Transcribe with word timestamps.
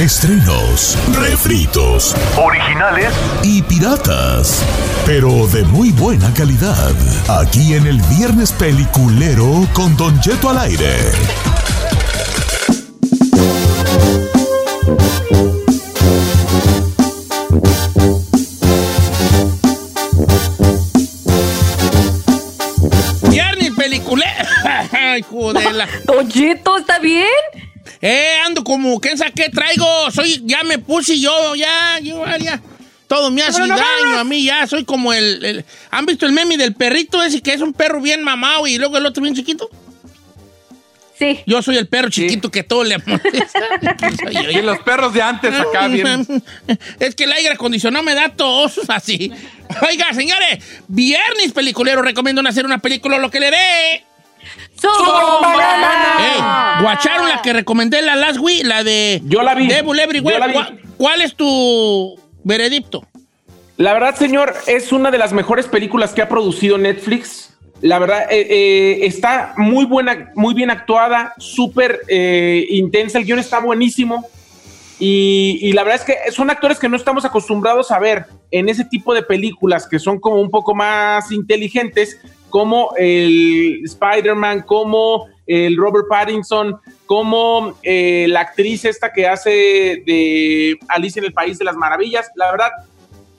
Estrenos, 0.00 0.98
refritos, 1.14 2.14
originales 2.36 3.14
y 3.42 3.62
piratas, 3.62 4.62
pero 5.06 5.46
de 5.46 5.64
muy 5.64 5.90
buena 5.90 6.34
calidad. 6.34 6.92
Aquí 7.40 7.72
en 7.72 7.86
el 7.86 7.98
Viernes 8.02 8.52
Peliculero 8.52 9.66
con 9.72 9.96
Don 9.96 10.22
Jeto 10.22 10.50
al 10.50 10.58
aire. 10.58 10.94
Viernes 23.30 23.70
Peliculero. 23.74 24.44
Ay, 24.92 25.22
jodela. 25.22 25.88
Don 26.04 26.30
Jeto, 26.30 26.76
¿está 26.76 26.98
bien? 26.98 27.26
Eh, 28.00 28.38
ando 28.44 28.62
como, 28.64 29.00
¿qué 29.00 29.16
saqué 29.16 29.48
traigo? 29.50 30.10
Soy, 30.10 30.42
ya 30.44 30.62
me 30.64 30.78
puse 30.78 31.18
yo, 31.20 31.54
ya, 31.54 31.98
yo, 32.00 32.24
ya. 32.38 32.60
Todo 33.08 33.30
me 33.30 33.42
hace 33.42 33.60
No, 33.60 33.66
no, 33.68 33.74
no, 33.74 33.80
daño 33.80 34.10
no. 34.14 34.18
a 34.18 34.24
mí, 34.24 34.44
ya. 34.44 34.66
Soy 34.66 34.84
como 34.84 35.12
el, 35.12 35.44
el- 35.44 35.64
¿Han 35.90 36.06
visto 36.06 36.26
el 36.26 36.32
meme 36.32 36.56
del 36.56 36.74
perrito 36.74 37.22
ese 37.22 37.40
que 37.40 37.52
es 37.52 37.60
un 37.60 37.72
perro 37.72 38.00
bien 38.00 38.22
mamado 38.24 38.66
y 38.66 38.78
luego 38.78 38.96
el 38.98 39.06
otro 39.06 39.22
bien 39.22 39.34
chiquito? 39.36 39.70
Sí. 41.18 41.40
Yo 41.46 41.62
soy 41.62 41.78
el 41.78 41.86
perro 41.88 42.10
chiquito 42.10 42.50
que 42.50 42.62
todo 42.62 42.84
le 42.84 42.98
molesta. 42.98 43.60
Y 44.52 44.60
los 44.60 44.78
perros 44.80 45.14
de 45.14 45.22
antes 45.22 45.54
acá 45.54 45.88
bien. 45.88 46.26
Es 47.00 47.14
que 47.14 47.24
el 47.24 47.32
aire 47.32 47.50
acondicionado 47.54 48.04
me 48.04 48.14
da 48.14 48.28
tos 48.28 48.78
así. 48.88 49.32
Oiga, 49.88 50.12
señores, 50.12 50.62
viernes 50.88 51.52
peliculero, 51.54 52.02
recomiendo 52.02 52.46
hacer 52.46 52.66
una 52.66 52.78
película, 52.78 53.16
lo 53.18 53.30
que 53.30 53.40
le 53.40 53.50
dé. 53.50 54.04
Ey, 54.82 56.40
guacharon 56.82 57.28
la 57.28 57.42
que 57.42 57.52
recomendé 57.52 58.02
la 58.02 58.16
last 58.16 58.38
week, 58.38 58.64
la 58.64 58.84
de 58.84 59.22
Yo 59.24 59.42
la 59.42 59.54
vi. 59.54 59.68
Devil 59.68 59.98
Everywhere. 59.98 60.38
Yo 60.38 60.40
la 60.40 60.46
vi. 60.46 60.52
¿Cuál, 60.54 60.80
cuál 60.96 61.20
es 61.22 61.34
tu 61.34 62.18
veredicto? 62.44 63.06
La 63.76 63.92
verdad, 63.92 64.14
señor, 64.14 64.54
es 64.66 64.92
una 64.92 65.10
de 65.10 65.18
las 65.18 65.32
mejores 65.32 65.66
películas 65.66 66.12
que 66.14 66.22
ha 66.22 66.28
producido 66.28 66.78
Netflix. 66.78 67.54
La 67.82 67.98
verdad, 67.98 68.26
eh, 68.30 68.46
eh, 68.48 68.98
está 69.02 69.52
muy 69.58 69.84
buena, 69.84 70.32
muy 70.34 70.54
bien 70.54 70.70
actuada, 70.70 71.34
súper 71.36 72.00
eh, 72.08 72.66
intensa. 72.70 73.18
El 73.18 73.26
guion 73.26 73.38
está 73.38 73.60
buenísimo. 73.60 74.26
Y, 74.98 75.58
y 75.60 75.72
la 75.72 75.82
verdad 75.82 76.00
es 76.00 76.06
que 76.06 76.32
son 76.32 76.48
actores 76.48 76.78
que 76.78 76.88
no 76.88 76.96
estamos 76.96 77.26
acostumbrados 77.26 77.90
a 77.90 77.98
ver 77.98 78.24
en 78.50 78.70
ese 78.70 78.86
tipo 78.86 79.12
de 79.12 79.22
películas 79.22 79.86
que 79.86 79.98
son 79.98 80.18
como 80.18 80.40
un 80.40 80.50
poco 80.50 80.74
más 80.74 81.30
inteligentes, 81.32 82.18
como 82.50 82.92
el 82.96 83.80
Spider-Man, 83.84 84.62
como 84.62 85.26
el 85.46 85.76
Robert 85.76 86.06
Pattinson, 86.08 86.80
como 87.06 87.74
eh, 87.82 88.26
la 88.28 88.40
actriz 88.40 88.84
esta 88.84 89.12
que 89.12 89.26
hace 89.26 89.50
de 90.06 90.78
Alicia 90.88 91.20
en 91.20 91.26
el 91.26 91.32
País 91.32 91.58
de 91.58 91.64
las 91.64 91.76
Maravillas. 91.76 92.30
La 92.34 92.50
verdad, 92.50 92.70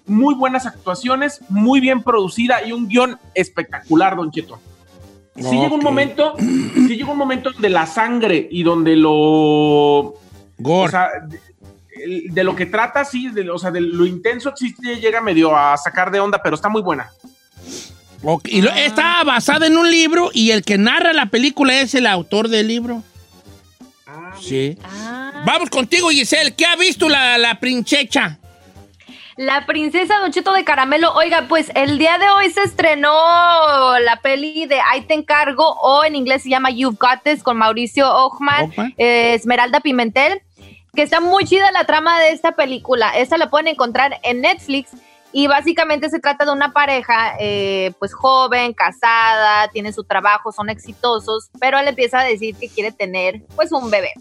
muy 0.05 0.33
buenas 0.35 0.65
actuaciones, 0.65 1.41
muy 1.49 1.79
bien 1.79 2.01
producida 2.01 2.65
y 2.65 2.71
un 2.71 2.87
guion 2.87 3.19
espectacular, 3.33 4.15
Don 4.15 4.31
Cheto. 4.31 4.59
Sí 5.35 5.55
llega 5.55 5.75
un 5.75 5.83
momento, 5.83 6.33
sí 6.37 6.97
llega 6.97 7.11
un 7.11 7.17
momento 7.17 7.51
donde 7.51 7.69
la 7.69 7.85
sangre 7.85 8.47
y 8.49 8.63
donde 8.63 8.95
lo 8.95 10.15
Gore. 10.57 10.87
o 10.87 10.89
sea, 10.89 11.09
de, 11.27 11.39
de 12.31 12.43
lo 12.43 12.55
que 12.55 12.65
trata, 12.65 13.05
sí, 13.05 13.29
de, 13.29 13.47
o 13.49 13.59
sea, 13.59 13.69
de 13.69 13.81
lo 13.81 14.07
intenso, 14.07 14.53
sí 14.55 14.73
llega 14.99 15.21
medio 15.21 15.55
a 15.55 15.77
sacar 15.77 16.09
de 16.09 16.19
onda, 16.19 16.41
pero 16.41 16.55
está 16.55 16.69
muy 16.69 16.81
buena. 16.81 17.11
Ok, 18.23 18.47
y 18.47 18.61
lo- 18.61 18.71
está 18.71 19.23
basada 19.23 19.67
en 19.67 19.77
un 19.77 19.89
libro 19.91 20.31
y 20.33 20.51
el 20.51 20.63
que 20.63 20.77
narra 20.77 21.13
la 21.13 21.27
película 21.27 21.79
es 21.79 21.93
el 21.95 22.07
autor 22.07 22.47
del 22.49 22.67
libro. 22.67 23.03
Sí. 24.41 24.77
Ah. 24.83 25.43
Vamos 25.45 25.69
contigo, 25.69 26.09
Giselle. 26.09 26.53
¿Qué 26.55 26.65
ha 26.65 26.75
visto 26.75 27.09
la, 27.09 27.37
la 27.37 27.59
princecha? 27.59 28.37
La 29.35 29.65
princesa 29.67 30.17
Don 30.19 30.31
Cheto 30.31 30.51
de 30.53 30.63
Caramelo. 30.63 31.13
Oiga, 31.13 31.45
pues 31.47 31.71
el 31.75 31.99
día 31.99 32.17
de 32.17 32.27
hoy 32.29 32.49
se 32.51 32.63
estrenó 32.63 33.11
la 33.99 34.19
peli 34.21 34.65
de 34.65 34.79
Ahí 34.91 35.01
te 35.01 35.13
encargo, 35.13 35.63
o 35.81 36.03
en 36.03 36.15
inglés 36.15 36.43
se 36.43 36.49
llama 36.49 36.71
You've 36.71 36.97
Got 36.99 37.21
This, 37.23 37.43
con 37.43 37.57
Mauricio 37.57 38.11
Ochman. 38.11 38.73
eh, 38.97 39.33
Esmeralda 39.35 39.79
Pimentel, 39.79 40.41
que 40.95 41.03
está 41.03 41.19
muy 41.19 41.45
chida 41.45 41.71
la 41.71 41.85
trama 41.85 42.19
de 42.19 42.31
esta 42.31 42.53
película. 42.53 43.11
Esta 43.11 43.37
la 43.37 43.49
pueden 43.51 43.67
encontrar 43.67 44.19
en 44.23 44.41
Netflix. 44.41 44.89
Y 45.37 45.45
básicamente 45.45 46.09
se 46.09 46.19
trata 46.19 46.45
de 46.45 46.51
una 46.51 46.73
pareja, 46.73 47.35
eh, 47.39 47.93
pues 47.99 48.11
joven, 48.11 48.73
casada, 48.73 49.67
tiene 49.67 49.93
su 49.93 50.03
trabajo, 50.03 50.51
son 50.51 50.67
exitosos, 50.67 51.51
pero 51.59 51.77
él 51.77 51.87
empieza 51.87 52.21
a 52.21 52.23
decir 52.23 52.55
que 52.55 52.67
quiere 52.67 52.91
tener, 52.91 53.43
pues, 53.55 53.71
un 53.71 53.91
bebé. 53.91 54.13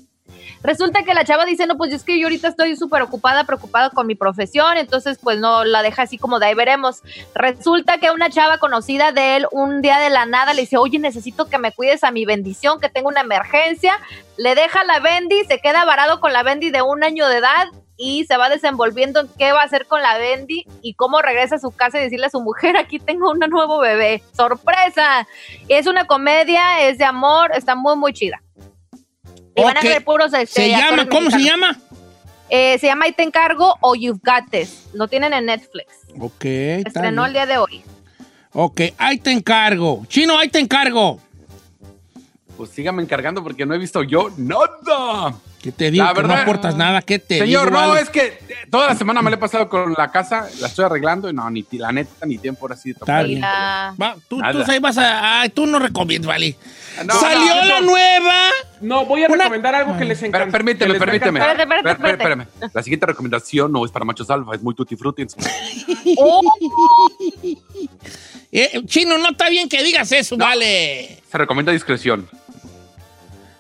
Resulta 0.63 1.05
que 1.05 1.15
la 1.15 1.25
chava 1.25 1.47
dice, 1.47 1.67
no, 1.67 1.79
pues 1.79 1.95
es 1.95 2.05
que 2.05 2.21
yo 2.21 2.27
ahorita 2.27 2.49
estoy 2.49 2.77
súper 2.77 3.01
ocupada, 3.01 3.45
preocupada 3.45 3.89
con 3.89 4.07
mi 4.07 4.15
profesión, 4.15 4.77
entonces 4.77 5.19
pues 5.23 5.39
no 5.39 5.65
la 5.65 5.81
deja 5.81 6.03
así 6.03 6.19
como 6.19 6.39
de 6.39 6.49
ahí 6.49 6.55
veremos. 6.55 7.03
Resulta 7.35 7.97
que 7.97 8.11
una 8.11 8.29
chava 8.29 8.59
conocida 8.59 9.13
de 9.13 9.37
él 9.37 9.47
un 9.53 9.81
día 9.81 9.99
de 9.99 10.11
la 10.11 10.27
nada 10.27 10.53
le 10.53 10.63
dice, 10.63 10.77
oye, 10.77 10.99
necesito 10.99 11.49
que 11.49 11.57
me 11.57 11.73
cuides 11.73 12.05
a 12.05 12.11
mi 12.11 12.27
bendición, 12.27 12.79
que 12.79 12.91
tengo 12.91 13.09
una 13.09 13.23
emergencia. 13.23 13.99
Le 14.37 14.55
deja 14.55 14.85
la 14.85 15.01
bendi, 15.01 15.45
se 15.47 15.61
queda 15.61 15.87
varado 15.87 16.21
con 16.21 16.35
la 16.35 16.43
bendi 16.43 16.71
de 16.71 16.83
un 16.83 17.03
año 17.05 17.27
de 17.27 17.39
edad 17.39 17.69
y 17.97 18.25
se 18.27 18.37
va 18.37 18.49
desenvolviendo 18.49 19.21
en 19.21 19.29
qué 19.39 19.53
va 19.53 19.63
a 19.63 19.65
hacer 19.65 19.87
con 19.87 20.03
la 20.03 20.19
bendi 20.19 20.67
y 20.83 20.95
cómo 20.95 21.23
regresa 21.23 21.57
a 21.57 21.59
su 21.59 21.71
casa 21.71 21.99
y 21.99 22.05
decirle 22.05 22.27
a 22.27 22.31
su 22.31 22.41
mujer, 22.41 22.77
aquí 22.79 22.99
tengo 22.99 23.31
un 23.31 23.39
nuevo 23.39 23.79
bebé. 23.79 24.23
¡Sorpresa! 24.37 25.27
Es 25.69 25.87
una 25.87 26.07
comedia, 26.07 26.83
es 26.89 26.99
de 26.99 27.05
amor, 27.05 27.51
está 27.55 27.75
muy, 27.75 27.97
muy 27.97 28.13
chida. 28.13 28.43
Y 29.55 29.63
van 29.63 29.79
a 29.79 29.81
ver 29.81 30.05
puros 30.05 30.35
este, 30.35 30.63
Se 30.63 30.69
llama, 30.69 31.09
¿cómo 31.09 31.31
se 31.31 31.43
llama? 31.43 31.79
Eh, 32.51 32.79
se 32.79 32.87
llama 32.87 33.07
Ahí 33.07 33.13
te 33.13 33.23
encargo 33.23 33.75
o 33.81 33.95
You've 33.95 34.21
Got 34.23 34.51
This. 34.51 34.89
Lo 34.93 35.09
tienen 35.09 35.33
en 35.33 35.47
Netflix. 35.47 35.87
Ok, 36.21 36.45
Estrenó 36.45 37.25
el 37.27 37.33
día 37.33 37.47
de 37.47 37.59
hoy. 37.59 37.83
Ok, 38.53 38.83
ahí 38.99 39.19
te 39.19 39.33
encargo. 39.33 40.05
Chino, 40.09 40.39
ahí 40.39 40.49
te 40.49 40.59
encargo. 40.59 41.21
Pues 42.57 42.71
sígame 42.71 43.03
encargando 43.03 43.43
porque 43.43 43.67
no 43.67 43.75
he 43.75 43.79
visto 43.79 44.03
yo 44.03 44.31
nada. 44.37 45.35
Que 45.67 45.73
te 45.73 45.91
digo 45.91 46.05
La 46.05 46.15
que 46.15 46.23
no 46.23 46.33
aportas 46.33 46.77
nada. 46.77 47.03
¿Qué 47.03 47.19
te 47.19 47.41
Señor, 47.41 47.67
digo, 47.71 47.81
no, 47.81 47.89
vale? 47.89 48.01
es 48.03 48.09
que 48.11 48.39
toda 48.71 48.87
la 48.87 48.95
semana 48.95 49.21
me 49.21 49.31
la 49.31 49.37
he 49.37 49.39
pasado 49.41 49.69
con 49.69 49.95
la 49.99 50.13
casa, 50.13 50.47
la 50.61 50.69
estoy 50.69 50.85
arreglando 50.85 51.29
y 51.29 51.33
no, 51.33 51.51
ni 51.51 51.67
la 51.73 51.91
neta, 51.91 52.25
ni 52.25 52.39
tiempo 52.39 52.61
ahora 52.67 52.77
sí 52.77 52.91
de 52.91 52.93
Está 52.93 53.01
tocar. 53.01 53.25
bien. 53.27 53.39
Mira. 53.41 53.95
Va, 54.01 54.15
tú, 54.29 54.39
tú 54.39 54.71
ahí 54.71 54.79
vas 54.79 54.97
a... 54.97 55.41
Ay, 55.41 55.49
tú 55.49 55.67
no 55.67 55.81
recomiendas, 55.81 56.29
vale. 56.29 56.57
No, 57.05 57.19
Salió 57.19 57.55
no, 57.57 57.65
la 57.65 57.81
no. 57.81 57.87
nueva... 57.89 58.49
No, 58.81 59.05
voy 59.07 59.25
a 59.25 59.27
Una- 59.27 59.37
recomendar 59.39 59.75
algo 59.75 59.99
que 59.99 60.05
les 60.05 60.23
encanta. 60.23 60.53
permíteme, 60.53 60.93
les 60.93 61.01
permíteme. 61.01 61.41
Espérate, 61.41 61.63
espérate, 61.65 61.91
espérate. 61.91 62.23
espérame. 62.23 62.71
La 62.73 62.83
siguiente 62.85 63.07
recomendación 63.07 63.73
no 63.73 63.85
es 63.85 63.91
para 63.91 64.05
machos 64.05 64.31
alfa, 64.31 64.55
es 64.55 64.63
muy 64.63 64.75
tutti 64.77 64.95
frutti. 64.95 65.27
Oh, 66.17 66.43
Eh, 68.53 68.81
chino, 68.87 69.19
no 69.19 69.31
está 69.31 69.49
bien 69.51 69.69
que 69.69 69.83
digas 69.83 70.11
eso, 70.13 70.37
vale. 70.37 71.21
Se 71.31 71.37
recomienda 71.37 71.73
discreción. 71.73 72.29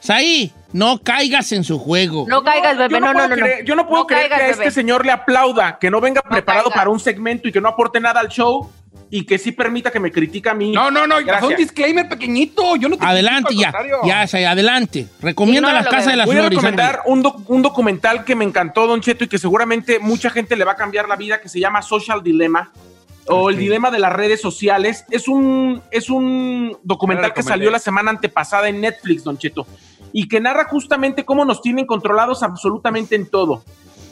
Saí, 0.01 0.53
no 0.77 0.99
caigas 1.03 1.53
en 1.53 1.65
su 1.65 1.79
juego. 1.79 2.27
no 2.29 2.43
caigas, 2.43 2.77
bebé. 2.77 3.01
No, 3.01 3.13
no, 3.13 3.27
no. 3.27 3.29
no. 3.29 3.35
creer- 3.37 3.65
yo 3.65 3.75
no 3.75 3.87
puedo 3.89 4.07
creer 4.07 4.29
caigas, 4.29 4.39
que 4.39 4.45
a 4.45 4.51
este 4.51 4.61
bebé. 4.61 4.71
señor 4.73 5.05
le 5.07 5.13
aplauda, 5.13 5.79
que 5.79 5.91
no 5.91 6.01
venga 6.01 6.21
preparado 6.23 6.65
caigas. 6.65 6.79
para 6.79 6.91
un 6.91 7.01
segmento 7.01 7.49
y 7.49 7.53
que 7.53 7.61
no 7.61 7.69
aporte 7.69 7.99
nada 8.01 8.21
al 8.21 8.29
show 8.29 8.71
y 9.09 9.25
que 9.25 9.39
sí 9.39 9.53
permita 9.53 9.91
que 9.91 10.01
me 10.01 10.11
critique 10.11 10.49
a 10.49 10.55
mí. 10.55 10.73
No, 10.73 10.91
no, 10.91 11.07
no, 11.07 11.17
Gracias. 11.25 11.51
un 11.51 11.57
disclaimer 11.57 12.09
pequeñito. 12.09 12.75
Yo 12.77 12.89
no 12.89 12.97
te 12.99 13.05
Adelante 13.07 13.55
ya. 13.55 13.73
Ya, 14.05 14.27
sí, 14.27 14.43
adelante. 14.43 15.07
Recomienda 15.21 15.69
Ignóralo, 15.69 15.85
la 15.91 15.97
casa 15.97 16.11
de 16.11 16.17
las 16.17 16.27
Voy 16.27 16.35
a 16.37 16.41
flores. 16.41 16.57
recomendar 16.59 17.03
un, 17.07 17.23
doc- 17.23 17.49
un 17.49 17.63
documental 17.63 18.25
que 18.25 18.35
me 18.35 18.45
encantó, 18.45 18.87
Don 18.89 19.01
Cheto, 19.01 19.23
y 19.25 19.29
que 19.29 19.39
seguramente 19.39 20.01
mucha 20.01 20.29
gente 20.31 20.57
le 20.57 20.65
va 20.65 20.73
a 20.73 20.77
cambiar 20.77 21.09
la 21.09 21.15
vida, 21.17 21.41
que 21.41 21.49
se 21.49 21.61
llama 21.61 21.83
Social 21.83 22.23
Dilemma, 22.23 22.73
o 23.29 23.49
el 23.51 23.57
dilema 23.57 23.91
de 23.91 23.99
las 24.01 24.13
redes 24.13 24.41
sociales. 24.41 25.05
Es 25.11 25.29
un, 25.29 25.83
es 25.91 26.11
un 26.11 26.77
documental 26.83 27.33
que 27.33 27.43
salió 27.45 27.71
la 27.71 27.79
semana 27.79 28.11
antepasada 28.11 28.69
en 28.69 28.81
Netflix, 28.81 29.23
Don 29.25 29.39
Cheto, 29.39 29.67
y 30.13 30.29
que 30.29 30.41
narra 30.41 30.65
justamente 30.65 31.25
cómo 31.25 31.45
nos 31.45 31.63
tienen 31.63 31.87
controlados 31.87 32.43
absolutamente 32.43 33.17
en 33.17 33.27
todo. 33.27 33.63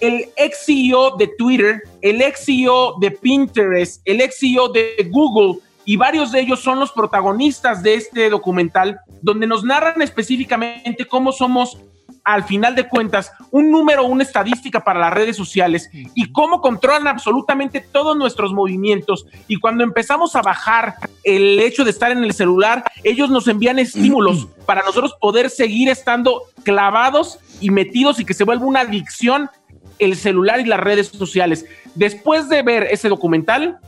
El 0.01 0.27
ex 0.37 0.67
CEO 0.67 1.17
de 1.17 1.29
Twitter, 1.39 1.83
el 2.03 2.21
ex 2.21 2.45
CEO 2.45 2.97
de 3.01 3.11
Pinterest, 3.11 4.03
el 4.05 4.21
ex 4.21 4.39
CEO 4.39 4.69
de 4.69 5.09
Google, 5.11 5.61
y 5.85 5.97
varios 5.97 6.33
de 6.33 6.41
ellos 6.41 6.61
son 6.61 6.81
los 6.81 6.93
protagonistas 6.93 7.83
de 7.83 7.95
este 7.95 8.31
documental, 8.31 9.01
donde 9.21 9.47
nos 9.47 9.65
narran 9.65 10.01
específicamente 10.03 11.07
cómo 11.07 11.31
somos 11.31 11.79
al 12.25 12.45
final 12.45 12.75
de 12.75 12.89
cuentas, 12.89 13.33
un 13.51 13.71
número, 13.71 14.05
una 14.05 14.23
estadística 14.23 14.83
para 14.83 14.99
las 14.99 15.13
redes 15.13 15.37
sociales 15.37 15.91
y 15.93 16.33
cómo 16.33 16.61
controlan 16.61 17.07
absolutamente 17.07 17.81
todos 17.81 18.17
nuestros 18.17 18.53
movimientos. 18.53 19.27
Y 19.47 19.57
cuando 19.57 19.85
empezamos 19.85 20.35
a 20.35 20.43
bajar 20.43 20.97
el 21.23 21.61
hecho 21.61 21.85
de 21.85 21.91
estar 21.91 22.11
en 22.11 22.25
el 22.25 22.33
celular, 22.33 22.85
ellos 23.03 23.31
nos 23.31 23.47
envían 23.47 23.79
estímulos 23.79 24.49
para 24.65 24.83
nosotros 24.83 25.15
poder 25.21 25.51
seguir 25.51 25.89
estando 25.91 26.43
clavados 26.63 27.39
y 27.61 27.71
metidos 27.71 28.19
y 28.19 28.25
que 28.25 28.35
se 28.35 28.45
vuelva 28.45 28.65
una 28.65 28.81
adicción 28.81 29.51
el 29.99 30.17
celular 30.17 30.61
y 30.61 30.65
las 30.65 30.81
redes 30.81 31.09
sociales. 31.09 31.67
Después 31.95 32.49
de 32.49 32.63
ver 32.63 32.85
ese 32.91 33.09
documental, 33.09 33.79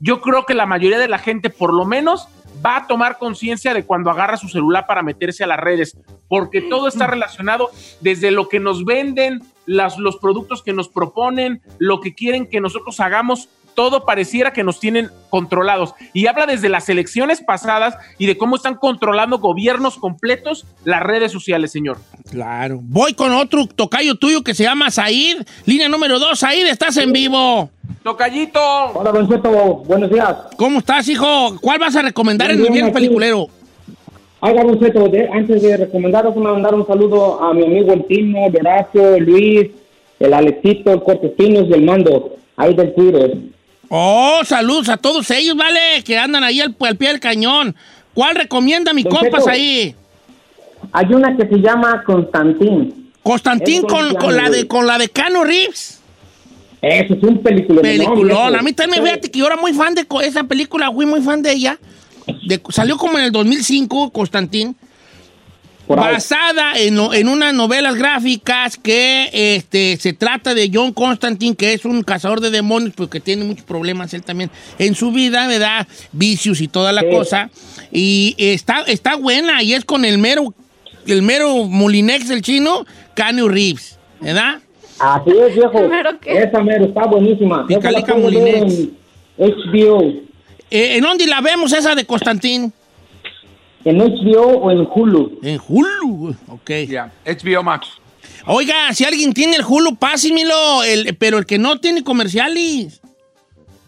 yo 0.00 0.20
creo 0.20 0.44
que 0.46 0.54
la 0.54 0.66
mayoría 0.66 0.98
de 0.98 1.08
la 1.08 1.18
gente, 1.18 1.50
por 1.50 1.72
lo 1.72 1.84
menos, 1.84 2.26
va 2.64 2.76
a 2.76 2.86
tomar 2.86 3.18
conciencia 3.18 3.74
de 3.74 3.84
cuando 3.84 4.10
agarra 4.10 4.36
su 4.36 4.48
celular 4.48 4.86
para 4.86 5.02
meterse 5.02 5.44
a 5.44 5.46
las 5.46 5.60
redes, 5.60 5.96
porque 6.28 6.62
todo 6.62 6.88
está 6.88 7.06
relacionado 7.08 7.70
desde 8.00 8.30
lo 8.30 8.48
que 8.48 8.60
nos 8.60 8.84
venden, 8.84 9.42
las, 9.66 9.98
los 9.98 10.16
productos 10.16 10.62
que 10.62 10.72
nos 10.72 10.88
proponen, 10.88 11.62
lo 11.78 12.00
que 12.00 12.14
quieren 12.14 12.46
que 12.46 12.60
nosotros 12.60 13.00
hagamos, 13.00 13.48
todo 13.74 14.04
pareciera 14.04 14.52
que 14.52 14.62
nos 14.64 14.78
tienen 14.80 15.10
controlados. 15.30 15.94
Y 16.12 16.26
habla 16.26 16.46
desde 16.46 16.68
las 16.68 16.88
elecciones 16.88 17.40
pasadas 17.40 17.94
y 18.18 18.26
de 18.26 18.36
cómo 18.36 18.56
están 18.56 18.74
controlando 18.76 19.38
gobiernos 19.38 19.96
completos 19.96 20.64
las 20.84 21.02
redes 21.02 21.32
sociales, 21.32 21.72
señor. 21.72 21.98
Claro. 22.30 22.78
Voy 22.82 23.14
con 23.14 23.32
otro 23.32 23.66
tocayo 23.66 24.14
tuyo 24.16 24.42
que 24.42 24.54
se 24.54 24.64
llama 24.64 24.90
Said. 24.90 25.42
Línea 25.66 25.88
número 25.88 26.18
dos. 26.18 26.38
Said, 26.38 26.66
estás 26.66 26.96
en 26.96 27.12
vivo. 27.12 27.70
Tocallito. 28.02 28.60
Hola, 28.94 29.12
Don 29.12 29.28
Cheto, 29.28 29.50
buenos 29.86 30.10
días. 30.10 30.36
¿Cómo 30.56 30.78
estás, 30.80 31.08
hijo? 31.08 31.56
¿Cuál 31.60 31.78
vas 31.78 31.94
a 31.96 32.02
recomendar 32.02 32.50
en 32.50 32.56
Bien, 32.58 32.66
el 32.68 32.72
bien, 32.72 32.84
aquí. 32.86 32.94
peliculero? 32.94 33.46
Oiga, 34.40 34.64
Don 34.64 34.78
Cheto, 34.80 35.08
de- 35.08 35.28
antes 35.32 35.62
de 35.62 35.76
recomendaros, 35.76 36.34
me 36.36 36.42
mandar 36.42 36.74
un 36.74 36.84
saludo 36.86 37.42
a 37.42 37.54
mi 37.54 37.64
amigo 37.64 37.92
el 37.92 38.04
Tino, 38.06 38.46
el 38.46 38.56
Horacio, 38.56 39.14
el 39.14 39.24
Luis, 39.24 39.70
el 40.18 40.34
Alexito, 40.34 40.92
el 40.92 41.02
Cortespinos 41.02 41.68
y 41.68 41.72
el 41.74 41.82
Mando, 41.84 42.34
ahí 42.56 42.74
del 42.74 42.92
Twitter. 42.94 43.36
Oh, 43.94 44.40
saludos 44.46 44.88
a 44.88 44.96
todos 44.96 45.30
ellos, 45.32 45.54
¿vale? 45.54 46.02
Que 46.02 46.16
andan 46.16 46.42
ahí 46.42 46.62
al, 46.62 46.74
al 46.80 46.96
pie 46.96 47.08
del 47.08 47.20
cañón. 47.20 47.76
¿Cuál 48.14 48.36
recomienda 48.36 48.94
mi 48.94 49.02
Don 49.02 49.12
compas 49.12 49.40
Cheto. 49.40 49.50
ahí? 49.50 49.94
Hay 50.92 51.12
una 51.12 51.36
que 51.36 51.46
se 51.46 51.56
llama 51.56 52.02
Constantín. 52.06 53.10
Constantín 53.22 53.82
con, 53.82 54.14
con 54.14 54.34
la 54.34 54.48
de 54.48 54.66
con 54.66 54.86
la 54.86 54.96
de 54.96 55.10
Cano 55.10 55.44
Reeves. 55.44 56.00
Eso 56.80 57.14
es 57.14 57.22
un 57.22 57.42
peliculón. 57.42 57.82
Peliculón. 57.82 58.56
A 58.56 58.62
mí 58.62 58.72
también, 58.72 59.04
fíjate 59.04 59.30
que 59.30 59.38
yo 59.40 59.46
era 59.46 59.56
muy 59.56 59.74
fan 59.74 59.94
de 59.94 60.06
esa 60.22 60.44
película, 60.44 60.90
fui 60.90 61.04
muy 61.04 61.20
fan 61.20 61.42
de 61.42 61.52
ella. 61.52 61.78
De- 62.46 62.62
salió 62.70 62.96
como 62.96 63.18
en 63.18 63.24
el 63.26 63.30
2005, 63.32 64.10
Constantín. 64.10 64.74
Por 65.96 66.06
ahí. 66.06 66.14
basada 66.14 66.72
en, 66.76 66.96
lo- 66.96 67.12
en 67.14 67.28
unas 67.28 67.52
novelas 67.54 67.94
gráficas 67.94 68.76
que 68.76 69.28
este, 69.56 69.96
se 69.98 70.12
trata 70.12 70.54
de 70.54 70.70
John 70.72 70.92
Constantine, 70.92 71.54
que 71.56 71.72
es 71.72 71.84
un 71.84 72.02
cazador 72.02 72.40
de 72.40 72.50
demonios, 72.50 72.92
porque 72.96 73.20
tiene 73.20 73.44
muchos 73.44 73.64
problemas 73.64 74.12
él 74.14 74.22
también 74.22 74.50
en 74.78 74.94
su 74.94 75.12
vida, 75.12 75.46
¿verdad? 75.46 75.86
Vicios 76.12 76.60
y 76.60 76.68
toda 76.68 76.92
la 76.92 77.02
Sí. 77.02 77.06
cosa. 77.10 77.50
Y 77.90 78.34
está, 78.38 78.82
está 78.86 79.16
buena, 79.16 79.62
y 79.62 79.74
es 79.74 79.84
con 79.84 80.04
el 80.04 80.18
mero, 80.18 80.54
el 81.06 81.22
mero 81.22 81.64
Molinex, 81.64 82.30
el 82.30 82.42
chino, 82.42 82.86
Keanu 83.14 83.48
Reeves, 83.48 83.98
¿verdad? 84.20 84.60
Así 84.98 85.30
es, 85.30 85.54
viejo. 85.54 85.80
Esa 86.26 86.62
mero 86.62 86.84
está 86.86 87.06
buenísima. 87.06 87.66
Picalica 87.66 88.14
Molinex. 88.14 88.72
En 89.38 89.50
HBO. 89.50 90.02
Eh, 90.70 90.96
¿En 90.96 91.02
dónde 91.02 91.26
la 91.26 91.40
vemos 91.40 91.72
esa 91.72 91.94
de 91.94 92.04
Constantín? 92.06 92.72
En 93.84 93.98
HBO 93.98 94.58
o 94.58 94.70
en 94.70 94.86
Hulu. 94.92 95.40
En 95.42 95.60
Hulu, 95.66 96.36
ok. 96.48 96.70
Ya, 96.88 97.12
HBO 97.26 97.62
Max. 97.62 97.88
Oiga, 98.46 98.92
si 98.92 99.04
alguien 99.04 99.32
tiene 99.34 99.56
el 99.56 99.64
Hulu, 99.64 99.96
pásimelo, 99.96 100.82
el, 100.84 101.16
pero 101.16 101.38
el 101.38 101.46
que 101.46 101.58
no 101.58 101.78
tiene 101.80 102.02
comerciales. 102.04 103.00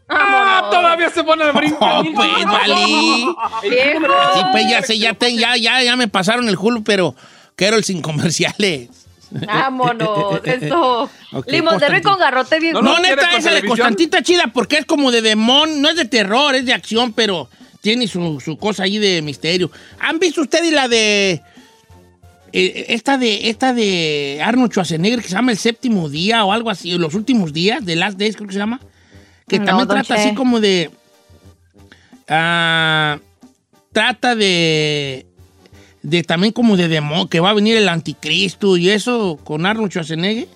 ¡Ah! 0.09 0.69
Todavía 0.71 1.09
se 1.11 1.25
pone 1.25 1.45
el 1.45 1.53
brinco. 1.57 1.79
Oh, 1.81 2.03
pues, 2.15 2.45
valí. 2.45 3.27
Sí, 3.63 4.41
pues 4.53 4.69
ya 4.71 4.83
sé, 4.83 4.99
ya, 4.99 5.15
te- 5.15 5.35
ya, 5.37 5.57
ya, 5.57 5.83
ya 5.83 5.97
me 5.97 6.09
pasaron 6.09 6.49
el 6.49 6.57
Hulu, 6.57 6.85
pero 6.85 7.15
quiero 7.57 7.77
el 7.77 7.85
sin 7.85 8.03
comerciales. 8.03 8.89
Vámonos. 9.31 10.41
Esto. 10.45 11.11
Ok, 11.33 11.47
Limón 11.51 11.79
de 11.79 12.03
con 12.03 12.19
garrote 12.19 12.61
bien. 12.61 12.75
No, 12.75 12.83
No, 12.83 12.93
no, 12.95 13.01
neta, 13.01 13.37
esa 13.37 13.51
de. 13.51 13.65
Constantita 13.65 14.23
chida 14.23 14.51
porque 14.53 14.79
es 14.79 14.87
como 14.87 15.11
de 15.11 15.23
demon, 15.23 15.81
no 15.81 15.89
es 15.89 15.97
de 15.97 16.05
terror, 16.05 16.55
es 16.55 16.67
de 16.67 16.73
acción, 16.75 17.13
pero 17.13 17.49
tiene 17.85 18.09
su, 18.09 18.41
su 18.41 18.57
cosa 18.57 18.85
ahí 18.85 18.97
de 18.97 19.21
misterio. 19.21 19.71
¿Han 20.01 20.19
visto 20.19 20.41
ustedes 20.41 20.73
la 20.73 20.89
de 20.89 21.43
eh, 22.53 22.87
esta 22.89 23.19
de 23.19 23.51
esta 23.51 23.75
de 23.75 24.41
Arnold 24.43 24.71
Schwarzenegger 24.73 25.21
que 25.21 25.29
se 25.29 25.35
llama 25.35 25.53
El 25.53 25.59
Séptimo 25.59 26.09
Día 26.09 26.47
o 26.47 26.53
algo 26.53 26.71
así, 26.71 26.97
Los 26.97 27.13
Últimos 27.15 27.53
Días, 27.53 27.85
The 27.85 27.95
Last 27.95 28.19
Days 28.19 28.37
creo 28.37 28.47
que 28.49 28.55
se 28.55 28.59
llama? 28.59 28.81
Que 29.47 29.59
No, 29.59 29.67
también 29.67 29.87
trata 29.87 30.17
Che. 30.17 30.23
así 30.23 30.35
como 30.35 30.61
de 30.61 30.91
ah, 32.27 33.19
trata 33.93 34.35
de 34.35 35.27
de 36.03 36.23
también 36.23 36.55
como 36.55 36.79
de 36.79 36.89
demonio, 36.89 37.29
que 37.29 37.41
va 37.41 37.51
a 37.51 37.55
venir 37.55 37.77
el 37.77 37.89
anticristo 37.91 38.79
y 38.79 38.89
eso 38.89 39.39
con 39.45 39.67
Arnold 39.67 39.91
Schwarzenegger. 39.91 40.49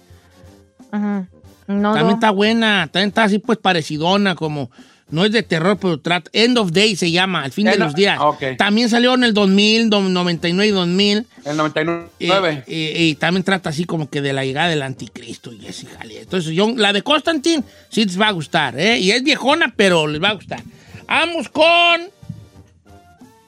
Ajá. 0.91 1.29
No, 1.67 1.93
También 1.93 2.07
no. 2.07 2.13
está 2.15 2.31
buena, 2.31 2.89
también 2.91 3.09
está 3.09 3.25
así 3.25 3.39
pues 3.39 3.59
parecidona, 3.59 4.35
como 4.35 4.71
no 5.11 5.25
es 5.25 5.33
de 5.33 5.43
terror, 5.43 5.79
pero 5.81 5.99
trata. 5.99 6.31
End 6.35 6.59
of 6.59 6.71
Day 6.73 6.95
se 6.97 7.11
llama, 7.11 7.45
el 7.47 7.53
fin 7.53 7.65
de 7.67 7.79
los 7.79 7.95
días. 7.95 8.19
También 8.59 8.89
salió 8.91 9.15
en 9.15 9.25
el 9.25 9.33
2000, 9.35 9.89
do- 9.91 10.03
99 10.03 10.67
y 10.69 10.71
2000. 10.73 11.27
El 11.45 11.57
99. 11.57 12.09
eh, 12.21 12.65
eh, 12.67 13.03
y 13.05 13.15
también 13.15 13.43
trata 13.43 13.71
así 13.71 13.85
como 13.85 14.11
que 14.11 14.21
de 14.21 14.33
la 14.33 14.45
llegada 14.45 14.69
del 14.69 14.83
anticristo 14.83 15.53
y 15.53 15.67
así, 15.67 15.87
jale. 15.87 16.21
Entonces, 16.21 16.53
yo, 16.53 16.73
la 16.77 16.93
de 16.93 17.03
Constantine 17.03 17.63
sí 17.89 18.05
les 18.05 18.21
va 18.21 18.29
a 18.29 18.33
gustar, 18.33 18.79
¿eh? 18.79 18.99
Y 18.99 19.11
es 19.13 19.23
viejona, 19.23 19.73
pero 19.77 20.07
les 20.07 20.23
va 20.23 20.29
a 20.31 20.35
gustar. 20.35 20.63
Vamos 21.07 21.49
con. 21.49 21.67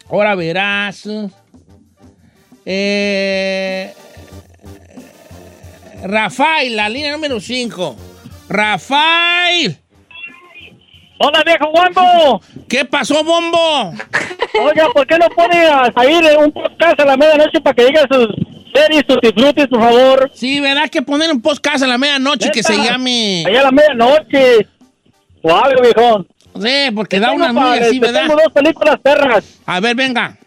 Ahora 0.08 0.34
verás. 0.34 1.06
Eh, 2.64 3.92
Rafael, 6.04 6.76
la 6.76 6.88
línea 6.88 7.12
número 7.12 7.40
5. 7.40 7.96
Rafael. 8.48 9.78
Hola, 11.22 11.42
viejo 11.44 11.68
Wambo. 11.68 12.40
¿Qué 12.66 12.82
pasó, 12.86 13.22
Bombo? 13.22 13.92
Oiga, 14.64 14.88
¿por 14.94 15.06
qué 15.06 15.18
no 15.18 15.28
pone 15.28 15.66
a 15.66 15.92
salir 15.92 16.22
un 16.38 16.50
podcast 16.50 16.98
a 16.98 17.04
la 17.04 17.14
medianoche 17.14 17.60
para 17.60 17.74
que 17.74 17.84
diga 17.84 18.06
sus 18.10 18.28
series, 18.74 19.04
sus 19.06 19.20
disfrutes, 19.20 19.66
por 19.68 19.80
favor? 19.80 20.30
Sí, 20.32 20.60
¿verdad? 20.60 20.88
Que 20.88 21.02
poner 21.02 21.30
un 21.30 21.42
podcast 21.42 21.84
a 21.84 21.86
la 21.86 21.98
medianoche 21.98 22.50
que 22.50 22.62
se 22.62 22.74
llame. 22.74 23.44
Allá 23.46 23.60
a 23.60 23.64
la 23.64 23.70
medianoche. 23.70 24.66
O 25.42 25.54
algo, 25.54 25.82
viejo. 25.82 26.24
Sí, 26.58 26.90
porque 26.94 27.20
da 27.20 27.32
una 27.32 27.52
muy 27.52 27.78
así, 27.78 27.98
¿verdad? 27.98 28.22
Tengo 28.22 28.40
dos 28.42 28.52
películas 28.54 28.98
perras. 29.00 29.60
A 29.66 29.78
ver, 29.78 29.94
venga. 29.94 30.38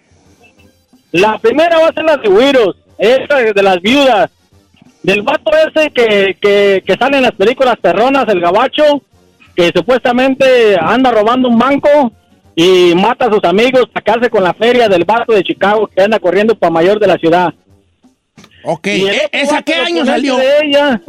La 1.12 1.38
primera 1.38 1.78
va 1.78 1.90
a 1.90 1.94
ser 1.94 2.04
la 2.04 2.18
de 2.18 2.30
Wiros, 2.30 2.78
esa 2.98 3.36
de 3.36 3.62
las 3.62 3.80
viudas. 3.80 4.32
Del 5.04 5.22
vato 5.22 5.52
ese 5.68 5.92
que, 5.92 6.36
que, 6.42 6.84
que 6.84 6.96
sale 6.98 7.18
en 7.18 7.24
las 7.24 7.34
películas 7.34 7.76
perronas, 7.80 8.28
el 8.28 8.40
gabacho, 8.42 9.04
que 9.56 9.72
supuestamente 9.76 10.78
anda 10.80 11.12
robando 11.12 11.48
un 11.50 11.58
banco 11.60 12.12
y 12.56 12.94
mata 12.96 13.26
a 13.26 13.32
sus 13.32 13.44
amigos 13.44 13.88
para 13.92 14.06
sacarse 14.06 14.30
con 14.30 14.44
la 14.44 14.54
feria 14.54 14.88
del 14.88 15.06
vato 15.06 15.34
de 15.34 15.44
Chicago 15.44 15.88
que 15.88 16.02
anda 16.02 16.20
corriendo 16.20 16.56
para 16.58 16.72
mayor 16.72 17.00
de 17.00 17.08
la 17.08 17.18
ciudad. 17.18 17.54
Ok, 18.64 18.88
¿e- 18.88 19.30
¿esa 19.32 19.62
qué 19.62 19.76
año 19.76 20.06
salió? 20.06 20.38
De 20.38 20.58
ella, 20.64 21.02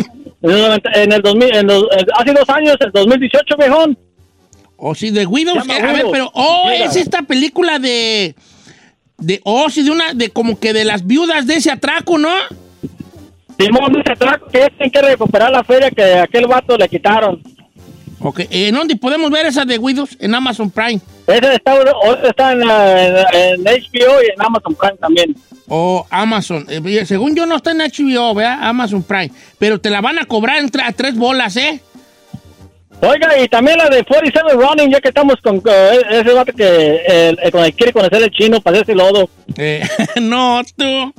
en 0.42 0.50
el, 0.50 0.58
90 0.62 0.90
en 0.94 1.12
el 1.12 1.22
2000, 1.22 1.54
en 1.56 1.66
los- 1.66 1.86
hace 2.18 2.32
dos 2.32 2.48
años, 2.48 2.76
el 2.80 2.90
2018, 2.92 3.56
viejón. 3.56 3.98
O 4.76 4.94
sí, 4.94 5.10
de 5.10 5.24
Widows. 5.24 5.66
Eh, 5.68 5.72
a 5.80 5.92
ver, 5.92 6.06
pero. 6.10 6.30
Oh, 6.34 6.64
Mira. 6.68 6.86
es 6.86 6.96
esta 6.96 7.22
película 7.22 7.78
de. 7.78 8.34
De. 9.18 9.40
Oh, 9.44 9.70
sí, 9.70 9.84
de 9.84 9.90
una. 9.92 10.12
De 10.14 10.30
como 10.30 10.58
que 10.58 10.72
de 10.72 10.84
las 10.84 11.06
viudas 11.06 11.46
de 11.46 11.54
ese 11.56 11.70
atraco, 11.70 12.18
¿no? 12.18 12.28
Simón 13.58 13.92
dice 13.92 14.12
atraco 14.12 14.46
que 14.48 14.68
tienen 14.70 14.90
que 14.90 15.00
recuperar 15.00 15.52
la 15.52 15.62
feria 15.62 15.90
que 15.90 16.02
aquel 16.18 16.46
vato 16.48 16.76
le 16.76 16.88
quitaron. 16.88 17.40
Ok, 18.26 18.40
¿en 18.48 18.74
dónde 18.74 18.96
podemos 18.96 19.30
ver 19.30 19.44
esa 19.44 19.66
de 19.66 19.76
Widows? 19.76 20.16
En 20.18 20.34
Amazon 20.34 20.70
Prime. 20.70 20.98
Ese 21.26 21.54
está, 21.56 22.52
en, 22.52 22.62
en- 22.62 23.26
en 23.34 23.64
HBO 23.64 24.22
y 24.22 24.30
en 24.34 24.40
Amazon 24.40 24.74
Prime 24.74 24.96
también. 24.98 25.36
O 25.68 26.06
Amazon. 26.08 26.64
Eh, 26.70 27.04
según 27.04 27.36
yo 27.36 27.44
no 27.44 27.56
está 27.56 27.72
en 27.72 27.78
HBO, 27.80 28.32
¿verdad? 28.34 28.60
Amazon 28.62 29.02
Prime. 29.02 29.30
Pero 29.58 29.78
te 29.78 29.90
la 29.90 30.00
van 30.00 30.18
a 30.18 30.24
cobrar 30.24 30.56
en 30.58 30.70
a 30.82 30.92
tres 30.92 31.14
bolas, 31.16 31.54
¿eh? 31.58 31.82
Oiga, 33.02 33.38
y 33.38 33.46
también 33.48 33.76
la 33.76 33.90
de 33.90 34.02
47 34.04 34.54
Running, 34.54 34.90
ya 34.90 35.00
que 35.02 35.08
estamos 35.08 35.34
con 35.42 35.56
eh, 35.56 36.00
ese 36.10 36.32
vato 36.32 36.52
que 36.54 36.64
eh, 36.64 37.36
eh, 37.42 37.50
con 37.50 37.62
el 37.62 37.72
que 37.72 37.76
quiere 37.76 37.92
conocer 37.92 38.22
el 38.22 38.30
chino 38.30 38.58
para 38.62 38.78
ese 38.78 38.94
lodo. 38.94 39.28
Eh, 39.58 39.86
no, 40.22 40.62
tú. 40.74 41.12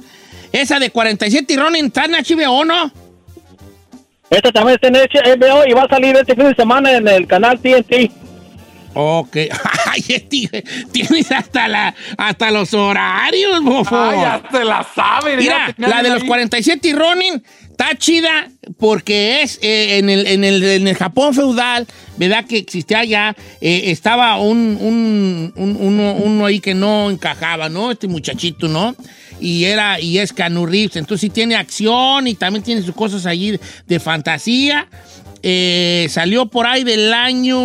Esa 0.51 0.79
de 0.79 0.89
47 0.89 1.53
y 1.53 1.57
Ronin 1.57 1.85
está 1.85 2.05
en 2.05 2.13
HBO, 2.13 2.65
¿no? 2.65 2.91
Esta 4.29 4.51
también 4.51 4.75
está 4.81 4.87
en 4.87 4.95
HBO 4.95 5.65
y 5.67 5.73
va 5.73 5.83
a 5.83 5.87
salir 5.87 6.15
este 6.15 6.35
fin 6.35 6.45
de 6.49 6.55
semana 6.55 6.91
en 6.91 7.07
el 7.07 7.27
canal 7.27 7.59
TNT. 7.59 8.11
Ok. 8.97 9.35
Ay, 9.91 10.03
este, 10.07 10.63
tienes 10.91 11.31
hasta, 11.31 11.67
la, 11.67 11.93
hasta 12.17 12.49
los 12.51 12.73
horarios, 12.73 13.61
bofo. 13.63 13.95
Ay, 13.97 14.19
ya 14.21 14.41
se 14.51 14.63
la 14.63 14.87
sabe. 14.95 15.37
Mira, 15.37 15.73
ya 15.77 15.87
la 15.87 16.01
de 16.01 16.09
los 16.09 16.21
ahí. 16.21 16.27
47 16.27 16.87
y 16.87 16.93
Ronin 16.93 17.43
está 17.69 17.93
chida 17.97 18.47
porque 18.79 19.41
es 19.41 19.59
eh, 19.61 19.97
en, 19.97 20.09
el, 20.09 20.25
en, 20.27 20.43
el, 20.45 20.63
en 20.63 20.87
el 20.87 20.95
Japón 20.95 21.33
feudal, 21.33 21.85
¿verdad? 22.17 22.45
Que 22.45 22.57
existía 22.57 22.99
allá, 22.99 23.35
eh, 23.61 23.83
estaba 23.91 24.37
un, 24.39 24.77
un- 24.79 25.53
un- 25.57 25.77
uno, 25.79 26.13
uno 26.13 26.45
ahí 26.45 26.61
que 26.61 26.73
no 26.73 27.09
encajaba, 27.11 27.67
¿no? 27.67 27.91
Este 27.91 28.07
muchachito, 28.07 28.69
¿no? 28.69 28.95
Y 29.39 29.65
era, 29.65 29.99
y 29.99 30.19
es 30.19 30.31
Keanu 30.33 30.65
Reeves, 30.65 30.95
entonces 30.95 31.21
sí 31.21 31.29
tiene 31.29 31.55
acción 31.55 32.27
y 32.27 32.35
también 32.35 32.63
tiene 32.63 32.81
sus 32.81 32.95
cosas 32.95 33.25
allí 33.25 33.59
de, 33.85 33.99
fantasía. 33.99 34.87
Eh, 35.43 36.07
salió 36.09 36.47
por 36.47 36.65
ahí 36.65 36.83
del 36.83 37.13
año 37.13 37.57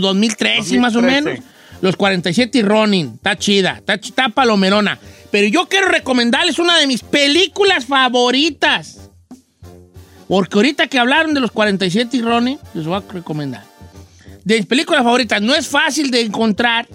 2013, 0.00 0.78
más 0.78 0.94
o 0.96 1.00
2013. 1.00 1.30
menos. 1.30 1.52
Los 1.82 1.96
47 1.96 2.58
y 2.58 2.62
Ronin. 2.62 3.12
Está 3.16 3.36
chida. 3.36 3.74
Está, 3.78 3.94
está 3.94 4.28
palomerona. 4.28 4.98
Pero 5.32 5.48
yo 5.48 5.68
quiero 5.68 5.88
recomendarles 5.88 6.58
una 6.60 6.78
de 6.78 6.86
mis 6.86 7.02
películas 7.02 7.86
favoritas. 7.86 9.10
Porque 10.28 10.56
ahorita 10.56 10.86
que 10.86 10.98
hablaron 10.98 11.34
de 11.34 11.40
los 11.40 11.50
47 11.50 12.16
y 12.16 12.22
Ronin, 12.22 12.58
les 12.72 12.86
voy 12.86 12.96
a 12.96 13.12
recomendar. 13.12 13.64
De 14.44 14.56
mis 14.56 14.66
películas 14.66 15.02
favoritas. 15.02 15.42
No 15.42 15.54
es 15.54 15.66
fácil 15.66 16.10
de 16.12 16.20
encontrar. 16.20 16.86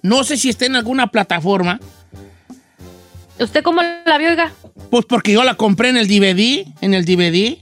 No 0.00 0.24
sé 0.24 0.38
si 0.38 0.48
está 0.48 0.64
en 0.64 0.76
alguna 0.76 1.08
plataforma. 1.08 1.78
¿Usted 3.40 3.62
cómo 3.62 3.80
la 3.82 4.18
vio, 4.18 4.28
oiga? 4.30 4.52
Pues 4.90 5.04
porque 5.06 5.32
yo 5.32 5.42
la 5.44 5.54
compré 5.54 5.88
en 5.88 5.96
el 5.96 6.06
DVD. 6.08 6.66
En 6.80 6.94
el 6.94 7.04
DVD. 7.04 7.56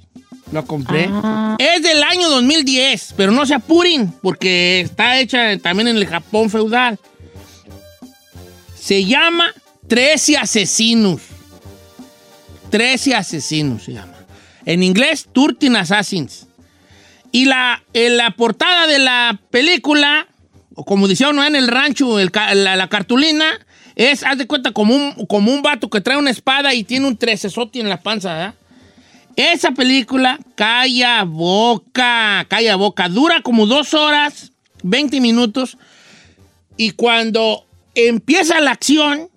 La 0.52 0.62
compré. 0.62 1.10
Es 1.58 1.82
del 1.82 2.02
año 2.02 2.28
2010, 2.30 3.14
pero 3.16 3.32
no 3.32 3.44
se 3.44 3.54
apuren, 3.54 4.12
porque 4.22 4.80
está 4.80 5.18
hecha 5.20 5.56
también 5.58 5.88
en 5.88 5.96
el 5.96 6.06
Japón 6.06 6.48
feudal. 6.50 6.98
Se 8.78 9.04
llama 9.04 9.52
13 9.88 10.38
asesinos. 10.38 11.20
13 12.70 13.14
asesinos 13.14 13.84
se 13.84 13.92
llama. 13.92 14.14
En 14.64 14.82
inglés, 14.82 15.28
13 15.32 15.76
Assassins. 15.78 16.46
Y 17.32 17.44
la, 17.46 17.82
en 17.94 18.16
la 18.16 18.30
portada 18.32 18.86
de 18.86 18.98
la 18.98 19.38
película, 19.50 20.26
o 20.74 20.84
como 20.84 21.08
decía 21.08 21.28
uno 21.30 21.44
en 21.44 21.56
el 21.56 21.68
rancho, 21.68 22.18
el 22.18 22.30
ca- 22.30 22.54
la, 22.54 22.76
la 22.76 22.88
cartulina, 22.88 23.46
es, 23.98 24.22
haz 24.22 24.38
de 24.38 24.46
cuenta, 24.46 24.70
como 24.70 24.94
un, 24.94 25.26
como 25.26 25.52
un 25.52 25.60
vato 25.60 25.90
que 25.90 26.00
trae 26.00 26.16
una 26.16 26.30
espada 26.30 26.72
y 26.72 26.84
tiene 26.84 27.08
un 27.08 27.16
trecesote 27.16 27.80
en 27.80 27.88
la 27.88 28.00
panza. 28.00 28.54
Esa 29.34 29.72
película, 29.72 30.38
calla 30.54 31.24
boca, 31.24 32.46
calla 32.48 32.76
boca, 32.76 33.08
dura 33.08 33.42
como 33.42 33.66
dos 33.66 33.94
horas, 33.94 34.52
20 34.84 35.20
minutos, 35.20 35.76
y 36.76 36.92
cuando 36.92 37.66
empieza 37.96 38.60
la 38.60 38.70
acción, 38.70 39.28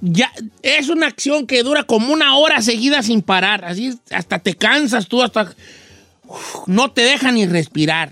ya 0.00 0.32
es 0.62 0.88
una 0.88 1.06
acción 1.06 1.46
que 1.46 1.62
dura 1.62 1.84
como 1.84 2.12
una 2.12 2.36
hora 2.36 2.62
seguida 2.62 3.00
sin 3.04 3.22
parar, 3.22 3.64
así 3.64 3.94
hasta 4.10 4.40
te 4.40 4.54
cansas 4.54 5.06
tú, 5.06 5.22
hasta 5.22 5.54
no 6.66 6.90
te 6.90 7.02
deja 7.02 7.30
ni 7.30 7.46
respirar. 7.46 8.10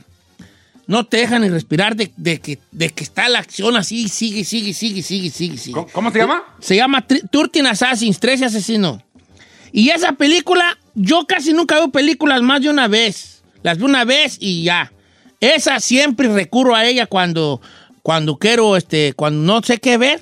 No 0.86 1.06
te 1.06 1.18
deja 1.18 1.38
ni 1.38 1.48
respirar 1.48 1.94
de, 1.96 2.12
de 2.16 2.40
que, 2.40 2.58
de 2.72 2.90
que 2.90 3.04
está 3.04 3.28
la 3.28 3.38
acción 3.38 3.76
así, 3.76 4.08
sigue, 4.08 4.44
sigue, 4.44 4.74
sigue, 4.74 5.02
sigue, 5.02 5.30
sigue, 5.30 5.56
sigue. 5.56 5.74
¿Cómo, 5.74 5.86
cómo 5.92 6.10
se 6.10 6.18
llama? 6.18 6.42
Se 6.60 6.76
llama 6.76 7.06
13 7.06 7.60
Assassins, 7.68 8.18
13 8.18 8.46
asesinos. 8.46 9.00
Y 9.72 9.90
esa 9.90 10.12
película, 10.12 10.76
yo 10.94 11.24
casi 11.26 11.52
nunca 11.52 11.76
veo 11.76 11.90
películas 11.90 12.42
más 12.42 12.60
de 12.60 12.68
una 12.68 12.88
vez. 12.88 13.42
Las 13.62 13.78
veo 13.78 13.86
una 13.86 14.04
vez 14.04 14.36
y 14.40 14.64
ya. 14.64 14.92
Esa 15.40 15.80
siempre 15.80 16.28
recurro 16.28 16.74
a 16.74 16.84
ella 16.84 17.06
cuando, 17.06 17.60
cuando 18.02 18.36
quiero, 18.36 18.76
este, 18.76 19.12
cuando 19.14 19.40
no 19.54 19.62
sé 19.62 19.78
qué 19.78 19.96
ver, 19.98 20.20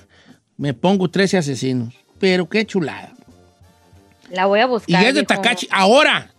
me 0.57 0.75
pongo 0.75 1.09
13 1.11 1.39
asesinos. 1.39 1.95
Pero 2.19 2.49
qué 2.49 2.67
chulada. 2.67 3.13
La 4.31 4.47
voy 4.47 4.61
a 4.61 4.65
Y 4.65 4.69
buscar. 4.69 5.01
es 5.01 5.07
de 5.07 5.13
viejo. 5.13 5.27
Takachi. 5.27 5.67
Ahora, 5.71 6.33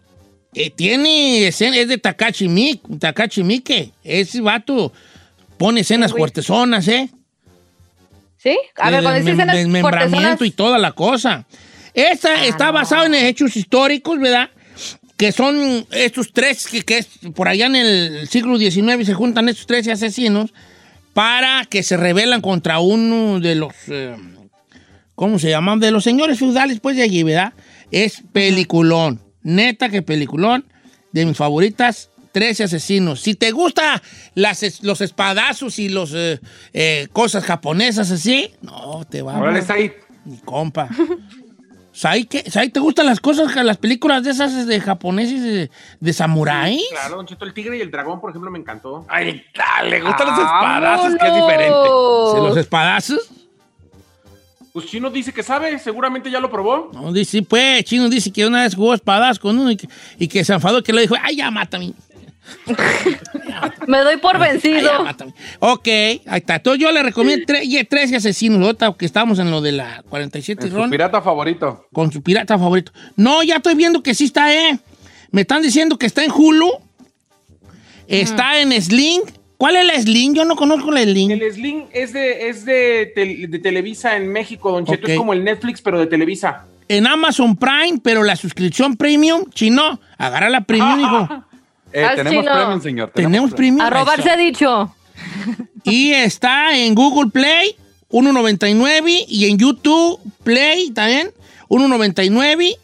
eh, 0.54 0.70
tiene 0.70 1.48
escena, 1.48 1.78
es 1.78 1.88
de 1.88 1.98
Takachi 1.98 2.48
Miike. 2.48 2.82
Takachi 3.00 3.44
Miike. 3.44 3.92
Ese 4.04 4.42
vato 4.42 4.92
pone 5.58 5.82
escenas 5.82 6.12
fuertezonas, 6.12 6.88
¿eh? 6.88 7.10
¿Sí? 8.38 8.58
A 8.78 8.90
ver, 8.90 9.04
cuando 9.04 9.20
escenas 9.30 10.42
y 10.42 10.52
toda 10.52 10.78
la 10.78 10.92
cosa. 10.94 11.46
Esta 11.94 12.30
Ah, 12.30 12.46
está 12.46 12.66
no. 12.68 12.74
basada 12.74 13.06
en 13.06 13.14
hechos 13.16 13.56
históricos, 13.56 14.20
¿verdad? 14.20 14.50
Que 15.18 15.32
son 15.32 15.86
estos 15.92 16.32
tres, 16.34 16.66
que, 16.68 16.82
que 16.82 16.98
es 17.00 17.08
por 17.36 17.48
allá 17.48 17.68
en 17.68 17.76
el 17.76 18.28
siglo 18.28 18.58
XIX 18.58 19.06
se 19.06 19.14
juntan 19.14 19.50
estos 19.50 19.68
tres 19.68 19.88
asesinos 19.88 20.52
para 21.14 21.66
que 21.66 21.84
se 21.84 21.98
rebelan 21.98 22.42
contra 22.42 22.80
uno 22.80 23.40
de 23.40 23.54
los, 23.56 23.74
eh, 23.90 24.16
¿cómo 25.14 25.38
se 25.38 25.50
llaman? 25.50 25.80
De 25.80 25.92
los 25.92 26.04
señores 26.04 26.40
feudales, 26.40 26.80
pues 26.80 26.96
de 26.96 27.04
allí, 27.04 27.22
¿verdad? 27.24 27.54
Es 27.92 28.24
peliculón. 28.32 29.22
Neta 29.44 29.90
que 29.90 30.02
peliculón. 30.02 30.66
De 31.12 31.26
mis 31.26 31.36
favoritas, 31.38 32.10
13 32.32 32.64
asesinos. 32.66 33.20
Si 33.20 33.36
te 33.36 33.52
gusta 33.52 34.02
las, 34.36 34.64
es- 34.64 34.82
los 34.84 35.02
espadazos 35.02 35.78
y 35.80 35.90
los 35.90 36.14
eh, 36.16 36.40
eh, 36.74 37.08
cosas 37.12 37.44
japonesas 37.44 38.10
así, 38.12 38.52
no, 38.62 39.04
te 39.10 39.22
va 39.22 39.58
está 39.58 39.74
ahí. 39.74 39.92
mi 40.24 40.38
compa. 40.38 40.88
¿Sabes 41.94 42.28
qué? 42.28 42.50
¿Sabes? 42.50 42.72
¿Te 42.72 42.80
gustan 42.80 43.06
las 43.06 43.20
cosas, 43.20 43.54
las 43.66 43.76
películas 43.78 44.24
de 44.24 44.32
esas 44.32 44.66
de 44.66 44.80
japoneses 44.80 45.42
de, 45.44 45.70
de 46.00 46.14
samuráis? 46.14 46.82
Claro, 46.90 47.18
Don 47.18 47.26
Cheto, 47.28 47.44
el 47.44 47.54
tigre 47.54 47.78
y 47.78 47.82
el 47.82 47.92
dragón, 47.92 48.22
por 48.22 48.30
ejemplo, 48.30 48.50
me 48.50 48.60
encantó. 48.60 49.06
Ay, 49.10 49.44
le 49.90 50.02
gustan 50.02 50.28
los 50.28 50.38
espadazos, 50.40 51.16
que 51.20 51.28
es 51.28 51.36
diferente. 51.36 51.76
¿De 52.36 52.42
los 52.48 52.56
espadazos? 52.56 53.30
Pues 54.74 54.86
Chino 54.86 55.10
dice 55.10 55.34
que 55.34 55.44
sabe, 55.44 55.78
seguramente 55.80 56.32
ya 56.32 56.40
lo 56.40 56.50
probó. 56.50 56.92
No, 56.94 57.12
dice, 57.12 57.32
sí, 57.32 57.42
pues, 57.42 57.84
Chino 57.84 58.08
dice 58.10 58.32
que 58.32 58.46
una 58.46 58.64
vez 58.64 58.74
jugó 58.76 58.94
espadas 58.94 59.38
con 59.38 59.60
uno 59.60 59.70
y 59.72 59.76
que, 59.78 59.88
y 60.18 60.28
que 60.28 60.44
se 60.46 60.54
enfadó 60.54 60.82
que 60.82 60.94
le 60.94 61.02
dijo, 61.02 61.16
ay, 61.22 61.36
ya 61.38 61.52
mátame. 61.52 61.92
Me 63.88 64.00
doy 64.00 64.18
por 64.18 64.42
Ay, 64.42 64.52
vencido. 64.54 64.80
ya 64.82 65.00
mátame. 65.00 65.34
Ok, 65.60 65.88
ahí 65.88 66.22
está. 66.34 66.56
Entonces 66.56 66.82
yo 66.82 66.92
le 66.92 67.04
recomiendo 67.04 67.46
tre- 67.46 67.62
y 67.64 67.84
13 67.84 68.16
asesinos, 68.18 68.62
ahorita 68.62 68.94
que 68.98 69.06
estamos 69.06 69.40
en 69.40 69.52
lo 69.52 69.62
de 69.62 69.74
la 69.74 70.04
47 70.10 70.68
Es 70.68 70.74
Ron, 70.74 70.86
su 70.86 70.92
pirata 70.92 71.22
favorito. 71.22 71.86
con 71.94 72.12
su 72.12 72.22
pirata 72.22 72.58
favorito. 72.58 72.92
No, 73.16 73.44
ya 73.44 73.58
estoy 73.58 73.76
viendo 73.76 74.02
que 74.02 74.14
sí 74.16 74.26
está, 74.26 74.54
¿eh? 74.54 74.80
Me 75.32 75.42
están 75.42 75.62
diciendo 75.62 75.98
que 75.98 76.06
está 76.06 76.24
en 76.24 76.32
Hulu, 76.32 76.72
está 78.08 78.60
en 78.60 78.80
Sling. 78.82 79.22
¿Cuál 79.62 79.76
es 79.76 79.86
la 79.86 80.02
Sling? 80.02 80.34
Yo 80.34 80.44
no 80.44 80.56
conozco 80.56 80.90
la 80.90 81.04
Sling. 81.04 81.30
El 81.30 81.54
Sling 81.54 81.86
es 81.94 82.14
de, 82.14 82.50
es 82.50 82.66
de, 82.66 83.14
de 83.48 83.60
Televisa 83.60 84.18
en 84.18 84.28
México, 84.28 84.72
Don 84.72 84.88
Cheto. 84.88 85.06
Es 85.06 85.16
como 85.16 85.34
el 85.34 85.44
Netflix, 85.44 85.84
pero 85.84 86.00
de 86.00 86.08
Televisa. 86.08 86.66
En 86.88 87.06
Amazon 87.06 87.56
Prime, 87.56 88.00
pero 88.04 88.24
la 88.24 88.36
suscripción 88.36 88.98
premium, 88.98 89.52
chino, 89.52 90.00
agarra 90.18 90.50
la 90.50 90.62
premium, 90.62 91.00
hijo. 91.00 91.30
Eh, 91.94 92.08
tenemos 92.16 92.44
chino. 92.44 92.54
premium, 92.56 92.82
señor. 92.82 93.12
Tenemos 93.14 93.54
premium. 93.54 93.82
A 93.82 93.90
robar 93.90 94.18
Eso. 94.18 94.24
se 94.24 94.30
ha 94.32 94.38
dicho. 94.38 94.96
Y 95.84 96.12
está 96.14 96.76
en 96.76 96.96
Google 96.96 97.30
Play, 97.30 97.76
1.99. 98.10 99.26
Y 99.28 99.46
en 99.46 99.58
YouTube 99.58 100.22
Play 100.44 100.90
también, 100.92 101.32
1.99. 101.68 102.78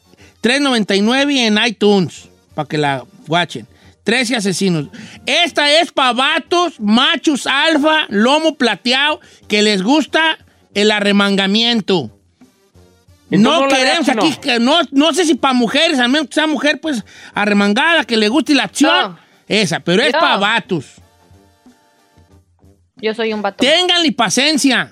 3.99 0.43 1.37
en 1.37 1.57
iTunes, 1.65 2.27
para 2.53 2.67
que 2.67 2.77
la 2.77 3.05
watchen. 3.29 3.65
13 4.07 4.37
asesinos. 4.37 4.87
Esta 5.25 5.69
es 5.69 5.91
para 5.91 6.13
vatos, 6.13 6.79
machos, 6.79 7.45
alfa, 7.45 8.05
lomo 8.07 8.55
plateado, 8.55 9.19
que 9.49 9.61
les 9.61 9.83
gusta 9.83 10.37
el 10.73 10.91
arremangamiento. 10.91 12.09
No, 13.29 13.67
queremos 13.67 14.07
aquí, 14.07 14.33
que 14.41 14.59
no, 14.59 14.79
no 14.91 15.11
sé 15.11 15.25
si 15.25 15.35
para 15.35 15.53
mujeres, 15.53 15.99
al 15.99 16.07
menos 16.07 16.29
que 16.29 16.35
sea 16.35 16.47
mujer, 16.47 16.79
pues 16.79 17.03
arremangada, 17.33 18.05
que 18.05 18.15
le 18.15 18.29
guste 18.29 18.55
la 18.55 18.63
acción. 18.63 19.11
No. 19.11 19.19
Esa, 19.45 19.81
pero 19.81 20.01
es 20.01 20.13
para 20.13 20.37
vatos. 20.37 20.85
Yo 22.95 23.13
soy 23.13 23.33
un 23.33 23.41
vato. 23.41 23.57
Ténganle 23.57 24.13
paciencia, 24.13 24.89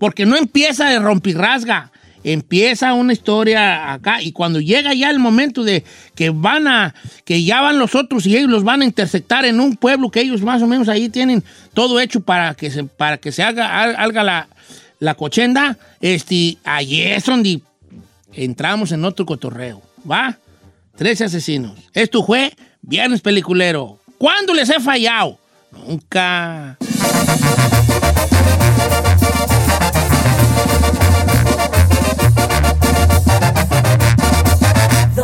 porque 0.00 0.26
no 0.26 0.36
empieza 0.36 0.90
de 0.90 0.98
rompirrasga. 0.98 1.92
Empieza 2.32 2.92
una 2.92 3.12
historia 3.12 3.92
acá 3.92 4.20
y 4.20 4.32
cuando 4.32 4.60
llega 4.60 4.92
ya 4.94 5.10
el 5.10 5.18
momento 5.20 5.62
de 5.62 5.84
que 6.14 6.30
van 6.30 6.66
a, 6.66 6.94
que 7.24 7.44
ya 7.44 7.60
van 7.60 7.78
los 7.78 7.94
otros 7.94 8.26
y 8.26 8.36
ellos 8.36 8.50
los 8.50 8.64
van 8.64 8.82
a 8.82 8.84
intersectar 8.84 9.44
en 9.44 9.60
un 9.60 9.76
pueblo 9.76 10.10
que 10.10 10.20
ellos 10.20 10.42
más 10.42 10.60
o 10.60 10.66
menos 10.66 10.88
ahí 10.88 11.08
tienen 11.08 11.44
todo 11.72 12.00
hecho 12.00 12.20
para 12.20 12.54
que 12.54 12.70
se, 12.70 12.82
para 12.84 13.18
que 13.18 13.30
se 13.30 13.44
haga, 13.44 13.82
haga 14.02 14.24
la, 14.24 14.48
la 14.98 15.14
cochenda, 15.14 15.78
este, 16.00 16.58
ahí 16.64 17.02
es 17.02 17.24
donde 17.24 17.60
entramos 18.32 18.92
en 18.92 19.04
otro 19.04 19.24
cotorreo, 19.24 19.82
¿va? 20.08 20.38
Trece 20.96 21.24
asesinos. 21.24 21.78
Esto 21.92 22.24
fue 22.24 22.52
Viernes 22.82 23.20
Peliculero. 23.20 24.00
¿Cuándo 24.18 24.54
les 24.54 24.70
he 24.70 24.80
fallado? 24.80 25.38
Nunca. 25.70 26.78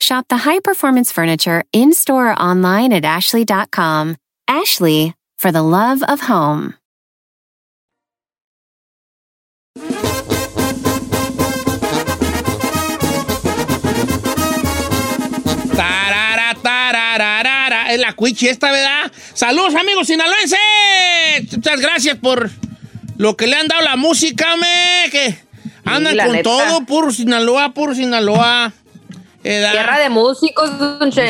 Shop 0.00 0.26
the 0.28 0.38
high 0.38 0.60
performance 0.60 1.12
furniture 1.12 1.64
in 1.72 1.92
store 1.92 2.32
or 2.32 2.38
online 2.38 2.92
at 2.92 3.04
ashley.com. 3.04 4.16
Ashley, 4.48 5.14
for 5.38 5.50
the 5.50 5.62
love 5.62 6.02
of 6.04 6.20
home. 6.20 6.74
Tarara. 16.62 17.92
Es 17.92 18.00
la 18.00 18.12
cuichi 18.12 18.48
esta, 18.48 18.70
¿verdad? 18.70 19.12
Saludos, 19.34 19.74
amigos 19.74 20.06
sinaloenses. 20.06 20.58
Muchas 21.52 21.80
gracias 21.80 22.16
por 22.18 22.50
lo 23.16 23.36
que 23.36 23.46
le 23.46 23.56
han 23.56 23.68
dado 23.68 23.82
la 23.82 23.96
música, 23.96 24.56
me. 24.56 25.10
Que 25.10 25.38
andan 25.84 26.16
con 26.16 26.32
neta. 26.32 26.42
todo, 26.42 26.86
puro 26.86 27.12
Sinaloa, 27.12 27.72
puro 27.72 27.94
Sinaloa. 27.94 28.72
Tierra 29.72 29.98
de 29.98 30.08
músicos. 30.10 30.70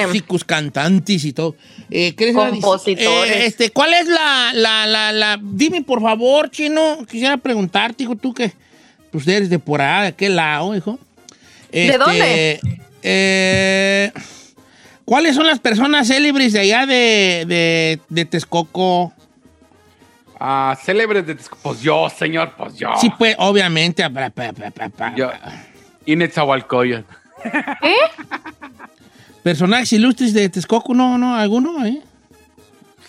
Músicos, 0.06 0.44
cantantes 0.44 1.24
y 1.24 1.32
todo. 1.32 1.54
Eh, 1.90 2.14
¿qué? 2.16 2.32
Compositores. 2.32 3.30
Eh, 3.36 3.46
este, 3.46 3.70
¿Cuál 3.70 3.94
es 3.94 4.06
la, 4.08 4.50
la, 4.54 4.86
la, 4.86 5.12
la- 5.12 5.38
Dime, 5.42 5.82
por 5.82 6.00
favor, 6.02 6.50
chino. 6.50 6.98
Quisiera 7.08 7.36
preguntarte, 7.36 8.02
hijo, 8.04 8.16
tú 8.16 8.32
que 8.34 8.52
pues 9.10 9.26
eres 9.28 9.48
de 9.50 9.58
por 9.58 9.80
allá, 9.80 10.06
de 10.06 10.12
qué 10.14 10.28
lado, 10.28 10.74
hijo. 10.74 10.98
Este, 11.72 11.98
dónde? 11.98 12.60
eh, 13.02 14.12
¿Cuáles 15.04 15.36
son 15.36 15.46
las 15.46 15.60
personas 15.60 16.08
célebres 16.08 16.52
de 16.52 16.60
allá 16.60 16.84
de, 16.86 17.44
de, 17.46 18.00
de 18.08 18.24
Texcoco? 18.24 19.12
Ah, 20.40 20.76
célebres 20.84 21.26
de 21.26 21.34
Texcoco. 21.36 21.62
Pues 21.62 21.80
yo, 21.80 22.08
señor, 22.10 22.54
pues 22.58 22.76
yo. 22.76 22.88
Sí, 23.00 23.10
pues, 23.16 23.36
obviamente. 23.38 24.08
pa, 24.10 24.30
pa. 24.30 25.14
Yo. 25.16 25.30
¿Qué? 27.82 27.94
Personajes 29.42 29.92
ilustres 29.92 30.34
de 30.34 30.48
Texcoco, 30.48 30.94
no, 30.94 31.18
no, 31.18 31.36
alguno, 31.36 31.84
¿eh? 31.84 32.02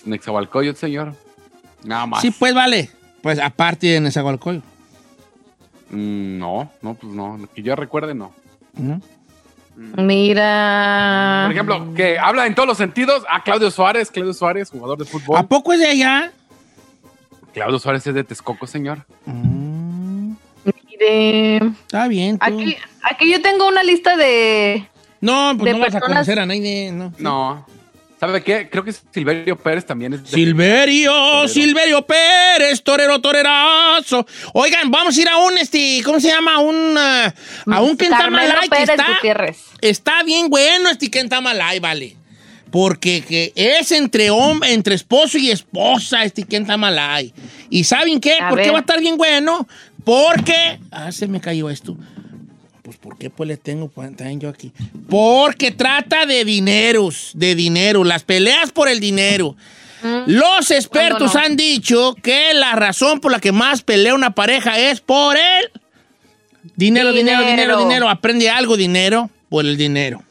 Netzahualcoyotl, 0.05 0.77
señor. 0.77 1.15
Nada 1.83 2.05
más. 2.05 2.21
Sí, 2.21 2.31
pues, 2.31 2.53
vale. 2.53 2.89
Pues, 3.21 3.39
aparte 3.39 3.87
de 3.87 4.01
Nezahualcóyotl. 4.01 4.65
Mm, 5.89 6.37
no, 6.37 6.71
no, 6.81 6.93
pues 6.95 7.13
no. 7.13 7.39
Que 7.53 7.61
yo 7.63 7.75
recuerde, 7.75 8.13
no. 8.13 8.33
¿no? 8.77 9.01
Mira. 9.75 11.43
Por 11.45 11.53
ejemplo, 11.53 11.93
que 11.93 12.17
habla 12.17 12.47
en 12.47 12.55
todos 12.55 12.67
los 12.67 12.77
sentidos. 12.77 13.23
A 13.29 13.43
Claudio 13.43 13.69
Suárez, 13.69 14.09
Claudio 14.09 14.33
Suárez, 14.33 14.71
jugador 14.71 14.97
de 14.97 15.05
fútbol. 15.05 15.37
¿A 15.37 15.43
poco 15.43 15.73
es 15.73 15.79
de 15.79 15.87
allá? 15.87 16.31
Claudio 17.53 17.79
Suárez 17.79 18.05
es 18.07 18.13
de 18.13 18.23
Texcoco, 18.23 18.67
señor. 18.67 19.05
Mire. 20.99 21.57
Está 21.85 22.07
bien. 22.07 22.37
tú. 22.39 22.45
Aquí, 22.45 22.77
aquí 23.03 23.31
yo 23.31 23.41
tengo 23.41 23.67
una 23.67 23.83
lista 23.83 24.15
de. 24.17 24.87
No, 25.21 25.53
pues 25.57 25.71
de 25.73 25.73
no 25.73 25.79
vas 25.79 25.89
a 25.95 25.99
personas- 25.99 26.17
conocer 26.17 26.39
a 26.39 26.45
nadie, 26.45 26.91
no. 26.91 27.13
No. 27.17 27.65
¿Sabe 28.19 28.41
qué? 28.41 28.67
Creo 28.67 28.83
que 28.83 28.91
Silverio 28.91 29.55
Pérez 29.57 29.85
también 29.85 30.11
es 30.13 30.23
de 30.23 30.29
Silverio, 30.29 31.47
Silverio 31.47 32.01
Pérez, 32.03 32.81
torero, 32.81 33.21
torerazo. 33.21 34.25
Oigan, 34.53 34.89
vamos 34.89 35.15
a 35.15 35.21
ir 35.21 35.29
a 35.29 35.37
un, 35.37 35.55
este, 35.59 36.01
¿cómo 36.03 36.19
se 36.19 36.29
llama? 36.29 36.57
Un, 36.59 36.95
ah, 36.97 37.31
a 37.71 37.81
un 37.81 37.95
Quentamalay 37.95 38.69
que 38.69 38.81
está, 38.83 39.05
Gutiérrez. 39.17 39.57
está 39.81 40.23
bien 40.23 40.49
bueno 40.49 40.89
este 40.89 41.11
Quentamalay, 41.11 41.79
vale. 41.79 42.15
Porque 42.71 43.21
que 43.23 43.53
es 43.55 43.91
entre 43.91 44.31
hombre, 44.31 44.73
entre 44.73 44.95
esposo 44.95 45.37
y 45.37 45.51
esposa 45.51 46.23
este 46.23 46.43
Quentamalay. 46.43 47.31
¿Y 47.69 47.83
saben 47.83 48.19
qué? 48.19 48.39
A 48.41 48.49
¿Por 48.49 48.57
qué 48.57 48.65
ver. 48.65 48.73
va 48.73 48.77
a 48.79 48.81
estar 48.81 48.99
bien 48.99 49.15
bueno? 49.15 49.67
Porque... 50.07 50.79
Ah, 50.89 51.11
se 51.11 51.27
me 51.27 51.41
cayó 51.41 51.69
esto. 51.69 51.97
Pues, 52.81 52.95
¿por 52.95 53.17
qué 53.17 53.29
pues 53.29 53.49
le 53.49 53.57
tengo 53.57 53.89
también 53.89 54.39
yo 54.39 54.47
aquí? 54.47 54.71
Porque 55.09 55.71
trata 55.71 56.25
de 56.25 56.45
dineros, 56.45 57.31
de 57.33 57.55
dinero, 57.55 58.05
las 58.05 58.23
peleas 58.23 58.71
por 58.71 58.87
el 58.87 59.01
dinero. 59.01 59.57
Los 60.25 60.71
expertos 60.71 61.31
¿Cuándo 61.33 61.39
no? 61.39 61.45
han 61.45 61.57
dicho 61.57 62.15
que 62.23 62.53
la 62.53 62.73
razón 62.77 63.19
por 63.19 63.33
la 63.33 63.41
que 63.41 63.51
más 63.51 63.81
pelea 63.81 64.15
una 64.15 64.29
pareja 64.33 64.79
es 64.79 65.01
por 65.01 65.35
el 65.35 65.71
dinero, 66.77 67.11
dinero, 67.11 67.39
dinero, 67.41 67.45
Dinero. 67.49 67.77
dinero. 67.79 68.09
Aprende 68.09 68.49
algo, 68.49 68.77
dinero, 68.77 69.29
por 69.49 69.65
el 69.65 69.75
dinero. 69.75 70.23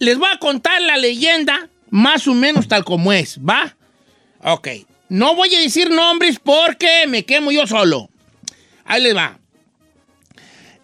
les 0.00 0.18
voy 0.18 0.28
a 0.30 0.38
contar 0.38 0.82
la 0.82 0.98
leyenda 0.98 1.70
más 1.88 2.28
o 2.28 2.34
menos 2.34 2.68
tal 2.68 2.84
como 2.84 3.10
es, 3.14 3.38
¿va? 3.38 3.74
Ok. 4.42 4.68
No 5.08 5.34
voy 5.34 5.54
a 5.54 5.60
decir 5.60 5.88
nombres 5.90 6.38
porque 6.42 7.06
me 7.08 7.24
quemo 7.24 7.50
yo 7.52 7.66
solo. 7.66 8.10
Ahí 8.92 9.00
les 9.00 9.16
va. 9.16 9.38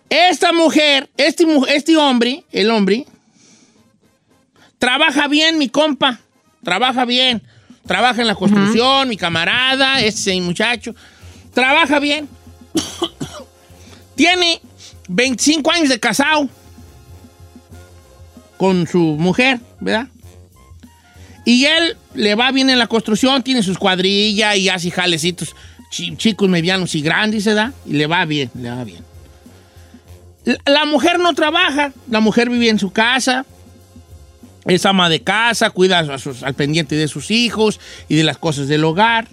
Esta 0.09 0.51
mujer, 0.51 1.11
este, 1.19 1.45
este 1.69 1.95
hombre, 1.99 2.43
el 2.53 2.71
hombre, 2.71 3.05
trabaja 4.79 5.29
bien, 5.29 5.59
mi 5.59 5.69
compa. 5.69 6.19
Trabaja 6.65 7.05
bien. 7.05 7.43
Trabaja 7.87 8.23
en 8.23 8.27
la 8.27 8.35
construcción, 8.35 9.11
mi 9.11 9.19
camarada, 9.19 10.01
ese 10.01 10.41
muchacho. 10.41 10.95
Trabaja 11.53 11.99
bien. 11.99 12.31
Tiene 14.15 14.63
25 15.09 15.71
años 15.71 15.91
de 15.91 16.01
casado 16.01 16.49
con 18.57 18.87
su 18.87 19.01
mujer, 19.01 19.61
¿verdad? 19.81 20.09
Y 21.45 21.67
él 21.67 21.99
le 22.15 22.35
va 22.37 22.53
bien 22.53 22.71
en 22.71 22.79
la 22.79 22.87
construcción, 22.87 23.43
tiene 23.43 23.63
sus 23.63 23.77
cuadrillas 23.77 24.57
y 24.57 24.71
hace 24.71 24.91
jalecitos 24.91 25.55
chicos, 25.91 26.49
medianos 26.49 26.95
y 26.95 27.01
grandes, 27.03 27.45
¿verdad? 27.45 27.73
Y 27.87 27.95
le 27.95 28.07
va 28.07 28.25
bien, 28.25 28.51
le 28.55 28.71
va 28.71 28.85
bien. 28.85 29.05
La, 30.67 30.85
mujer 30.87 31.19
no 31.19 31.35
trabaja, 31.35 31.93
la 32.11 32.21
mujer 32.21 32.49
vive 32.49 32.69
en 32.71 32.79
su 32.79 32.91
casa, 32.91 33.45
es 34.65 34.87
ama 34.87 35.09
de 35.09 35.23
casa, 35.23 35.71
cuida 35.71 35.99
a 35.99 36.19
sus- 36.19 36.43
al 36.43 36.55
pendiente 36.55 36.95
de 36.97 37.09
sus 37.09 37.31
hijos 37.31 37.81
y 38.09 38.17
de 38.17 38.25
las 38.25 38.39
cosas 38.39 38.69
del 38.69 38.85
hogar. 38.85 39.29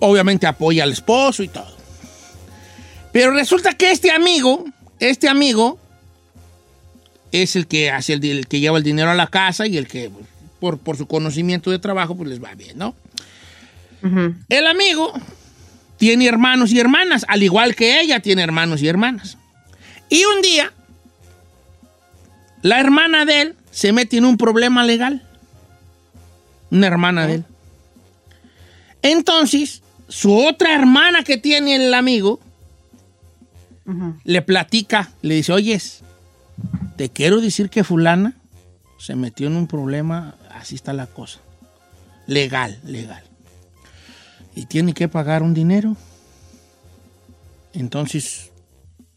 Obviamente 0.00 0.46
apoya 0.46 0.82
al 0.84 0.92
esposo 0.92 1.42
y 1.42 1.48
todo. 1.48 1.76
Pero 3.12 3.32
resulta 3.32 3.74
que 3.74 3.90
este 3.90 4.10
amigo, 4.10 4.64
este 4.98 5.28
amigo, 5.28 5.78
es 7.32 7.54
el 7.56 7.66
que 7.66 7.90
hace 7.90 8.14
el, 8.14 8.24
el 8.24 8.46
que 8.46 8.60
lleva 8.60 8.78
el 8.78 8.84
dinero 8.84 9.10
a 9.10 9.14
la 9.14 9.26
casa 9.26 9.66
y 9.66 9.76
el 9.78 9.86
que, 9.86 10.10
por, 10.58 10.78
por 10.78 10.96
su 10.96 11.06
conocimiento 11.06 11.70
de 11.70 11.78
trabajo, 11.78 12.14
pues 12.16 12.28
les 12.28 12.42
va 12.42 12.54
bien, 12.54 12.76
¿no? 12.78 12.94
El 14.48 14.66
amigo 14.66 15.12
tiene 15.98 16.26
hermanos 16.26 16.72
y 16.72 16.80
hermanas, 16.80 17.24
al 17.28 17.42
igual 17.42 17.74
que 17.74 18.00
ella 18.00 18.20
tiene 18.20 18.42
hermanos 18.42 18.82
y 18.82 18.88
hermanas. 18.88 19.36
Y 20.08 20.24
un 20.24 20.42
día, 20.42 20.72
la 22.62 22.80
hermana 22.80 23.24
de 23.24 23.42
él 23.42 23.56
se 23.70 23.92
mete 23.92 24.16
en 24.16 24.24
un 24.24 24.36
problema 24.36 24.84
legal. 24.84 25.22
Una 26.70 26.86
hermana 26.86 27.26
de 27.26 27.34
él. 27.34 27.44
Entonces, 29.02 29.82
su 30.08 30.36
otra 30.36 30.74
hermana 30.74 31.22
que 31.22 31.36
tiene 31.36 31.76
el 31.76 31.94
amigo 31.94 32.40
le 34.24 34.42
platica, 34.42 35.10
le 35.20 35.34
dice, 35.34 35.52
oyes, 35.52 36.02
te 36.96 37.08
quiero 37.08 37.40
decir 37.40 37.70
que 37.70 37.82
fulana 37.82 38.34
se 38.98 39.16
metió 39.16 39.48
en 39.48 39.56
un 39.56 39.66
problema, 39.66 40.36
así 40.50 40.76
está 40.76 40.92
la 40.92 41.06
cosa. 41.06 41.40
Legal, 42.26 42.78
legal. 42.84 43.29
Y 44.54 44.66
tiene 44.66 44.92
que 44.94 45.08
pagar 45.08 45.42
un 45.42 45.54
dinero. 45.54 45.96
Entonces, 47.72 48.50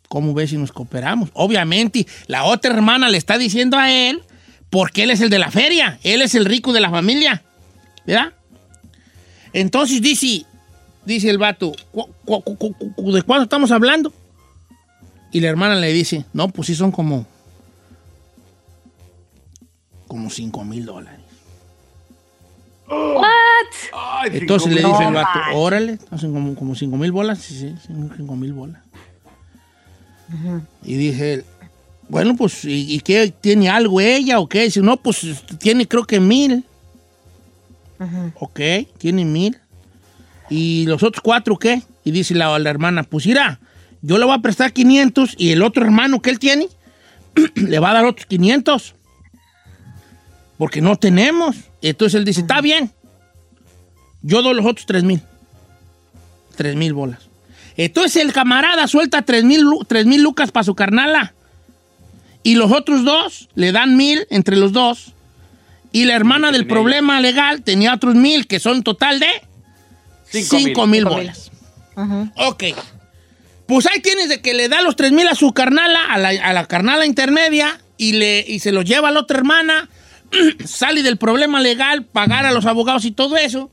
¿cómo 0.10 0.34
ves 0.34 0.52
si 0.52 0.58
nos 0.58 0.72
cooperamos? 0.72 1.30
Obviamente, 1.34 2.06
la 2.28 2.44
otra 2.44 2.72
hermana 2.74 3.10
le 3.10 3.18
está 3.18 3.38
diciendo 3.38 3.78
a 3.78 3.92
él, 3.92 4.22
porque 4.70 5.04
él 5.04 5.12
es 5.12 5.22
el 5.22 5.30
de 5.30 5.40
la 5.40 5.52
feria, 5.52 6.00
él 6.04 6.22
es 6.22 6.36
el 6.36 6.46
rico 6.46 6.72
de 6.74 6.82
la 6.82 6.90
familia, 6.90 7.44
¿verdad? 8.06 8.34
Entonces 9.54 10.02
dice, 10.02 10.46
dice 11.06 11.30
el 11.30 11.38
vato, 11.38 11.74
"¿Cu- 11.92 12.10
cu- 12.26 12.42
cu- 12.44 12.58
cu- 12.58 12.94
cu- 12.96 13.12
¿de 13.12 13.22
cuánto 13.24 13.44
estamos 13.44 13.72
hablando? 13.72 14.14
Y 15.32 15.40
la 15.40 15.50
hermana 15.50 15.76
le 15.76 15.92
dice, 15.94 16.26
no, 16.34 16.50
pues 16.50 16.68
sí 16.68 16.76
son 16.76 16.92
como, 16.92 17.26
como 20.08 20.30
5 20.30 20.64
mil 20.64 20.86
dólares. 20.86 21.20
What? 22.94 24.32
Entonces 24.32 24.74
le 24.74 24.84
dice 24.84 25.04
el 25.04 25.14
vato, 25.14 25.40
órale, 25.54 25.94
entonces 25.94 26.30
como, 26.32 26.56
como 26.56 26.76
5 26.76 26.96
mil 26.98 27.12
bolas, 27.12 27.40
sí, 27.40 27.58
sí, 27.58 27.76
5 28.18 28.36
mil 28.36 28.54
bolas. 28.54 28.82
Y 30.84 30.96
dice 30.96 31.34
él, 31.34 31.46
bueno, 32.10 32.36
pues, 32.36 32.66
¿y, 32.66 32.96
y 32.96 33.00
qué? 33.00 33.34
¿Tiene 33.40 33.70
algo 33.70 34.02
ella 34.02 34.40
o 34.40 34.48
qué? 34.48 34.64
Dice, 34.64 34.82
no, 34.82 34.98
pues 34.98 35.26
tiene 35.60 35.88
creo 35.88 36.06
que 36.06 36.20
mil. 36.20 36.66
Ok, 38.36 38.60
tiene 38.98 39.24
mil. 39.24 39.58
¿Y 40.50 40.86
los 40.86 41.02
otros 41.04 41.22
cuatro 41.22 41.58
qué? 41.58 41.82
Y 42.04 42.12
dice 42.12 42.36
la, 42.36 42.58
la 42.60 42.70
hermana, 42.70 43.04
pues 43.04 43.26
mira, 43.26 43.60
yo 44.02 44.18
le 44.18 44.26
voy 44.26 44.36
a 44.36 44.40
prestar 44.40 44.74
500 44.74 45.36
y 45.38 45.52
el 45.52 45.64
otro 45.64 45.86
hermano 45.86 46.22
que 46.22 46.30
él 46.30 46.40
tiene 46.40 46.68
le 47.56 47.80
va 47.80 47.92
a 47.92 47.94
dar 47.94 48.06
otros 48.06 48.26
500. 48.26 48.96
Porque 50.58 50.82
no 50.82 50.96
tenemos. 50.98 51.56
Entonces 51.84 52.18
él 52.18 52.26
dice, 52.26 52.42
está 52.42 52.62
bien. 52.62 52.92
Yo 54.22 54.42
doy 54.42 54.56
los 54.56 54.66
otros 54.66 54.86
3 54.88 55.04
mil. 55.04 55.22
3 56.56 56.76
mil 56.76 56.94
bolas. 56.94 57.20
Entonces 57.78 58.22
el 58.24 58.34
camarada 58.34 58.88
suelta 58.88 59.24
3 59.24 59.44
mil 59.44 59.66
tres 59.88 60.06
mil 60.06 60.22
lucas 60.22 60.52
para 60.52 60.64
su 60.64 60.76
carnala. 60.76 61.34
Y 62.44 62.56
los 62.56 62.72
otros 62.72 63.04
dos 63.04 63.50
le 63.56 63.72
dan 63.72 63.98
mil 63.98 64.28
entre 64.30 64.56
los 64.56 64.72
dos. 64.74 65.14
Y 65.92 66.06
la 66.06 66.16
hermana 66.16 66.52
del 66.52 66.68
problema 66.68 67.20
legal 67.20 67.62
tenía 67.64 67.94
otros 67.94 68.16
mil, 68.16 68.48
que 68.48 68.60
son 68.60 68.84
total 68.84 69.20
de 69.20 69.28
Cinco 70.30 70.56
mil. 70.56 70.66
5 70.66 70.66
mil 70.66 70.66
Cinco 70.66 70.88
mil. 70.88 71.06
bolas. 71.06 71.52
Ok. 72.38 72.64
Pues 73.68 73.88
ahí 73.88 74.00
tienes 74.02 74.30
de 74.30 74.42
que 74.42 74.54
le 74.54 74.70
da 74.70 74.82
los 74.82 74.96
3 74.96 75.12
mil 75.12 75.28
a 75.28 75.36
su 75.36 75.54
carnala, 75.54 76.06
a 76.06 76.18
la, 76.18 76.30
a 76.30 76.54
la 76.54 76.66
carnala 76.66 77.06
intermedia, 77.06 77.80
y, 77.98 78.14
le, 78.14 78.44
y 78.48 78.60
se 78.60 78.72
los 78.72 78.86
lleva 78.86 79.10
a 79.10 79.12
la 79.12 79.22
otra 79.22 79.38
hermana, 79.38 79.90
sale 80.66 81.04
del 81.04 81.18
problema 81.18 81.62
legal, 81.62 82.06
pagar 82.06 82.46
a 82.46 82.52
los 82.52 82.66
abogados 82.66 83.06
y 83.06 83.12
todo 83.12 83.38
eso. 83.38 83.70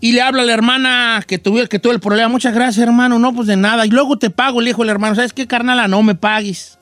Y 0.00 0.12
le 0.12 0.20
habla 0.20 0.42
a 0.42 0.44
la 0.44 0.52
hermana 0.52 1.22
que 1.26 1.38
tuvo, 1.38 1.64
que 1.68 1.78
tuvo 1.78 1.92
el 1.92 2.00
problema. 2.00 2.28
Muchas 2.28 2.54
gracias, 2.54 2.84
hermano. 2.84 3.20
No, 3.20 3.32
pues 3.32 3.46
de 3.46 3.56
nada. 3.56 3.86
Y 3.86 3.90
luego 3.90 4.18
te 4.18 4.30
pago, 4.30 4.60
le 4.60 4.70
dijo 4.70 4.82
el 4.82 4.88
hermano. 4.88 5.14
¿Sabes 5.14 5.32
qué, 5.32 5.46
carnala? 5.46 5.86
No 5.86 6.02
me 6.02 6.16
pagues. 6.16 6.78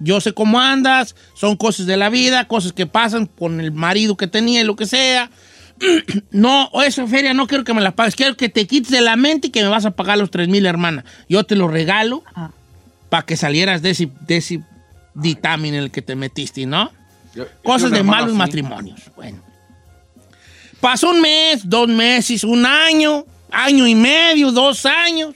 Yo 0.00 0.20
sé 0.20 0.32
cómo 0.32 0.60
andas. 0.60 1.14
Son 1.34 1.56
cosas 1.56 1.86
de 1.86 1.96
la 1.96 2.08
vida, 2.08 2.46
cosas 2.48 2.72
que 2.72 2.86
pasan 2.86 3.26
con 3.26 3.60
el 3.60 3.70
marido 3.70 4.16
que 4.16 4.26
tenía 4.26 4.62
y 4.62 4.64
lo 4.64 4.74
que 4.76 4.86
sea. 4.86 5.30
No, 6.32 6.70
eso, 6.84 7.06
Feria, 7.06 7.34
no 7.34 7.46
quiero 7.46 7.62
que 7.62 7.72
me 7.72 7.80
la 7.80 7.92
pagues. 7.92 8.16
Quiero 8.16 8.36
que 8.36 8.48
te 8.48 8.66
quites 8.66 8.90
de 8.90 9.00
la 9.00 9.14
mente 9.14 9.46
y 9.46 9.50
que 9.50 9.62
me 9.62 9.68
vas 9.68 9.86
a 9.86 9.92
pagar 9.92 10.18
los 10.18 10.32
3 10.32 10.48
mil, 10.48 10.66
hermana. 10.66 11.04
Yo 11.28 11.44
te 11.44 11.54
lo 11.54 11.68
regalo 11.68 12.24
para 13.08 13.24
que 13.24 13.36
salieras 13.36 13.80
de 13.80 13.90
ese, 13.90 14.10
de 14.26 14.38
ese 14.38 14.60
dictamen 15.14 15.74
en 15.74 15.84
el 15.84 15.90
que 15.92 16.02
te 16.02 16.16
metiste, 16.16 16.66
¿no? 16.66 16.90
Yo- 17.34 17.46
Cosas 17.62 17.90
de 17.90 18.02
malos 18.02 18.30
así. 18.30 18.36
matrimonios. 18.38 19.00
Bueno. 19.16 19.42
Pasó 20.80 21.10
un 21.10 21.20
mes, 21.20 21.62
dos 21.68 21.88
meses, 21.88 22.44
un 22.44 22.64
año, 22.64 23.24
año 23.50 23.86
y 23.86 23.94
medio, 23.94 24.52
dos 24.52 24.86
años. 24.86 25.34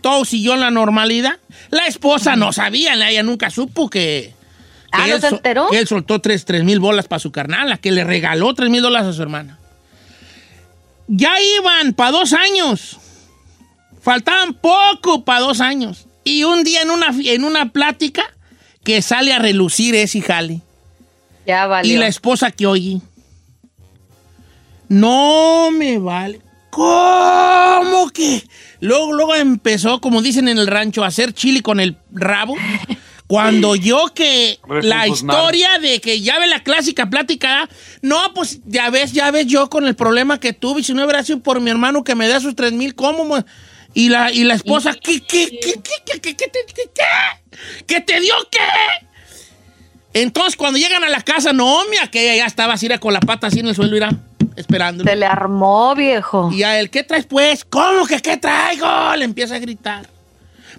Todo 0.00 0.24
siguió 0.24 0.54
en 0.54 0.60
la 0.60 0.70
normalidad. 0.70 1.38
La 1.70 1.86
esposa 1.86 2.36
no 2.36 2.52
sabía, 2.52 2.94
ella 3.08 3.22
nunca 3.22 3.50
supo 3.50 3.90
que, 3.90 4.32
que 4.32 4.34
Ah, 4.92 5.06
¿no 5.08 5.14
él, 5.16 5.20
se 5.20 5.28
so- 5.30 5.36
enteró? 5.36 5.68
que 5.68 5.78
él 5.78 5.88
soltó 5.88 6.20
tres, 6.20 6.44
tres 6.44 6.62
mil 6.64 6.78
bolas 6.78 7.08
para 7.08 7.18
su 7.18 7.32
carnala, 7.32 7.76
que 7.78 7.90
le 7.90 8.04
regaló 8.04 8.54
tres 8.54 8.70
mil 8.70 8.80
dólares 8.82 9.08
a 9.08 9.12
su 9.12 9.22
hermana. 9.22 9.58
Ya 11.08 11.32
iban 11.58 11.94
para 11.94 12.12
dos 12.12 12.32
años. 12.32 12.98
Faltaban 14.00 14.54
poco 14.54 15.24
para 15.24 15.40
dos 15.40 15.60
años. 15.60 16.06
Y 16.22 16.44
un 16.44 16.62
día 16.62 16.82
en 16.82 16.90
una, 16.90 17.08
en 17.24 17.44
una 17.44 17.72
plática 17.72 18.22
que 18.88 19.02
sale 19.02 19.34
a 19.34 19.38
relucir 19.38 19.94
ese 19.94 20.22
jale. 20.22 20.62
Ya 21.46 21.66
valió. 21.66 21.92
Y 21.92 21.98
la 21.98 22.06
esposa 22.06 22.50
que 22.50 22.66
oye. 22.66 23.02
No 24.88 25.70
me 25.70 25.98
vale. 25.98 26.40
¿Cómo 26.70 28.08
que? 28.08 28.42
Luego, 28.80 29.12
luego 29.12 29.34
empezó, 29.34 30.00
como 30.00 30.22
dicen 30.22 30.48
en 30.48 30.56
el 30.56 30.66
rancho, 30.66 31.04
a 31.04 31.08
hacer 31.08 31.34
chili 31.34 31.60
con 31.60 31.80
el 31.80 31.98
rabo. 32.10 32.56
Cuando 33.26 33.76
yo 33.76 34.06
que 34.14 34.58
la 34.80 35.06
historia 35.06 35.78
de 35.78 36.00
que 36.00 36.22
ya 36.22 36.38
ve 36.38 36.46
la 36.46 36.62
clásica 36.62 37.10
plática, 37.10 37.68
no, 38.00 38.16
pues 38.34 38.60
ya 38.64 38.88
ves, 38.88 39.12
ya 39.12 39.30
ves 39.30 39.48
yo 39.48 39.68
con 39.68 39.86
el 39.86 39.96
problema 39.96 40.40
que 40.40 40.54
tuve, 40.54 40.82
si 40.82 40.94
no 40.94 41.04
hubiera 41.04 41.22
sido 41.22 41.40
por 41.40 41.60
mi 41.60 41.68
hermano 41.68 42.04
que 42.04 42.14
me 42.14 42.26
da 42.26 42.40
sus 42.40 42.56
tres 42.56 42.72
mil, 42.72 42.94
¿cómo? 42.94 43.36
Y 43.98 44.10
la, 44.10 44.30
y 44.30 44.44
la 44.44 44.54
esposa, 44.54 44.94
¿qué, 44.94 45.20
qué, 45.20 45.58
qué, 45.60 45.72
qué, 45.82 45.92
qué, 46.04 46.20
qué, 46.20 46.36
qué, 46.36 46.46
te- 46.46 46.66
qué, 46.72 46.82
qué? 46.94 47.84
¿Qué 47.84 48.00
te 48.00 48.20
dio 48.20 48.32
qué? 48.48 49.06
Entonces, 50.14 50.54
cuando 50.56 50.78
llegan 50.78 51.02
a 51.02 51.08
la 51.08 51.20
casa, 51.22 51.52
no, 51.52 51.80
mi 51.90 51.96
aquella 51.98 52.36
ya 52.36 52.46
estaba 52.46 52.74
así 52.74 52.86
era 52.86 52.98
con 52.98 53.12
la 53.12 53.18
pata 53.18 53.48
así 53.48 53.58
en 53.58 53.66
el 53.66 53.74
suelo, 53.74 53.96
irá, 53.96 54.10
esperando. 54.54 55.02
Se 55.02 55.16
le 55.16 55.26
armó, 55.26 55.96
viejo. 55.96 56.48
Y 56.52 56.62
a 56.62 56.78
él, 56.78 56.90
¿qué 56.90 57.02
traes 57.02 57.26
pues? 57.26 57.64
¿Cómo 57.64 58.06
que 58.06 58.20
qué 58.20 58.36
traigo? 58.36 59.16
Le 59.16 59.24
empieza 59.24 59.56
a 59.56 59.58
gritar. 59.58 60.08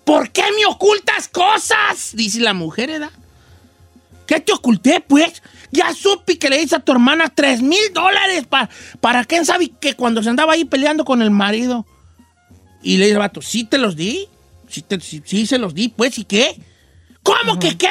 ¿Por 0.06 0.32
qué 0.32 0.44
me 0.56 0.66
ocultas 0.66 1.28
cosas? 1.28 2.12
Dice 2.14 2.40
la 2.40 2.54
mujer, 2.54 2.90
¿verdad? 2.90 3.12
¿Qué 4.28 4.40
te 4.40 4.54
oculté, 4.54 5.04
pues? 5.06 5.44
Ya 5.72 5.94
supe 5.94 6.40
que 6.40 6.50
le 6.50 6.56
dices 6.58 6.74
a 6.74 6.80
tu 6.80 6.94
hermana 6.94 7.28
tres 7.28 7.62
mil 7.62 7.92
dólares 7.94 8.46
para, 8.48 8.70
para 9.02 9.26
quién 9.26 9.46
sabe 9.46 9.72
que 9.82 9.96
cuando 9.96 10.24
se 10.24 10.30
andaba 10.30 10.54
ahí 10.54 10.64
peleando 10.64 11.04
con 11.04 11.22
el 11.22 11.32
marido. 11.32 11.86
Y 12.82 12.98
le 12.98 13.06
dice 13.06 13.14
el 13.14 13.20
vato, 13.20 13.42
sí 13.42 13.64
te 13.66 13.78
los 13.78 13.96
di. 13.96 14.28
Sí, 14.68 14.82
te- 14.82 15.00
sí- 15.00 15.22
sí 15.26 15.46
se 15.48 15.58
los 15.58 15.74
di, 15.74 15.90
pues, 15.90 16.18
¿y 16.18 16.24
qué? 16.26 16.56
¿Cómo 17.24 17.60
que 17.60 17.78
qué? 17.78 17.88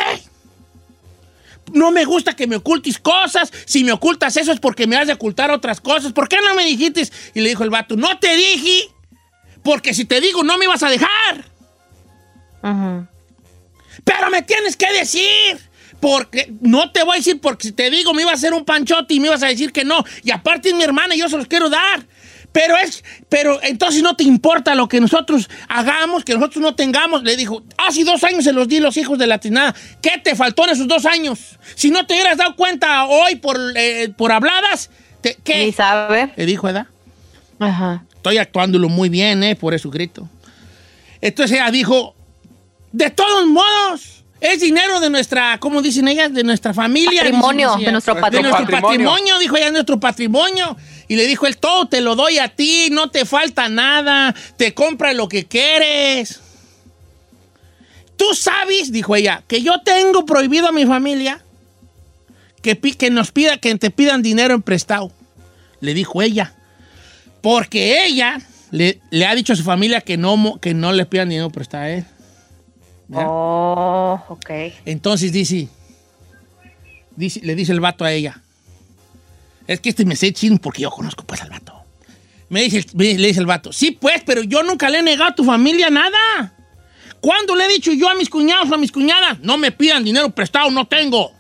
no 1.75 1.91
me 1.91 2.07
gusta 2.07 2.35
que 2.35 2.47
me 2.47 2.57
ocultes 2.57 2.99
cosas. 2.99 3.53
Si 3.67 3.85
me 3.85 3.93
ocultas 3.93 4.35
eso 4.39 4.53
es 4.53 4.59
porque 4.59 4.87
me 4.87 4.97
has 4.97 5.07
de 5.07 5.13
ocultar 5.13 5.51
otras 5.51 5.83
cosas. 5.83 6.13
¿Por 6.13 6.27
qué 6.27 6.39
no 6.43 6.55
me 6.55 6.65
dijiste? 6.65 7.07
Y 7.35 7.43
le 7.43 7.51
dijo 7.51 7.63
el 7.63 7.69
vato, 7.69 7.95
no 7.95 8.19
te 8.19 8.35
dije, 8.35 8.89
porque 9.63 9.93
si 9.93 10.07
te 10.07 10.19
digo 10.23 10.43
no 10.43 10.57
me 10.57 10.67
vas 10.67 10.83
a 10.83 10.89
dejar. 10.89 11.45
Pero 14.05 14.31
me 14.31 14.41
tienes 14.43 14.77
que 14.77 14.91
decir. 14.95 15.59
Porque 16.01 16.53
no 16.61 16.91
te 16.93 17.03
voy 17.03 17.15
a 17.15 17.19
decir 17.19 17.41
porque 17.41 17.67
si 17.69 17.73
te 17.73 17.91
digo 17.91 18.15
me 18.15 18.23
iba 18.23 18.31
a 18.31 18.35
hacer 18.35 18.55
un 18.55 18.65
panchote 18.65 19.13
y 19.15 19.21
me 19.21 19.27
ibas 19.27 19.43
a 19.43 19.49
decir 19.49 19.73
que 19.73 19.85
no. 19.85 20.05
Y 20.23 20.31
aparte 20.31 20.69
es 20.71 20.75
mi 20.75 20.85
hermana 20.85 21.17
y 21.17 21.19
yo 21.19 21.29
se 21.29 21.37
los 21.37 21.49
quiero 21.49 21.69
dar. 21.69 22.07
Pero 22.53 22.77
es, 22.79 23.05
pero 23.29 23.61
entonces 23.63 24.03
no 24.03 24.17
te 24.17 24.25
importa 24.25 24.75
lo 24.75 24.89
que 24.89 25.01
nosotros 25.01 25.49
hagamos, 25.69 26.25
que 26.25 26.35
nosotros 26.35 26.63
no 26.63 26.75
tengamos. 26.75 27.23
Le 27.23 27.37
dijo, 27.37 27.63
hace 27.77 28.05
dos 28.05 28.25
años 28.25 28.45
se 28.45 28.53
los 28.53 28.67
di 28.69 28.81
los 28.81 28.97
hijos 28.97 29.19
de 29.19 29.27
la 29.27 29.39
trinada. 29.39 29.75
¿Qué 30.01 30.13
te 30.23 30.35
faltó 30.35 30.65
en 30.65 30.71
esos 30.71 30.89
dos 30.89 31.05
años? 31.07 31.59
Si 31.77 31.91
no 31.91 32.07
te 32.07 32.15
hubieras 32.15 32.39
dado 32.39 32.57
cuenta 32.57 33.05
hoy 33.05 33.37
por, 33.37 33.59
eh, 33.77 34.09
por 34.17 34.33
habladas, 34.33 34.91
te- 35.21 35.37
¿qué? 35.45 35.67
Ni 35.67 35.73
sabe. 35.73 36.33
Le 36.37 36.47
dijo, 36.47 36.67
¿verdad? 36.67 36.87
Ajá. 37.59 38.05
Estoy 38.17 38.39
actuándolo 38.39 38.89
muy 38.89 39.09
bien, 39.09 39.43
¿eh? 39.45 39.55
Por 39.55 39.75
eso 39.75 39.91
grito. 39.91 40.29
Entonces 41.21 41.57
ella 41.59 41.71
dijo, 41.71 42.15
de 42.93 43.11
todos 43.11 43.47
modos, 43.47 44.25
es 44.41 44.61
dinero 44.61 45.01
de 45.01 45.11
nuestra, 45.11 45.59
¿cómo 45.59 45.83
dicen 45.83 46.09
ellas? 46.09 46.33
De 46.33 46.45
nuestra 46.45 46.73
familia. 46.73 47.23
Patrimonio, 47.23 47.77
de 47.77 47.93
nuestro 47.93 48.15
De 48.15 48.21
nuestro 48.21 48.65
patrimonio. 48.67 48.81
patrimonio, 48.81 49.39
dijo 49.39 49.57
ella, 49.57 49.71
nuestro 49.73 49.99
patrimonio. 50.01 50.77
Y 51.09 51.17
le 51.17 51.27
dijo 51.27 51.47
él, 51.47 51.57
todo 51.57 51.89
te 51.89 52.03
lo 52.03 52.15
doy 52.15 52.39
a 52.39 52.49
ti, 52.49 52.89
no 52.91 53.11
te 53.11 53.25
falta 53.25 53.69
nada, 53.69 54.35
te 54.57 54.75
compra 54.75 55.15
lo 55.15 55.29
que 55.29 55.47
quieres. 55.47 56.41
Tú 58.17 58.35
sabes, 58.35 58.93
dijo 58.93 59.17
ella, 59.17 59.43
que 59.49 59.63
yo 59.63 59.81
tengo 59.83 60.27
prohibido 60.27 60.69
a 60.69 60.73
mi 60.73 60.85
familia 60.85 61.43
que, 62.61 62.79
que 62.79 63.11
nos 63.11 63.33
pida, 63.33 63.57
que 63.57 63.75
te 63.77 63.91
pidan 63.91 64.23
dinero 64.23 64.55
en 64.55 64.63
prestado. 64.63 65.11
Le 65.81 65.95
dijo 65.95 66.21
ella. 66.21 66.55
Porque 67.41 68.05
ella 68.05 68.41
le, 68.71 69.01
le 69.11 69.27
ha 69.27 69.35
dicho 69.35 69.53
a 69.53 69.57
su 69.57 69.63
familia 69.63 70.01
que 70.01 70.17
no, 70.17 70.59
que 70.61 70.75
no 70.75 70.93
le 70.93 71.07
pidan 71.07 71.29
dinero 71.29 71.51
prestado 71.51 71.85
a 71.85 71.91
él. 71.91 72.05
Oh, 73.13 74.21
ok. 74.29 74.51
Entonces 74.85 75.33
dice, 75.33 75.69
dice, 77.17 77.41
le 77.43 77.55
dice 77.55 77.73
el 77.73 77.81
vato 77.81 78.05
a 78.05 78.13
ella. 78.13 78.43
Es 79.69 79.79
que 79.81 79.91
este 79.91 80.05
me 80.05 80.17
sé 80.17 80.33
chino 80.33 80.59
porque 80.59 80.83
yo 80.83 80.91
conozco 80.91 81.25
pues 81.25 81.41
al 81.43 81.51
vato. 81.51 81.75
Me 82.49 82.63
dice, 82.63 82.85
le 82.95 83.15
dice 83.15 83.39
el 83.41 83.47
vato, 83.47 83.73
sí 83.73 83.93
pues, 83.93 84.23
pero 84.27 84.43
yo 84.43 84.63
nunca 84.65 84.89
le 84.89 84.99
he 84.99 85.03
negado 85.03 85.31
a 85.31 85.35
tu 85.37 85.45
familia 85.45 85.91
nada. 85.91 86.55
¿Cuándo 87.21 87.55
le 87.55 87.67
he 87.67 87.69
dicho 87.69 87.93
yo 87.93 88.09
a 88.09 88.15
mis 88.15 88.29
cuñados 88.31 88.71
o 88.71 88.75
a 88.75 88.79
mis 88.79 88.91
cuñadas? 88.91 89.39
No 89.41 89.59
me 89.59 89.71
pidan 89.71 90.03
dinero 90.05 90.31
prestado, 90.31 90.71
no 90.71 90.87
tengo. 90.87 91.33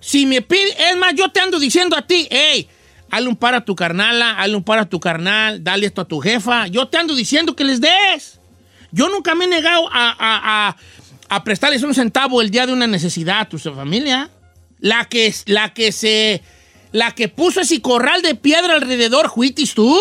Si 0.00 0.26
me 0.26 0.42
pide, 0.42 0.70
es 0.90 0.96
más, 0.96 1.14
yo 1.14 1.30
te 1.30 1.40
ando 1.40 1.58
diciendo 1.58 1.96
a 1.96 2.02
ti, 2.06 2.28
hey, 2.30 2.68
hazle 3.10 3.28
un 3.28 3.36
par 3.36 3.54
a 3.54 3.64
tu 3.64 3.74
carnala, 3.74 4.38
hazle 4.38 4.56
un 4.56 4.62
par 4.64 4.78
a 4.78 4.88
tu 4.88 5.00
carnal, 5.00 5.62
dale 5.64 5.86
esto 5.86 6.02
a 6.02 6.04
tu 6.06 6.20
jefa. 6.20 6.66
Yo 6.68 6.88
te 6.88 6.98
ando 6.98 7.14
diciendo 7.14 7.56
que 7.56 7.64
les 7.64 7.80
des. 7.80 8.40
Yo 8.92 9.08
nunca 9.08 9.34
me 9.34 9.46
he 9.46 9.48
negado 9.48 9.88
a, 9.92 10.10
a- 10.10 10.68
a- 10.68 10.76
a 11.30 11.44
prestarles 11.44 11.82
un 11.82 11.94
centavo 11.94 12.40
el 12.40 12.50
día 12.50 12.66
de 12.66 12.72
una 12.72 12.86
necesidad 12.86 13.40
a 13.40 13.48
tu 13.48 13.58
familia. 13.58 14.30
La 14.80 15.04
que, 15.06 15.34
la 15.46 15.72
que 15.74 15.90
se. 15.92 16.42
La 16.92 17.12
que 17.14 17.28
puso 17.28 17.60
ese 17.60 17.80
corral 17.82 18.22
de 18.22 18.34
piedra 18.34 18.74
alrededor, 18.74 19.28
juitis 19.28 19.74
tú. 19.74 19.98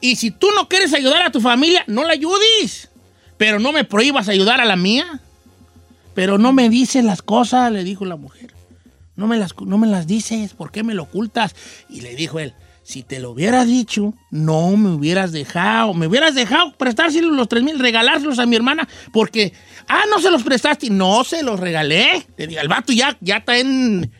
Y 0.00 0.16
si 0.16 0.30
tú 0.30 0.48
no 0.54 0.68
quieres 0.68 0.92
ayudar 0.92 1.22
a 1.22 1.32
tu 1.32 1.40
familia, 1.40 1.84
no 1.86 2.04
la 2.04 2.12
ayudes. 2.12 2.90
Pero 3.36 3.58
no 3.58 3.72
me 3.72 3.84
prohíbas 3.84 4.28
ayudar 4.28 4.60
a 4.60 4.64
la 4.64 4.76
mía. 4.76 5.20
Pero 6.14 6.38
no 6.38 6.52
me 6.52 6.68
dices 6.68 7.04
las 7.04 7.22
cosas, 7.22 7.72
le 7.72 7.84
dijo 7.84 8.04
la 8.04 8.16
mujer. 8.16 8.52
No 9.16 9.26
me 9.26 9.36
las, 9.36 9.54
no 9.64 9.78
me 9.78 9.86
las 9.86 10.06
dices, 10.06 10.54
¿por 10.54 10.70
qué 10.70 10.82
me 10.82 10.94
lo 10.94 11.04
ocultas? 11.04 11.54
Y 11.88 12.00
le 12.02 12.14
dijo 12.16 12.38
él, 12.38 12.54
si 12.84 13.02
te 13.02 13.18
lo 13.18 13.30
hubiera 13.30 13.64
dicho, 13.64 14.12
no 14.30 14.76
me 14.76 14.90
hubieras 14.90 15.32
dejado. 15.32 15.94
Me 15.94 16.06
hubieras 16.06 16.34
dejado 16.34 16.72
prestárselos 16.76 17.32
los 17.32 17.48
tres 17.48 17.62
mil, 17.62 17.78
regalárselos 17.78 18.38
a 18.38 18.46
mi 18.46 18.56
hermana, 18.56 18.86
porque, 19.12 19.54
ah, 19.88 20.02
no 20.10 20.20
se 20.20 20.30
los 20.30 20.42
prestaste. 20.42 20.90
No 20.90 21.24
se 21.24 21.42
los 21.42 21.58
regalé. 21.58 22.26
Le 22.36 22.46
digo, 22.46 22.60
el 22.60 22.68
vato 22.68 22.92
ya, 22.92 23.16
ya 23.20 23.38
está 23.38 23.56
en... 23.56 24.12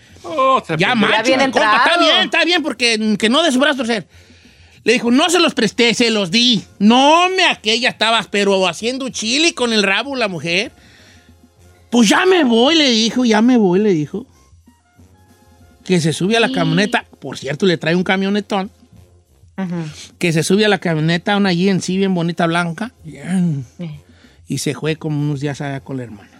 ya 0.78 0.94
macho, 0.94 1.32
compa. 1.32 1.84
Está 1.84 1.98
bien, 1.98 2.16
está 2.24 2.44
bien, 2.44 2.62
porque 2.62 3.16
que 3.18 3.28
no 3.28 3.42
de 3.42 3.52
su 3.52 3.58
brazo 3.58 3.78
torcer. 3.78 4.06
Le 4.84 4.92
dijo, 4.92 5.10
no 5.10 5.30
se 5.30 5.38
los 5.38 5.54
presté, 5.54 5.94
se 5.94 6.10
los 6.10 6.30
di. 6.30 6.62
No, 6.78 7.30
me 7.30 7.46
aquella 7.46 7.88
estabas, 7.88 8.28
pero 8.28 8.68
haciendo 8.68 9.08
chili 9.08 9.52
con 9.52 9.72
el 9.72 9.82
rabo 9.82 10.14
la 10.14 10.28
mujer. 10.28 10.72
Pues 11.90 12.08
ya 12.08 12.26
me 12.26 12.44
voy, 12.44 12.74
le 12.74 12.90
dijo, 12.90 13.24
ya 13.24 13.40
me 13.40 13.56
voy, 13.56 13.80
le 13.80 13.90
dijo. 13.90 14.26
Que 15.84 16.00
se 16.00 16.12
sube 16.12 16.36
a 16.36 16.40
la 16.40 16.50
camioneta, 16.50 17.06
por 17.18 17.38
cierto, 17.38 17.66
le 17.66 17.78
trae 17.78 17.94
un 17.94 18.04
camionetón. 18.04 18.70
Que 20.18 20.32
se 20.32 20.42
sube 20.42 20.64
a 20.64 20.68
la 20.68 20.78
camioneta, 20.78 21.36
una 21.36 21.52
GNC 21.52 21.86
bien 21.88 22.14
bonita, 22.14 22.46
blanca. 22.46 22.92
Bien. 23.04 23.64
Y 24.48 24.58
se 24.58 24.74
fue 24.74 24.96
como 24.96 25.18
unos 25.18 25.40
días 25.40 25.60
allá 25.62 25.80
con 25.80 25.96
la 25.96 26.02
hermana. 26.02 26.30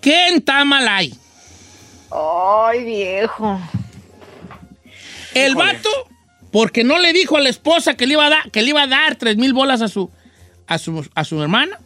¿Qué 0.00 0.28
en 0.28 0.40
Tamal 0.40 0.88
hay? 0.88 1.14
Ay, 2.10 2.84
viejo. 2.84 3.60
El 5.34 5.54
vato, 5.54 5.88
porque 6.50 6.84
no 6.84 6.98
le 6.98 7.12
dijo 7.12 7.36
a 7.36 7.40
la 7.40 7.48
esposa 7.48 7.94
que 7.94 8.06
le 8.06 8.14
iba 8.14 8.26
a 8.26 8.30
dar, 8.30 8.50
que 8.50 8.62
le 8.62 8.70
iba 8.70 8.82
a 8.82 8.86
dar 8.86 9.16
tres 9.16 9.36
mil 9.36 9.52
bolas 9.52 9.82
a 9.82 9.88
su, 9.88 10.10
a 10.66 10.78
su, 10.78 11.06
a 11.14 11.24
su 11.24 11.42
hermana, 11.42 11.78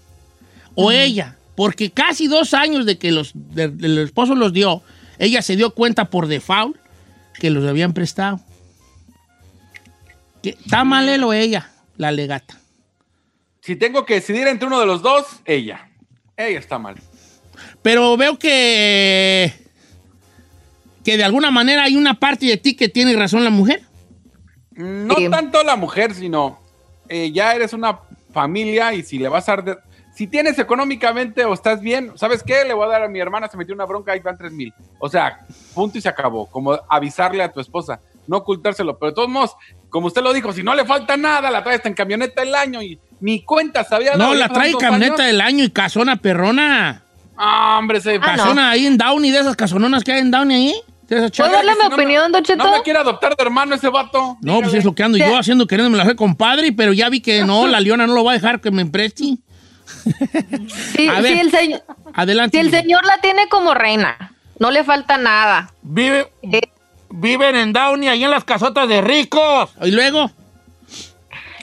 o 0.74 0.90
ella, 0.92 1.36
porque 1.56 1.90
casi 1.90 2.28
dos 2.28 2.54
años 2.54 2.86
de 2.86 2.98
que 2.98 3.10
los, 3.12 3.32
de- 3.34 3.68
del 3.68 3.98
esposo 3.98 4.34
los 4.34 4.52
dio, 4.52 4.82
ella 5.18 5.42
se 5.42 5.56
dio 5.56 5.74
cuenta 5.74 6.06
por 6.06 6.26
default 6.28 6.76
que 7.34 7.50
los 7.50 7.66
habían 7.68 7.92
prestado. 7.92 8.40
Que- 10.42 10.50
¿Está 10.50 10.84
mal 10.84 11.08
él 11.08 11.22
o 11.24 11.32
ella, 11.32 11.70
la 11.96 12.10
legata? 12.12 12.58
Si 13.60 13.76
tengo 13.76 14.04
que 14.06 14.14
decidir 14.14 14.46
entre 14.48 14.66
uno 14.66 14.80
de 14.80 14.86
los 14.86 15.02
dos, 15.02 15.24
ella. 15.44 15.88
Ella 16.36 16.58
está 16.58 16.78
mal. 16.78 16.96
Pero 17.82 18.16
veo 18.16 18.38
que, 18.38 19.52
que 21.04 21.16
de 21.16 21.24
alguna 21.24 21.50
manera 21.50 21.84
hay 21.84 21.96
una 21.96 22.14
parte 22.14 22.46
de 22.46 22.56
ti 22.56 22.74
que 22.74 22.88
tiene 22.88 23.14
razón 23.16 23.44
la 23.44 23.50
mujer. 23.50 23.82
No 24.74 25.16
tanto 25.30 25.62
la 25.62 25.76
mujer, 25.76 26.14
sino 26.14 26.58
eh, 27.08 27.30
ya 27.32 27.54
eres 27.54 27.72
una 27.72 28.00
familia 28.32 28.94
y 28.94 29.02
si 29.02 29.18
le 29.18 29.28
vas 29.28 29.48
a 29.48 29.56
dar... 29.56 29.82
si 30.14 30.26
tienes 30.26 30.58
económicamente 30.58 31.44
o 31.44 31.52
estás 31.52 31.80
bien, 31.80 32.12
¿sabes 32.16 32.42
qué? 32.42 32.64
Le 32.64 32.72
voy 32.72 32.86
a 32.86 32.90
dar 32.90 33.02
a 33.02 33.08
mi 33.08 33.20
hermana, 33.20 33.48
se 33.48 33.56
metió 33.56 33.74
una 33.74 33.84
bronca, 33.84 34.12
ahí 34.12 34.20
van 34.20 34.38
tres 34.38 34.52
mil. 34.52 34.72
O 34.98 35.08
sea, 35.08 35.40
punto 35.74 35.98
y 35.98 36.00
se 36.00 36.08
acabó. 36.08 36.46
Como 36.46 36.78
avisarle 36.88 37.42
a 37.42 37.52
tu 37.52 37.60
esposa, 37.60 38.00
no 38.26 38.38
ocultárselo. 38.38 38.98
Pero 38.98 39.10
de 39.10 39.14
todos 39.14 39.28
modos, 39.28 39.56
como 39.90 40.06
usted 40.06 40.22
lo 40.22 40.32
dijo, 40.32 40.52
si 40.52 40.62
no 40.62 40.74
le 40.74 40.86
falta 40.86 41.16
nada, 41.16 41.50
la 41.50 41.62
trae 41.62 41.76
hasta 41.76 41.88
en 41.88 41.94
camioneta 41.94 42.42
el 42.42 42.54
año 42.54 42.80
y 42.80 42.98
ni 43.20 43.44
cuenta 43.44 43.84
sabía. 43.84 44.16
No, 44.16 44.34
la 44.34 44.48
trae 44.48 44.72
camioneta 44.74 45.24
del 45.24 45.40
año 45.40 45.64
y 45.64 45.70
casona 45.70 46.16
perrona. 46.16 47.04
Ah, 47.36 47.76
hombre, 47.78 48.00
se 48.00 48.20
Casona 48.20 48.70
ahí 48.70 48.86
en 48.86 48.96
Downey, 48.96 49.30
de 49.30 49.40
esas 49.40 49.56
casononas 49.56 50.04
que 50.04 50.12
hay 50.12 50.20
en 50.20 50.30
Downey 50.30 50.56
ahí. 50.56 50.74
¿Puedo 51.36 51.50
darle 51.52 51.72
mi 51.74 51.94
opinión, 51.94 52.32
Don 52.32 52.42
Cheto? 52.42 52.62
No 52.64 52.72
me 52.72 52.82
quiere 52.82 52.98
adoptar 52.98 53.36
de 53.36 53.42
hermano 53.42 53.74
ese 53.74 53.88
vato. 53.88 54.36
No, 54.40 54.60
pues 54.60 54.74
es 54.74 54.84
lo 54.84 54.94
que 54.94 55.02
ando 55.02 55.18
yo 55.18 55.36
haciendo, 55.36 55.66
queriéndome 55.66 55.98
la 55.98 56.04
fe 56.04 56.16
compadre, 56.16 56.72
pero 56.72 56.92
ya 56.92 57.08
vi 57.08 57.20
que 57.20 57.44
no, 57.44 57.66
la 57.68 57.80
Leona 57.80 58.06
no 58.06 58.14
lo 58.14 58.24
va 58.24 58.32
a 58.32 58.34
dejar 58.34 58.60
que 58.60 58.70
me 58.70 58.86
preste. 58.86 59.36
Sí, 60.96 61.08
A 61.08 61.20
ver. 61.20 61.32
sí, 61.34 61.40
el 61.40 61.50
señor, 61.50 61.82
Adelante. 62.14 62.58
si 62.58 62.64
el 62.66 62.70
señor 62.70 63.04
la 63.04 63.18
tiene 63.20 63.48
como 63.48 63.74
reina, 63.74 64.32
no 64.58 64.70
le 64.70 64.84
falta 64.84 65.18
nada. 65.18 65.72
Vive, 65.82 66.32
viven 67.10 67.56
en 67.56 67.72
Downey, 67.72 68.08
ahí 68.08 68.24
en 68.24 68.30
las 68.30 68.44
casotas 68.44 68.88
de 68.88 69.00
ricos. 69.00 69.70
Y 69.82 69.90
luego, 69.90 70.30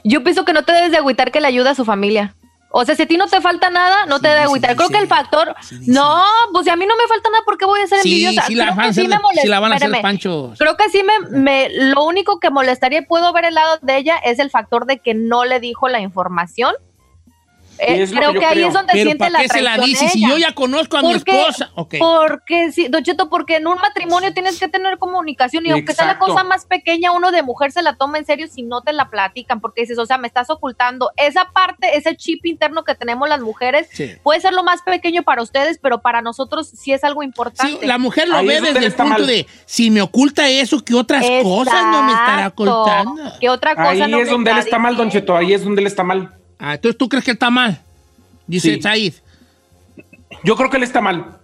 Yo 0.03 0.23
pienso 0.23 0.45
que 0.45 0.53
no 0.53 0.63
te 0.63 0.71
debes 0.73 0.91
de 0.91 0.97
agüitar 0.97 1.31
que 1.31 1.41
le 1.41 1.47
ayuda 1.47 1.71
a 1.71 1.75
su 1.75 1.85
familia. 1.85 2.35
O 2.71 2.85
sea, 2.85 2.95
si 2.95 3.01
a 3.01 3.07
ti 3.07 3.17
no 3.17 3.27
te 3.27 3.41
falta 3.41 3.69
nada, 3.71 4.05
no 4.05 4.19
te 4.19 4.27
debe 4.27 4.41
agüitar. 4.41 4.75
Creo 4.75 4.89
que 4.89 4.97
el 4.99 5.07
factor... 5.07 5.55
no, 5.87 6.23
pues 6.53 6.65
si 6.65 6.69
a 6.69 6.75
mí 6.75 6.85
no 6.85 6.95
me 6.95 7.07
falta 7.07 7.29
nada, 7.31 7.43
¿por 7.43 7.57
qué 7.57 7.65
voy 7.65 7.81
a 7.81 7.87
ser 7.87 7.99
sí, 8.01 8.25
envidiosa? 8.25 8.47
sí 8.47 8.53
la 8.55 8.65
van 8.71 8.79
a 8.79 8.83
que 8.83 8.93
sí 8.93 8.99
hacer, 9.01 9.09
me 9.09 9.15
de- 9.15 9.21
molesta- 9.23 9.41
sí 9.41 9.47
la 9.47 9.59
van 9.59 9.71
a 9.71 9.75
hacer 9.75 9.91
panchos. 10.01 10.59
Creo 10.59 10.77
que 10.77 10.89
sí 10.89 11.01
me, 11.03 11.19
me- 11.39 11.69
lo 11.71 12.03
único 12.05 12.39
que 12.39 12.51
molestaría, 12.51 12.99
y 12.99 13.05
puedo 13.05 13.33
ver 13.33 13.45
el 13.45 13.55
lado 13.55 13.79
de 13.81 13.97
ella, 13.97 14.17
es 14.23 14.37
el 14.39 14.51
factor 14.51 14.85
de 14.85 14.99
que 14.99 15.13
no 15.15 15.45
le 15.45 15.59
dijo 15.59 15.87
la 15.89 15.99
información. 15.99 16.73
Eh, 17.79 18.01
es 18.03 18.11
lo 18.11 18.17
creo 18.17 18.33
que 18.33 18.45
ahí 18.45 18.53
creo. 18.55 18.67
es 18.67 18.73
donde 18.73 18.91
Pero 18.93 19.03
siente 19.05 19.17
¿para 19.19 19.29
la 19.31 19.39
qué 19.41 19.47
se 19.47 19.61
la 19.61 19.75
traición 19.75 19.89
dice 20.01 20.09
si 20.09 20.19
ella. 20.19 20.29
yo 20.29 20.37
ya 20.37 20.53
conozco 20.53 20.97
a 20.97 21.01
mi 21.01 21.13
Porque- 21.13 21.39
esposa? 21.39 21.71
Ok. 21.75 21.95
Porque 21.99 22.71
sí, 22.71 22.87
Don 22.89 23.03
Cheto, 23.03 23.29
porque 23.29 23.55
en 23.57 23.67
un 23.67 23.75
matrimonio 23.77 24.33
tienes 24.33 24.59
que 24.59 24.67
tener 24.67 24.97
comunicación 24.97 25.65
y 25.65 25.71
aunque 25.71 25.93
sea 25.93 26.05
la 26.05 26.17
cosa 26.19 26.43
más 26.43 26.65
pequeña, 26.65 27.11
uno 27.11 27.31
de 27.31 27.41
mujer 27.43 27.71
se 27.71 27.81
la 27.81 27.95
toma 27.95 28.17
en 28.17 28.25
serio 28.25 28.47
si 28.47 28.63
no 28.63 28.81
te 28.81 28.93
la 28.93 29.09
platican, 29.09 29.61
porque 29.61 29.81
dices, 29.81 29.97
o 29.97 30.05
sea, 30.05 30.17
me 30.17 30.27
estás 30.27 30.49
ocultando. 30.49 31.11
Esa 31.17 31.45
parte, 31.53 31.95
ese 31.97 32.15
chip 32.15 32.45
interno 32.45 32.83
que 32.83 32.95
tenemos 32.95 33.29
las 33.29 33.41
mujeres, 33.41 33.87
Sí. 33.91 34.11
puede 34.23 34.41
ser 34.41 34.53
lo 34.53 34.63
más 34.63 34.81
pequeño 34.81 35.23
para 35.23 35.41
ustedes, 35.41 35.79
pero 35.81 36.01
para 36.01 36.21
nosotros 36.21 36.67
sí 36.69 36.91
es 36.91 37.03
algo 37.03 37.23
importante. 37.23 37.85
La 37.87 37.97
mujer 37.97 38.27
lo 38.27 38.43
ve 38.43 38.61
desde 38.61 38.85
el 38.85 38.93
punto 38.93 39.25
de, 39.25 39.47
si 39.65 39.89
me 39.89 40.01
oculta 40.01 40.47
eso, 40.49 40.83
¿qué 40.83 40.95
otras 40.95 41.25
cosas 41.43 41.83
no 41.85 42.03
me 42.03 42.11
estará 42.11 42.47
ocultando? 42.47 43.15
¿Qué 43.39 43.49
otra 43.49 43.75
cosa 43.75 43.89
Ahí 43.89 43.99
no 44.11 44.19
es 44.19 44.25
me 44.25 44.31
donde 44.31 44.51
él 44.51 44.57
está 44.57 44.69
está 44.69 44.79
mal, 44.79 44.95
Don 44.97 45.09
Cheto. 45.09 45.35
Ahí 45.35 45.53
es 45.53 45.63
donde 45.63 45.81
él 45.81 45.87
está 45.87 46.03
mal. 46.03 46.35
Ah, 46.59 46.75
entonces 46.75 46.97
tú 46.97 47.09
crees 47.09 47.25
que 47.25 47.31
él 47.31 47.35
está 47.35 47.49
mal. 47.49 47.81
Dice 48.45 48.75
Sí. 48.75 48.81
Said. 48.81 49.13
Yo 50.43 50.55
creo 50.55 50.69
que 50.69 50.77
él 50.77 50.83
está 50.83 51.01
mal. 51.01 51.39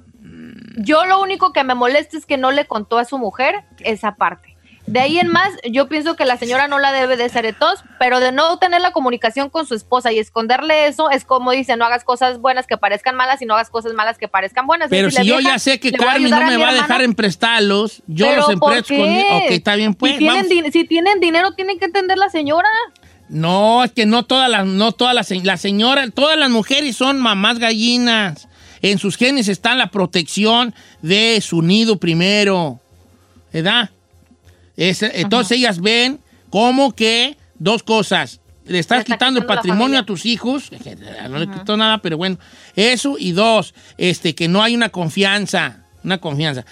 Yo 0.77 1.05
lo 1.05 1.21
único 1.21 1.53
que 1.53 1.63
me 1.63 1.73
molesta 1.73 2.17
es 2.17 2.25
que 2.25 2.37
no 2.37 2.51
le 2.51 2.65
contó 2.65 2.97
a 2.97 3.05
su 3.05 3.17
mujer 3.17 3.63
esa 3.79 4.15
parte. 4.15 4.55
De 4.87 4.99
ahí 4.99 5.17
en 5.17 5.29
más, 5.29 5.51
yo 5.63 5.87
pienso 5.87 6.15
que 6.15 6.25
la 6.25 6.37
señora 6.37 6.67
no 6.67 6.77
la 6.77 6.91
debe 6.91 7.17
de 7.17 7.27
ser 7.29 7.43
de 7.43 7.53
tos, 7.53 7.83
pero 7.97 8.19
de 8.19 8.31
no 8.31 8.59
tener 8.59 8.81
la 8.81 8.91
comunicación 8.91 9.49
con 9.49 9.65
su 9.65 9.73
esposa 9.73 10.11
y 10.11 10.19
esconderle 10.19 10.85
eso 10.85 11.09
es 11.09 11.25
como 11.25 11.51
dice, 11.51 11.75
no 11.75 11.85
hagas 11.85 12.03
cosas 12.03 12.39
buenas 12.39 12.67
que 12.67 12.77
parezcan 12.77 13.15
malas 13.15 13.41
y 13.41 13.45
no 13.45 13.55
hagas 13.55 13.71
cosas 13.71 13.93
malas 13.93 14.19
que 14.19 14.27
parezcan 14.27 14.67
buenas. 14.67 14.89
Pero 14.91 15.09
si 15.09 15.25
yo 15.25 15.37
vieja 15.37 15.53
ya 15.53 15.59
sé 15.59 15.79
que 15.79 15.91
Carmen 15.91 16.29
no 16.29 16.41
me 16.45 16.57
va 16.57 16.69
a 16.69 16.73
dejar 16.73 17.01
en 17.01 17.15
prestarlos, 17.15 18.03
yo 18.05 18.27
¿Pero 18.27 18.41
los 18.41 18.49
empresto 18.51 18.95
con... 18.95 19.09
Ok, 19.09 19.49
está 19.49 19.75
bien, 19.75 19.95
pues. 19.95 20.13
si, 20.13 20.17
tienen 20.19 20.71
si 20.71 20.83
tienen 20.83 21.19
dinero, 21.19 21.53
tienen 21.53 21.79
que 21.79 21.85
entender 21.85 22.19
la 22.19 22.29
señora. 22.29 22.69
No, 23.29 23.83
es 23.83 23.91
que 23.91 24.05
no 24.05 24.23
todas 24.23 24.49
las, 24.49 24.65
no 24.65 24.91
todas 24.91 25.15
las, 25.15 25.31
la 25.43 25.57
señora, 25.57 26.09
todas 26.11 26.37
las 26.37 26.49
mujeres 26.49 26.95
son 26.95 27.19
mamás 27.19 27.59
gallinas. 27.59 28.47
En 28.81 28.99
sus 28.99 29.17
genes 29.17 29.47
está 29.47 29.73
la 29.73 29.87
protección 29.89 30.75
de 31.01 31.41
su 31.41 31.61
nido 31.61 31.97
primero. 31.97 32.79
¿Verdad? 33.51 33.89
Es- 34.77 35.01
entonces 35.01 35.57
ellas 35.57 35.81
ven 35.81 36.19
como 36.49 36.93
que 36.93 37.37
dos 37.57 37.81
cosas. 37.83 38.41
Le 38.65 38.79
estás 38.79 38.99
está 39.01 39.13
quitando 39.15 39.39
el 39.39 39.45
quitando 39.45 39.55
la 39.55 39.61
patrimonio 39.61 39.99
a 39.99 40.05
tus 40.05 40.25
hijos, 40.25 40.71
no 41.29 41.37
le 41.37 41.47
quitó 41.47 41.77
nada, 41.77 41.99
pero 41.99 42.17
bueno, 42.17 42.39
eso 42.75 43.15
y 43.19 43.31
dos, 43.31 43.75
este, 43.97 44.33
que 44.33 44.47
no 44.47 44.63
hay 44.63 44.75
una 44.75 44.89
confianza, 44.89 45.85
una 46.03 46.17
confianza. 46.17 46.65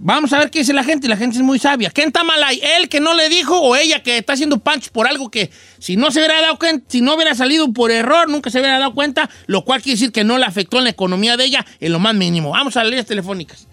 Vamos 0.00 0.32
a 0.32 0.38
ver 0.38 0.50
qué 0.50 0.60
dice 0.60 0.72
la 0.72 0.84
gente. 0.84 1.08
La 1.08 1.16
gente 1.16 1.36
es 1.36 1.42
muy 1.42 1.58
sabia. 1.58 1.90
¿Quién 1.90 2.08
está 2.08 2.22
mal 2.22 2.42
ahí? 2.42 2.60
¿Él 2.78 2.88
que 2.88 3.00
no 3.00 3.14
le 3.14 3.28
dijo 3.28 3.60
o 3.60 3.74
ella 3.74 4.02
que 4.02 4.18
está 4.18 4.34
haciendo 4.34 4.58
punch 4.58 4.90
por 4.90 5.08
algo 5.08 5.30
que 5.30 5.50
si 5.78 5.96
no 5.96 6.10
se 6.10 6.20
hubiera 6.20 6.40
dado 6.40 6.58
cuenta, 6.58 6.84
si 6.88 7.00
no 7.00 7.14
hubiera 7.14 7.34
salido 7.34 7.72
por 7.72 7.90
error, 7.90 8.28
nunca 8.28 8.50
se 8.50 8.60
hubiera 8.60 8.78
dado 8.78 8.94
cuenta, 8.94 9.28
lo 9.46 9.64
cual 9.64 9.82
quiere 9.82 9.96
decir 9.96 10.12
que 10.12 10.24
no 10.24 10.38
le 10.38 10.44
afectó 10.44 10.78
en 10.78 10.84
la 10.84 10.90
economía 10.90 11.36
de 11.36 11.44
ella 11.44 11.66
en 11.80 11.92
lo 11.92 11.98
más 11.98 12.14
mínimo. 12.14 12.50
Vamos 12.50 12.76
a 12.76 12.80
las 12.80 12.90
líneas 12.90 13.06
telefónicas. 13.06 13.66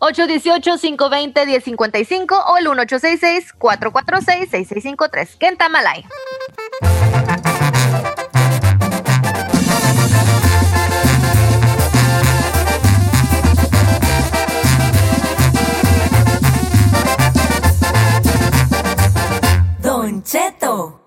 818-520-1055 0.00 2.44
o 2.48 2.56
el 2.56 2.66
1866-446-6653. 2.66 5.28
¿Quién 5.38 5.52
está 5.52 5.68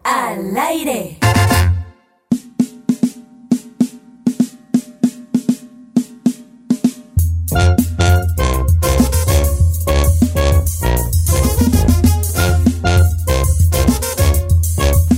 Al 0.04 0.58
aire. 0.58 1.17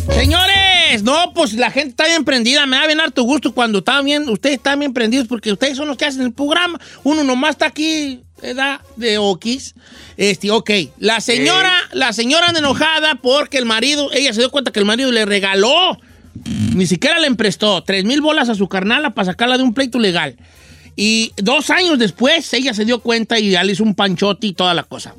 Señores, 0.10 1.04
no, 1.04 1.34
pues 1.36 1.54
la 1.54 1.70
gente 1.70 1.90
está 1.90 2.06
bien 2.08 2.26
prendida. 2.26 2.66
Me 2.66 2.78
da 2.78 2.88
bien 2.88 3.00
harto 3.00 3.22
gusto 3.24 3.54
cuando 3.54 3.80
están 3.80 4.06
bien, 4.06 4.28
ustedes 4.28 4.58
están 4.58 4.80
bien 4.80 4.94
prendidos 4.94 5.28
porque 5.28 5.52
ustedes 5.52 5.78
son 5.78 5.88
los 5.88 5.98
que 5.98 6.06
hacen 6.06 6.24
el 6.24 6.34
programa. 6.34 6.80
Uno 7.04 7.24
nomás 7.24 7.52
está 7.52 7.68
aquí, 7.68 8.24
¿verdad? 8.44 8.82
De 8.98 9.18
Okis. 9.18 9.74
Este, 10.18 10.52
ok. 10.52 10.70
La 11.00 11.22
señora, 11.22 11.74
la 11.94 12.12
señora 12.12 12.48
anda 12.48 12.60
enojada 12.60 13.16
porque 13.16 13.58
el 13.58 13.66
marido, 13.66 14.12
ella 14.12 14.34
se 14.34 14.42
dio 14.42 14.52
cuenta 14.52 14.72
que 14.72 14.80
el 14.80 14.86
marido 14.86 15.12
le 15.12 15.26
regaló, 15.26 15.98
ni 16.76 16.86
siquiera 16.86 17.20
le 17.20 17.28
emprestó, 17.28 17.84
tres 17.84 18.04
mil 18.04 18.22
bolas 18.22 18.50
a 18.50 18.56
su 18.56 18.68
carnala 18.68 19.12
para 19.12 19.28
sacarla 19.28 19.58
de 19.58 19.64
un 19.64 19.74
pleito 19.74 19.98
legal. 19.98 20.36
Y 20.96 21.32
dos 21.38 21.70
años 21.70 21.98
después, 21.98 22.54
ella 22.54 22.74
se 22.74 22.86
dio 22.86 23.00
cuenta 23.00 23.40
y 23.40 23.52
ya 23.52 23.64
le 23.64 23.72
hizo 23.72 23.84
un 23.84 23.96
panchote 23.96 24.48
y 24.48 24.54
toda 24.54 24.74
la 24.74 24.84
cosa. 24.84 25.16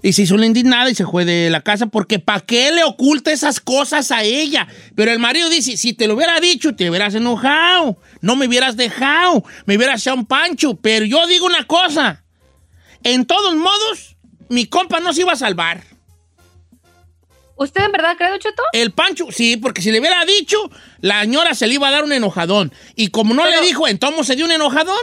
Y 0.00 0.12
se 0.12 0.22
hizo 0.22 0.36
la 0.36 0.46
indignada 0.46 0.88
y 0.88 0.94
se 0.94 1.04
fue 1.04 1.24
de 1.24 1.50
la 1.50 1.60
casa 1.60 1.86
porque 1.86 2.20
¿para 2.20 2.40
qué 2.40 2.70
le 2.70 2.84
oculta 2.84 3.32
esas 3.32 3.58
cosas 3.58 4.12
a 4.12 4.22
ella? 4.22 4.68
Pero 4.94 5.10
el 5.10 5.18
marido 5.18 5.50
dice, 5.50 5.76
si 5.76 5.92
te 5.92 6.06
lo 6.06 6.14
hubiera 6.14 6.38
dicho, 6.38 6.76
te 6.76 6.88
hubieras 6.88 7.16
enojado, 7.16 7.98
no 8.20 8.36
me 8.36 8.46
hubieras 8.46 8.76
dejado, 8.76 9.44
me 9.66 9.76
hubieras 9.76 10.00
echado 10.00 10.16
un 10.16 10.26
pancho. 10.26 10.76
Pero 10.76 11.04
yo 11.04 11.26
digo 11.26 11.46
una 11.46 11.64
cosa, 11.64 12.22
en 13.02 13.26
todos 13.26 13.54
modos, 13.56 14.16
mi 14.48 14.66
compa 14.66 15.00
no 15.00 15.12
se 15.12 15.22
iba 15.22 15.32
a 15.32 15.36
salvar. 15.36 15.84
¿Usted 17.56 17.84
en 17.84 17.92
verdad 17.92 18.16
cree, 18.16 18.38
Cheto? 18.38 18.62
El 18.72 18.92
pancho, 18.92 19.26
sí, 19.30 19.56
porque 19.56 19.82
si 19.82 19.90
le 19.90 19.98
hubiera 19.98 20.24
dicho, 20.24 20.58
la 21.00 21.22
señora 21.22 21.54
se 21.54 21.66
le 21.66 21.74
iba 21.74 21.88
a 21.88 21.90
dar 21.90 22.04
un 22.04 22.12
enojadón. 22.12 22.72
Y 22.94 23.08
como 23.08 23.34
no 23.34 23.44
le 23.46 23.60
dijo, 23.62 23.88
entonces 23.88 24.28
se 24.28 24.36
dio 24.36 24.44
un 24.44 24.52
enojadón. 24.52 24.96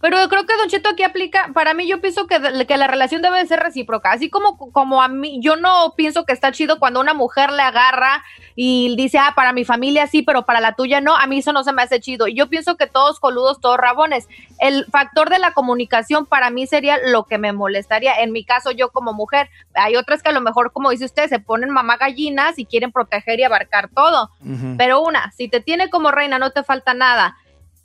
Pero 0.00 0.20
yo 0.20 0.28
creo 0.28 0.46
que 0.46 0.56
Don 0.56 0.68
Cheto 0.68 0.90
aquí 0.90 1.02
aplica, 1.02 1.50
para 1.54 1.74
mí 1.74 1.86
yo 1.88 2.00
pienso 2.00 2.26
que, 2.26 2.66
que 2.66 2.76
la 2.76 2.86
relación 2.86 3.22
debe 3.22 3.38
de 3.38 3.46
ser 3.46 3.60
recíproca, 3.60 4.12
así 4.12 4.30
como, 4.30 4.56
como 4.72 5.02
a 5.02 5.08
mí, 5.08 5.38
yo 5.40 5.56
no 5.56 5.94
pienso 5.96 6.24
que 6.24 6.32
está 6.32 6.52
chido 6.52 6.78
cuando 6.78 7.00
una 7.00 7.14
mujer 7.14 7.50
le 7.52 7.62
agarra 7.62 8.22
y 8.54 8.94
dice, 8.96 9.18
ah, 9.18 9.34
para 9.36 9.52
mi 9.52 9.64
familia 9.64 10.06
sí, 10.06 10.22
pero 10.22 10.44
para 10.44 10.60
la 10.60 10.74
tuya 10.74 11.00
no, 11.00 11.16
a 11.16 11.26
mí 11.26 11.38
eso 11.38 11.52
no 11.52 11.62
se 11.62 11.72
me 11.72 11.82
hace 11.82 12.00
chido. 12.00 12.26
Y 12.26 12.34
yo 12.34 12.48
pienso 12.48 12.76
que 12.76 12.86
todos 12.86 13.20
coludos, 13.20 13.60
todos 13.60 13.76
rabones. 13.76 14.28
El 14.58 14.86
factor 14.86 15.28
de 15.28 15.38
la 15.38 15.52
comunicación 15.52 16.24
para 16.24 16.50
mí 16.50 16.66
sería 16.66 16.98
lo 17.04 17.24
que 17.24 17.38
me 17.38 17.52
molestaría, 17.52 18.14
en 18.22 18.32
mi 18.32 18.44
caso 18.44 18.70
yo 18.70 18.90
como 18.90 19.12
mujer, 19.12 19.50
hay 19.74 19.96
otras 19.96 20.22
que 20.22 20.30
a 20.30 20.32
lo 20.32 20.40
mejor, 20.40 20.72
como 20.72 20.90
dice 20.90 21.04
usted, 21.04 21.28
se 21.28 21.38
ponen 21.38 21.70
mamá 21.70 21.96
gallinas 21.98 22.58
y 22.58 22.64
quieren 22.64 22.92
proteger 22.92 23.40
y 23.40 23.44
abarcar 23.44 23.88
todo. 23.88 24.30
Pero 24.78 25.00
una, 25.00 25.32
si 25.32 25.48
te 25.48 25.60
tiene 25.60 25.90
como 25.90 26.10
reina, 26.10 26.38
no 26.38 26.50
te 26.50 26.62
falta 26.62 26.94
nada 26.94 27.36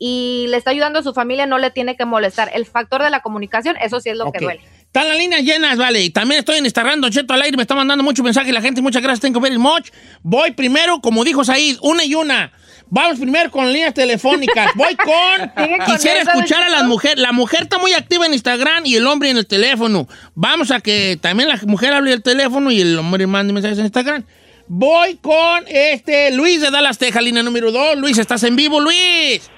y 0.03 0.47
le 0.49 0.57
está 0.57 0.71
ayudando 0.71 0.97
a 0.97 1.03
su 1.03 1.13
familia, 1.13 1.45
no 1.45 1.59
le 1.59 1.69
tiene 1.69 1.95
que 1.95 2.05
molestar. 2.05 2.49
El 2.55 2.65
factor 2.65 3.03
de 3.03 3.11
la 3.11 3.19
comunicación, 3.19 3.77
eso 3.77 3.99
sí 3.99 4.09
es 4.09 4.17
lo 4.17 4.25
Ok. 4.29 4.33
que 4.39 4.43
duele. 4.45 4.61
Están 4.79 5.07
las 5.07 5.15
líneas 5.15 5.43
llenas, 5.43 5.77
vale. 5.77 6.01
Y 6.01 6.09
también 6.09 6.39
estoy 6.39 6.57
en 6.57 6.65
Instagram, 6.65 7.01
Don 7.01 7.11
Cheto 7.11 7.35
al 7.35 7.41
aire. 7.43 7.55
Me 7.55 7.61
está 7.61 7.75
mandando 7.75 8.03
muchos 8.03 8.25
mensajes 8.25 8.51
la 8.51 8.61
gente. 8.63 8.81
Muchas 8.81 9.03
gracias, 9.03 9.21
tengo 9.21 9.39
very 9.39 9.59
much. 9.59 9.89
Voy 10.23 10.51
primero, 10.51 11.01
como 11.01 11.23
dijo 11.23 11.43
Said, 11.43 11.77
una 11.83 12.03
y 12.03 12.15
una. 12.15 12.51
Vamos 12.87 13.19
primero 13.19 13.51
con 13.51 13.71
líneas 13.71 13.93
telefónicas. 13.93 14.71
Voy 14.75 14.95
con. 14.95 15.49
Con 15.85 15.95
Quisiera 15.95 16.21
esa, 16.21 16.31
escuchar 16.31 16.63
a 16.63 16.69
las 16.69 16.85
mujeres. 16.85 17.19
La 17.19 17.31
mujer 17.31 17.61
está 17.61 17.77
muy 17.77 17.93
activa 17.93 18.25
en 18.25 18.33
Instagram 18.33 18.83
y 18.87 18.95
el 18.95 19.05
hombre 19.05 19.29
en 19.29 19.37
el 19.37 19.45
teléfono. 19.45 20.07
Vamos 20.33 20.71
a 20.71 20.79
que 20.81 21.19
también 21.21 21.47
la 21.47 21.59
mujer 21.67 21.93
hable 21.93 22.11
el 22.11 22.23
teléfono 22.23 22.71
y 22.71 22.81
el 22.81 22.97
hombre 22.97 23.27
mande 23.27 23.53
mensajes 23.53 23.77
en 23.77 23.85
Instagram. 23.85 24.25
Voy 24.67 25.17
con 25.17 25.63
este 25.67 26.31
Luis 26.31 26.59
de 26.59 26.71
Dallas, 26.71 26.97
Texas, 26.97 27.21
línea 27.23 27.43
número 27.43 27.71
dos. 27.71 27.97
Luis, 27.97 28.17
estás 28.17 28.43
en 28.43 28.55
vivo, 28.55 28.79
Luis. 28.79 29.49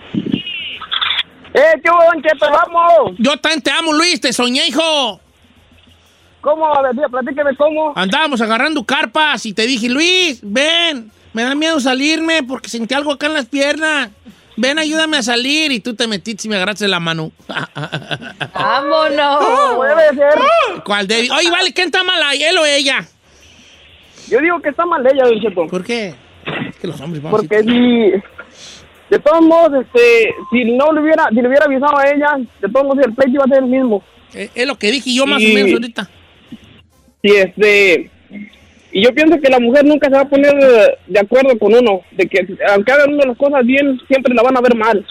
¡Eh, 1.54 1.82
qué 1.84 1.90
Don 1.90 2.22
Cheto, 2.22 2.48
vamos! 2.50 3.16
Yo 3.20 3.38
también 3.38 3.62
te 3.62 3.72
amo, 3.72 3.94
Luis. 3.94 4.20
Te 4.20 4.34
soñé, 4.34 4.68
hijo. 4.68 5.20
¿Cómo? 6.42 6.68
A 6.68 6.82
ver, 6.82 7.10
platíqueme 7.10 7.56
cómo. 7.56 7.94
Andábamos 7.96 8.42
agarrando 8.42 8.84
carpas 8.84 9.46
y 9.46 9.54
te 9.54 9.66
dije, 9.66 9.88
Luis, 9.88 10.40
ven, 10.42 11.12
me 11.32 11.44
da 11.44 11.56
miedo 11.56 11.80
salirme 11.80 12.44
porque 12.44 12.70
sentí 12.70 12.94
algo 12.94 13.14
acá 13.14 13.28
en 13.28 13.34
las 13.34 13.46
piernas. 13.46 14.10
Ven, 14.58 14.78
ayúdame 14.78 15.18
a 15.18 15.24
salir. 15.24 15.72
Y 15.72 15.80
tú 15.80 15.96
te 15.96 16.08
metiste 16.08 16.48
y 16.48 16.50
me 16.50 16.56
agarraste 16.58 16.88
la 16.88 17.00
mano. 17.00 17.32
¡Vámonos! 18.54 19.76
Puede 19.76 20.10
ser. 20.16 20.34
¿Cuál 20.84 21.08
David? 21.08 21.32
Oye, 21.34 21.52
vale, 21.52 21.74
¿quién 21.74 21.88
está 21.88 22.04
mal 22.04 22.22
ahí? 22.24 22.44
¿Él 22.44 22.58
o 22.58 22.66
ella? 22.66 23.08
Yo 24.28 24.40
digo 24.40 24.60
que 24.62 24.70
está 24.70 24.86
mal 24.86 25.06
ella, 25.06 25.26
Don 25.26 25.40
Cheto. 25.40 25.68
¿Por 25.68 25.84
qué? 25.84 26.16
Es 26.70 26.76
que 26.78 26.88
los 26.88 27.00
hombres 27.00 27.22
vamos 27.24 27.40
Porque 27.40 27.64
si... 27.64 28.12
De 29.14 29.20
todos 29.20 29.42
modos, 29.44 29.86
este, 29.86 30.34
si 30.52 30.66
no 30.76 30.92
le 30.92 31.02
hubiera, 31.02 31.30
si 31.30 31.36
le 31.36 31.48
hubiera 31.48 31.66
avisado 31.66 31.96
a 31.96 32.10
ella, 32.10 32.36
de 32.60 32.68
todos 32.68 32.84
modos 32.88 33.06
el 33.06 33.14
pleito 33.14 33.34
iba 33.36 33.44
a 33.46 33.48
ser 33.48 33.60
el 33.60 33.70
mismo. 33.70 34.02
Eh, 34.34 34.50
Es 34.56 34.66
lo 34.66 34.76
que 34.76 34.90
dije 34.92 35.14
yo 35.14 35.28
más 35.28 35.40
Y- 35.40 35.52
o 35.52 35.54
menos 35.54 35.74
ahorita. 35.74 36.10
Y 37.22 37.32
este, 37.36 38.10
y 38.92 39.04
yo 39.04 39.14
pienso 39.14 39.40
que 39.40 39.52
la 39.52 39.60
mujer 39.60 39.86
nunca 39.86 40.08
se 40.10 40.16
va 40.16 40.22
a 40.22 40.28
poner 40.28 40.52
de 41.06 41.20
acuerdo 41.20 41.56
con 41.60 41.76
uno, 41.76 42.02
de 42.12 42.26
que 42.26 42.40
aunque 42.74 42.92
hagan 42.92 43.14
uno 43.14 43.24
las 43.24 43.38
cosas 43.38 43.64
bien, 43.64 44.02
siempre 44.08 44.34
la 44.34 44.42
van 44.42 44.58
a 44.58 44.62
ver 44.62 44.76
mal. 44.76 45.06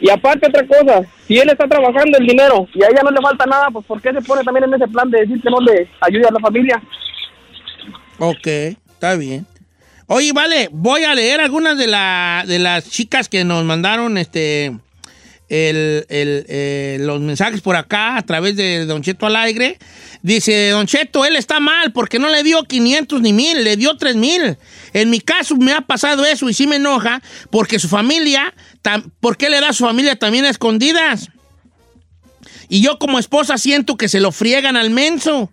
Y 0.00 0.08
aparte 0.08 0.46
otra 0.46 0.64
cosa, 0.64 1.02
si 1.26 1.36
él 1.36 1.50
está 1.50 1.66
trabajando 1.66 2.16
el 2.16 2.28
dinero 2.28 2.68
y 2.74 2.84
a 2.84 2.86
ella 2.90 3.02
no 3.02 3.10
le 3.10 3.20
falta 3.20 3.44
nada, 3.44 3.70
pues 3.72 3.84
¿por 3.86 4.00
qué 4.00 4.12
se 4.12 4.22
pone 4.22 4.44
también 4.44 4.66
en 4.66 4.74
ese 4.74 4.86
plan 4.86 5.10
de 5.10 5.18
decir 5.22 5.42
que 5.42 5.50
no 5.50 5.58
le 5.60 5.88
ayude 6.00 6.28
a 6.28 6.32
la 6.32 6.38
familia? 6.38 6.80
Ok, 8.20 8.46
está 8.46 9.16
bien. 9.16 9.44
Oye, 10.06 10.32
vale, 10.32 10.68
voy 10.72 11.04
a 11.04 11.14
leer 11.14 11.40
algunas 11.40 11.78
de, 11.78 11.86
la, 11.86 12.44
de 12.46 12.58
las 12.58 12.88
chicas 12.90 13.28
que 13.28 13.44
nos 13.44 13.64
mandaron 13.64 14.18
este 14.18 14.76
el- 15.48 16.06
el, 16.08 16.46
eh, 16.48 16.96
los 17.00 17.20
mensajes 17.20 17.60
por 17.60 17.76
acá 17.76 18.16
a 18.16 18.22
través 18.22 18.56
de 18.56 18.86
Don 18.86 19.02
Cheto 19.02 19.26
al 19.26 19.36
aire. 19.36 19.78
Dice, 20.22 20.70
Don 20.70 20.86
Cheto, 20.86 21.24
él 21.24 21.36
está 21.36 21.60
mal 21.60 21.92
porque 21.92 22.18
no 22.18 22.28
le 22.28 22.42
dio 22.42 22.64
500 22.64 23.20
ni 23.20 23.32
mil, 23.32 23.62
le 23.62 23.76
dio 23.76 23.96
3 23.96 24.16
mil. 24.16 24.56
En 24.94 25.10
mi 25.10 25.20
caso 25.20 25.56
me 25.56 25.72
ha 25.72 25.82
pasado 25.82 26.24
eso 26.24 26.48
y 26.48 26.54
sí 26.54 26.66
me 26.66 26.76
enoja 26.76 27.22
porque 27.50 27.78
su 27.78 27.88
familia, 27.88 28.54
tam- 28.82 29.10
¿por 29.20 29.36
qué 29.36 29.48
le 29.50 29.60
da 29.60 29.70
a 29.70 29.72
su 29.74 29.84
familia 29.84 30.16
también 30.16 30.44
a 30.46 30.50
escondidas? 30.50 31.28
Y 32.68 32.80
yo 32.82 32.98
como 32.98 33.18
esposa 33.18 33.58
siento 33.58 33.96
que 33.96 34.08
se 34.08 34.20
lo 34.20 34.32
friegan 34.32 34.76
al 34.76 34.90
menso. 34.90 35.50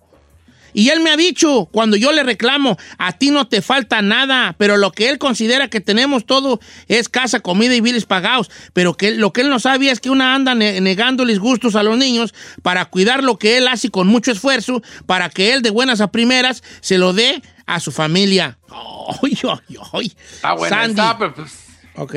Y 0.74 0.90
él 0.90 1.00
me 1.02 1.10
ha 1.12 1.18
dicho, 1.18 1.68
cuando 1.72 1.98
yo 1.98 2.12
le 2.12 2.24
reclamo, 2.24 2.78
a 2.98 3.14
ti 3.14 3.30
no 3.32 3.48
te 3.48 3.62
falta 3.62 4.02
nada, 4.02 4.56
pero 4.58 4.78
lo 4.78 4.92
que 4.92 5.10
él 5.10 5.18
considera 5.18 5.68
que 5.70 5.82
tenemos 5.82 6.26
todo 6.26 6.60
es 6.88 7.10
casa, 7.10 7.40
comida 7.42 7.76
y 7.76 7.82
biles 7.82 8.06
pagados. 8.06 8.50
Pero 8.74 8.96
que 8.96 9.12
lo 9.12 9.34
que 9.34 9.42
él 9.42 9.50
no 9.50 9.60
sabía 9.60 9.92
es 9.92 10.00
que 10.00 10.10
una 10.10 10.34
anda 10.36 10.56
ne- 10.56 10.82
negándoles 10.82 11.40
gustos 11.40 11.76
a 11.76 11.84
los 11.84 11.98
niños 11.98 12.34
para 12.62 12.86
cuidar 12.86 13.24
lo 13.24 13.38
que 13.38 13.58
él 13.58 13.68
hace 13.68 13.90
con 13.90 14.08
mucho 14.08 14.32
esfuerzo, 14.32 14.82
para 15.06 15.30
que 15.30 15.54
él 15.54 15.62
de 15.62 15.70
buenas 15.70 16.02
a 16.02 16.12
primeras 16.12 16.64
se 16.82 16.98
lo 16.98 17.14
dé 17.14 17.42
a 17.66 17.80
su 17.80 17.92
familia. 17.92 18.58
Ay, 18.70 19.38
ay, 19.44 19.78
ay. 19.94 20.14
Está 20.34 20.54
buena, 20.54 20.76
Sandy. 20.78 20.92
está, 20.92 21.18
pero 21.18 21.34
pues, 21.36 21.52
Ok. 21.96 22.16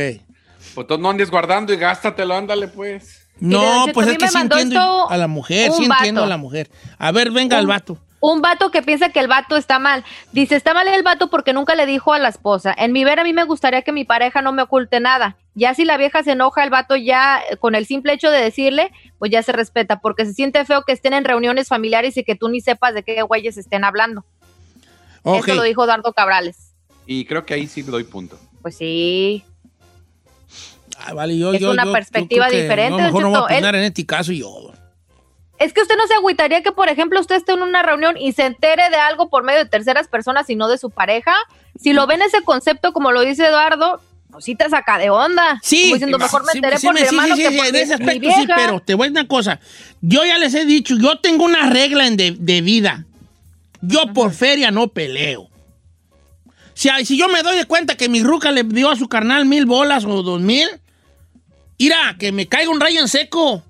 pues 0.75 0.87
tú 0.87 0.99
no 0.99 1.11
andes 1.11 1.31
guardando 1.31 1.73
y 1.73 1.77
gástatelo, 1.77 2.37
ándale 2.37 2.69
pues. 2.69 3.21
No, 3.41 3.87
pues 3.93 4.07
es 4.09 4.17
que 4.19 4.29
sí 4.29 4.39
entiendo 4.39 5.11
a 5.11 5.17
la 5.17 5.27
mujer, 5.27 5.73
sí 5.77 5.85
un 5.87 5.93
entiendo 5.93 6.23
a 6.23 6.27
la 6.27 6.37
mujer. 6.37 6.71
A 6.99 7.11
ver, 7.11 7.33
venga 7.33 7.59
el 7.59 7.67
vato. 7.67 7.99
Un 8.27 8.41
vato 8.41 8.71
que 8.71 8.81
piensa 8.81 9.11
que 9.11 9.21
el 9.21 9.29
vato 9.29 9.55
está 9.55 9.79
mal. 9.79 10.03
Dice, 10.33 10.57
está 10.57 10.73
mal 10.73 10.89
el 10.89 11.03
vato 11.03 11.29
porque 11.29 11.53
nunca 11.53 11.75
le 11.75 11.85
dijo 11.85 12.15
a 12.15 12.19
la 12.19 12.31
esposa. 12.31 12.75
En 12.77 12.91
mi 12.93 13.05
ver, 13.05 13.21
a 13.21 13.23
mí 13.25 13.35
me 13.35 13.45
gustaría 13.45 13.83
que 13.83 13.93
mi 13.93 14.05
pareja 14.07 14.41
no 14.41 14.51
me 14.53 14.63
oculte 14.63 14.99
nada. 14.99 15.37
Ya 15.55 15.75
si 15.75 15.85
la 15.85 15.99
vieja 15.99 16.23
se 16.23 16.33
enoja, 16.33 16.65
el 16.65 16.71
vato 16.71 16.97
ya, 16.97 17.41
eh, 17.51 17.59
con 17.59 17.75
el 17.75 17.85
simple 17.85 18.15
hecho 18.15 18.31
de 18.31 18.41
decirle, 18.41 18.91
pues 19.19 19.31
ya 19.31 19.43
se 19.43 19.53
respeta, 19.53 20.01
porque 20.01 20.25
se 20.25 20.33
siente 20.33 20.65
feo 20.65 20.85
que 20.87 20.93
estén 20.93 21.13
en 21.13 21.25
reuniones 21.27 21.69
familiares 21.69 22.17
y 22.17 22.25
que 22.25 22.35
tú 22.35 22.49
ni 22.49 22.63
sepas 22.63 22.95
de 22.95 23.03
qué 23.03 23.21
güeyes 23.21 23.59
estén 23.59 23.85
hablando. 23.85 24.25
Eso 25.23 25.55
lo 25.55 25.63
dijo 25.63 25.85
Eduardo 25.85 26.15
Cabrales. 26.15 26.73
Y 27.07 27.27
creo 27.27 27.45
que 27.45 27.53
ahí 27.53 27.67
sí 27.67 27.83
doy 27.83 28.05
punto. 28.05 28.39
Pues 28.63 28.77
sí. 28.79 29.45
Ah, 30.99 31.13
vale, 31.13 31.37
yo, 31.37 31.53
Es 31.53 31.61
yo- 31.61 31.73
una 31.73 31.85
yo- 31.85 31.93
perspectiva 31.93 32.49
diferente, 32.49 32.91
No, 32.91 32.97
mejor 33.05 33.23
no 33.23 33.29
voy 33.29 33.37
a. 33.37 33.41
Él- 33.41 33.55
opinar 33.57 33.75
en 33.75 33.85
este 33.85 34.07
caso 34.07 34.33
yo. 34.33 34.73
Es 35.59 35.73
que 35.73 35.83
usted 35.83 35.97
no 35.97 36.07
se 36.09 36.15
agüitaría 36.15 36.63
que, 36.63 36.73
por 36.73 36.89
ejemplo, 36.89 37.21
usted 37.21 37.37
esté 37.37 37.53
en 37.53 37.63
una 37.63 37.83
reunión 37.83 38.17
y 38.17 38.33
se 38.33 38.45
entere 38.45 38.91
de 38.91 38.97
algo 38.97 39.29
por 39.29 39.45
medio 39.45 39.61
de 39.61 39.67
terceras 39.71 40.09
personas 40.09 40.51
y 40.51 40.57
no 40.57 40.69
de 40.69 40.79
su 40.79 40.91
pareja. 40.91 41.33
Si 41.81 41.93
lo 41.93 42.07
ven 42.07 42.23
ese 42.23 42.43
concepto, 42.43 42.93
como 42.93 43.13
lo 43.13 43.21
dice 43.21 43.47
Eduardo, 43.47 44.01
pues 44.31 44.45
sí 44.45 44.57
te 44.57 44.69
saca 44.69 44.99
de 44.99 45.11
onda. 45.11 45.61
Sí, 45.63 45.83
Como 45.85 45.95
diciendo, 45.95 46.19
mejor 46.19 46.45
me 46.45 46.53
enteré 46.55 46.79
sí, 46.79 46.87
por 46.87 46.95
mi 46.95 47.01
sí, 47.03 47.07
hermano 47.07 47.37
sí, 47.37 47.43
que 47.43 47.49
sí, 47.51 47.57
por 47.57 47.67
en 47.67 47.73
mi- 47.73 47.79
ese 47.79 47.99
mi 47.99 48.05
aspecto 48.05 48.31
sí, 48.35 48.47
pero 48.57 48.81
te 48.81 48.95
voy 48.95 49.07
a 49.07 49.11
decir 49.11 49.21
una 49.21 49.29
cosa. 49.29 49.61
Yo 50.01 50.25
ya 50.25 50.39
les 50.39 50.55
he 50.55 50.65
dicho, 50.65 50.97
yo 50.99 51.21
tengo 51.21 51.45
una 51.45 51.71
regla 51.71 52.07
en 52.09 52.17
de, 52.17 52.33
de 52.37 52.61
vida. 52.61 53.05
Yo 53.81 54.13
por 54.13 54.33
feria 54.33 54.73
no 54.73 54.89
peleo. 54.89 55.49
Si, 56.75 56.89
si 57.05 57.17
yo 57.17 57.29
me 57.29 57.43
doy 57.45 57.57
de 57.57 57.67
cuenta 57.67 57.97
que 57.97 58.09
mi 58.09 58.23
ruca 58.25 58.51
le 58.51 58.65
dio 58.65 58.91
a 58.91 58.97
su 58.97 59.09
carnal 59.09 59.47
mil 59.47 59.67
bolas 59.67 60.05
o 60.05 60.23
dos 60.25 60.41
mil, 60.41 60.69
mira, 61.79 62.17
que 62.19 62.33
me 62.33 62.47
caiga 62.49 62.71
un 62.73 62.81
rayo 62.81 63.01
en 63.01 63.09
seco. 63.09 63.63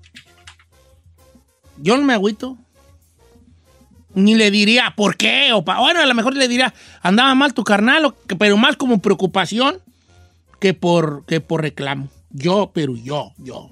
Yo 1.77 1.97
no 1.97 2.03
me 2.03 2.13
agüito. 2.13 2.57
Ni 4.13 4.33
le 4.35 4.49
diría, 4.49 4.93
¿por 4.95 5.17
qué? 5.17 5.51
O 5.53 5.65
pa- 5.65 5.79
bueno, 5.79 5.99
a 5.99 6.05
lo 6.05 6.13
mejor 6.13 6.35
le 6.35 6.47
diría, 6.47 6.73
andaba 7.01 7.35
mal 7.35 7.53
tu 7.53 7.63
carnal, 7.65 8.05
o 8.05 8.15
pero 8.37 8.55
más 8.55 8.77
como 8.77 8.99
preocupación 8.99 9.79
que 10.59 10.73
por, 10.73 11.25
que 11.25 11.41
por 11.41 11.61
reclamo. 11.61 12.07
Yo, 12.31 12.71
pero 12.73 12.95
yo, 12.95 13.33
yo. 13.37 13.71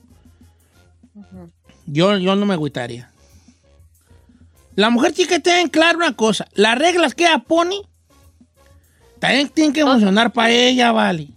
Yo, 1.86 2.18
yo 2.18 2.36
no 2.36 2.45
me 2.45 2.54
agüitaría. 2.56 3.10
La 4.76 4.89
mujer 4.89 5.14
tiene 5.14 5.30
que 5.30 5.39
tener 5.39 5.70
claro 5.72 5.97
una 5.99 6.14
cosa. 6.16 6.47
Las 6.54 6.78
reglas 6.78 7.14
que 7.16 7.24
ella 7.26 7.39
pone 7.39 7.76
también 9.20 9.47
tienen 9.49 9.72
que 9.74 9.84
funcionar 9.84 10.34
para 10.34 10.49
ella, 10.51 10.91
vale. 10.91 11.30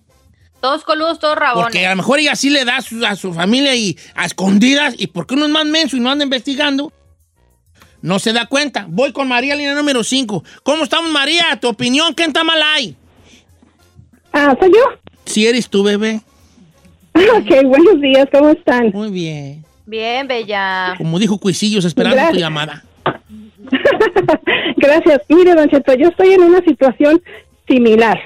Todos 0.67 0.83
coludos, 0.83 1.21
todos 1.21 1.37
rabones. 1.37 1.67
Porque 1.67 1.87
a 1.87 1.91
lo 1.91 1.97
mejor 1.97 2.19
ella 2.19 2.35
sí 2.35 2.51
le 2.51 2.65
da 2.65 2.79
a 2.79 2.83
su, 2.83 3.07
a 3.07 3.15
su 3.15 3.33
familia 3.33 3.77
y 3.77 3.97
a 4.17 4.25
escondidas. 4.25 4.97
Y 4.99 5.07
porque 5.07 5.35
uno 5.35 5.45
es 5.45 5.51
más 5.53 5.65
menso 5.65 5.97
y 5.97 6.01
no 6.01 6.11
anda 6.11 6.25
investigando, 6.25 6.93
no 8.03 8.19
se 8.19 8.33
da 8.33 8.47
cuenta. 8.47 8.85
Voy 8.89 9.13
con 9.13 9.29
María, 9.29 9.55
línea 9.55 9.77
número 9.77 10.03
5. 10.03 10.43
¿Cómo 10.65 10.83
estamos, 10.83 11.13
María? 11.13 11.57
¿Tu 11.61 11.69
opinión? 11.69 12.15
¿Qué 12.15 12.25
está 12.25 12.43
mal 12.43 12.61
ahí? 12.61 12.97
Ah, 14.33 14.57
¿soy 14.59 14.73
yo? 14.73 15.13
Si 15.25 15.47
eres 15.47 15.69
tu 15.71 15.85
bebé. 15.85 16.21
Ok, 17.15 17.65
buenos 17.65 18.01
días, 18.01 18.27
¿cómo 18.33 18.51
están? 18.51 18.91
Muy 18.91 19.11
bien. 19.11 19.65
Bien, 19.87 20.27
bella. 20.27 20.95
Como 20.99 21.21
dijo 21.21 21.39
Cuisillos, 21.39 21.85
esperando 21.85 22.21
tu 22.33 22.39
llamada. 22.39 22.85
Gracias. 24.77 25.23
Mire, 25.29 25.55
Don 25.55 25.69
Cheto, 25.69 25.95
yo 25.95 26.09
estoy 26.09 26.33
en 26.33 26.43
una 26.43 26.61
situación 26.63 27.23
similar. 27.69 28.19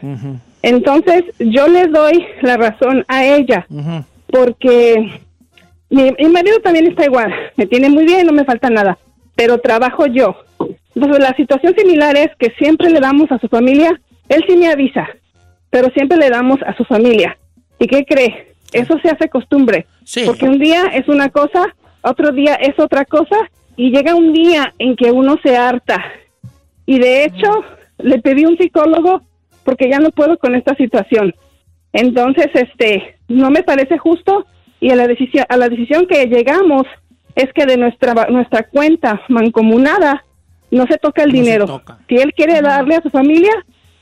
Entonces, 0.63 1.25
yo 1.39 1.69
le 1.69 1.87
doy 1.87 2.27
la 2.43 2.57
razón 2.57 3.05
a 3.09 3.25
ella, 3.25 3.67
porque 4.27 5.21
mi, 5.89 6.13
mi 6.19 6.29
marido 6.29 6.61
también 6.61 6.87
está 6.87 7.07
igual. 7.07 7.33
Me 7.57 7.67
tiene 7.67 7.89
muy 7.89 8.05
bien, 8.05 8.27
no 8.27 8.33
me 8.33 8.45
falta 8.45 8.69
nada, 8.69 8.99
pero 9.35 9.59
trabajo 9.59 10.07
yo. 10.07 10.37
Entonces, 10.95 11.21
la 11.21 11.35
situación 11.35 11.75
similar 11.77 12.17
es 12.17 12.29
que 12.39 12.51
siempre 12.59 12.91
le 12.91 13.01
damos 13.01 13.31
a 13.33 13.39
su 13.39 13.49
familia, 13.49 13.99
él 14.29 14.45
sí 14.47 14.57
me 14.57 14.69
avisa, 14.69 15.09
pero 15.71 15.89
siempre 15.95 16.19
le 16.19 16.31
damos 16.31 16.59
a 16.67 16.77
su 16.77 16.85
familia. 16.85 17.37
¿Y 17.79 17.87
qué 17.87 18.05
cree? 18.05 18.55
Eso 18.73 18.99
se 19.03 19.09
hace 19.09 19.29
costumbre. 19.29 19.87
Porque 20.27 20.47
un 20.47 20.59
día 20.59 20.85
es 20.93 21.09
una 21.09 21.31
cosa, 21.31 21.75
otro 22.03 22.33
día 22.33 22.55
es 22.55 22.79
otra 22.79 23.05
cosa, 23.05 23.37
y 23.77 23.91
llega 23.91 24.15
un 24.15 24.33
día 24.33 24.75
en 24.79 24.95
que 24.97 25.11
uno 25.11 25.39
se 25.43 25.57
harta. 25.57 26.05
Y 26.85 26.99
de 26.99 27.25
hecho, 27.25 27.65
le 27.99 28.19
pedí 28.19 28.45
un 28.45 28.59
psicólogo 28.59 29.23
porque 29.65 29.89
ya 29.91 29.99
no 29.99 30.11
puedo 30.11 30.39
con 30.39 30.55
esta 30.55 30.75
situación. 30.77 31.35
Entonces, 31.93 32.47
este, 32.55 33.17
no 33.29 33.51
me 33.51 33.63
parece 33.63 33.99
justo 33.99 34.47
y 34.81 34.91
a 34.91 34.97
la 34.97 35.07
decisión, 35.07 35.45
a 35.49 35.57
la 35.57 35.69
decisión 35.69 36.07
que 36.07 36.27
llegamos 36.27 36.83
es 37.35 37.53
que 37.53 37.67
de 37.67 37.77
nuestra 37.77 38.15
nuestra 38.29 38.65
cuenta 38.65 39.21
mancomunada 39.29 40.25
no 40.71 40.87
se 40.87 40.99
toca 40.99 41.23
el 41.23 41.33
dinero. 41.33 41.67
Si 42.09 42.17
él 42.17 42.33
quiere 42.35 42.61
darle 42.63 42.97
a 42.97 43.03
su 43.03 43.11
familia, 43.11 43.53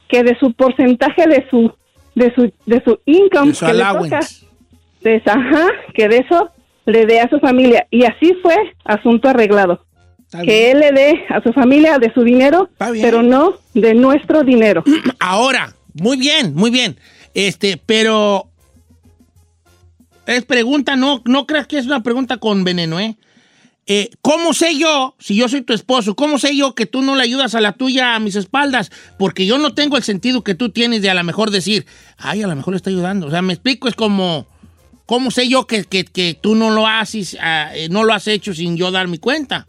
que 0.08 0.22
de 0.22 0.36
su 0.38 0.52
porcentaje 0.52 1.26
de 1.26 1.46
su 1.50 1.72
de 2.14 2.32
su 2.34 2.52
de 2.66 2.82
su 2.84 3.00
income 3.06 3.48
De 3.48 3.54
su 3.54 3.66
que 3.66 3.72
le 3.74 3.78
toca, 4.10 4.20
de 5.02 5.14
esa- 5.16 5.32
ajá, 5.32 5.66
que 5.94 6.08
de 6.08 6.18
eso 6.18 6.50
le 6.86 7.06
dé 7.06 7.20
a 7.20 7.28
su 7.28 7.38
familia 7.38 7.86
y 7.90 8.04
así 8.04 8.34
fue 8.42 8.56
asunto 8.84 9.28
arreglado. 9.28 9.84
Que 10.44 10.70
él 10.70 10.80
le 10.80 10.92
dé 10.92 11.24
a 11.30 11.40
su 11.42 11.52
familia 11.52 11.98
de 11.98 12.12
su 12.12 12.22
dinero, 12.22 12.68
pero 13.02 13.22
no 13.22 13.54
de 13.74 13.94
nuestro 13.94 14.44
dinero. 14.44 14.84
Ahora, 15.20 15.74
muy 15.94 16.16
bien, 16.16 16.54
muy 16.54 16.70
bien. 16.70 16.98
Este, 17.34 17.80
pero 17.84 18.48
es 20.26 20.44
pregunta, 20.44 20.96
no, 20.96 21.22
no 21.24 21.46
creas 21.46 21.66
que 21.66 21.78
es 21.78 21.86
una 21.86 22.02
pregunta 22.02 22.36
con 22.36 22.64
veneno, 22.64 23.00
¿eh? 23.00 23.16
Eh, 23.90 24.10
¿Cómo 24.20 24.52
sé 24.52 24.76
yo, 24.76 25.14
si 25.18 25.34
yo 25.34 25.48
soy 25.48 25.62
tu 25.62 25.72
esposo, 25.72 26.14
cómo 26.14 26.38
sé 26.38 26.54
yo 26.54 26.74
que 26.74 26.84
tú 26.84 27.00
no 27.00 27.16
le 27.16 27.22
ayudas 27.22 27.54
a 27.54 27.62
la 27.62 27.72
tuya 27.72 28.14
a 28.14 28.18
mis 28.20 28.36
espaldas? 28.36 28.90
Porque 29.18 29.46
yo 29.46 29.56
no 29.56 29.72
tengo 29.72 29.96
el 29.96 30.02
sentido 30.02 30.44
que 30.44 30.54
tú 30.54 30.68
tienes 30.68 31.00
de 31.00 31.08
a 31.08 31.14
lo 31.14 31.24
mejor 31.24 31.50
decir, 31.50 31.86
ay, 32.18 32.42
a 32.42 32.46
lo 32.48 32.54
mejor 32.54 32.74
le 32.74 32.76
está 32.76 32.90
ayudando. 32.90 33.28
O 33.28 33.30
sea, 33.30 33.40
me 33.40 33.54
explico, 33.54 33.88
es 33.88 33.94
como, 33.94 34.46
¿cómo 35.06 35.30
sé 35.30 35.48
yo 35.48 35.66
que, 35.66 35.84
que- 35.84 36.04
que 36.04 36.34
tú 36.38 36.54
no 36.54 36.68
lo 36.68 36.86
haces, 36.86 37.38
ah, 37.40 37.70
eh, 37.74 37.88
no 37.88 38.04
lo 38.04 38.12
has 38.12 38.26
hecho 38.28 38.52
sin 38.52 38.76
yo 38.76 38.90
dar 38.90 39.08
mi 39.08 39.16
cuenta? 39.16 39.66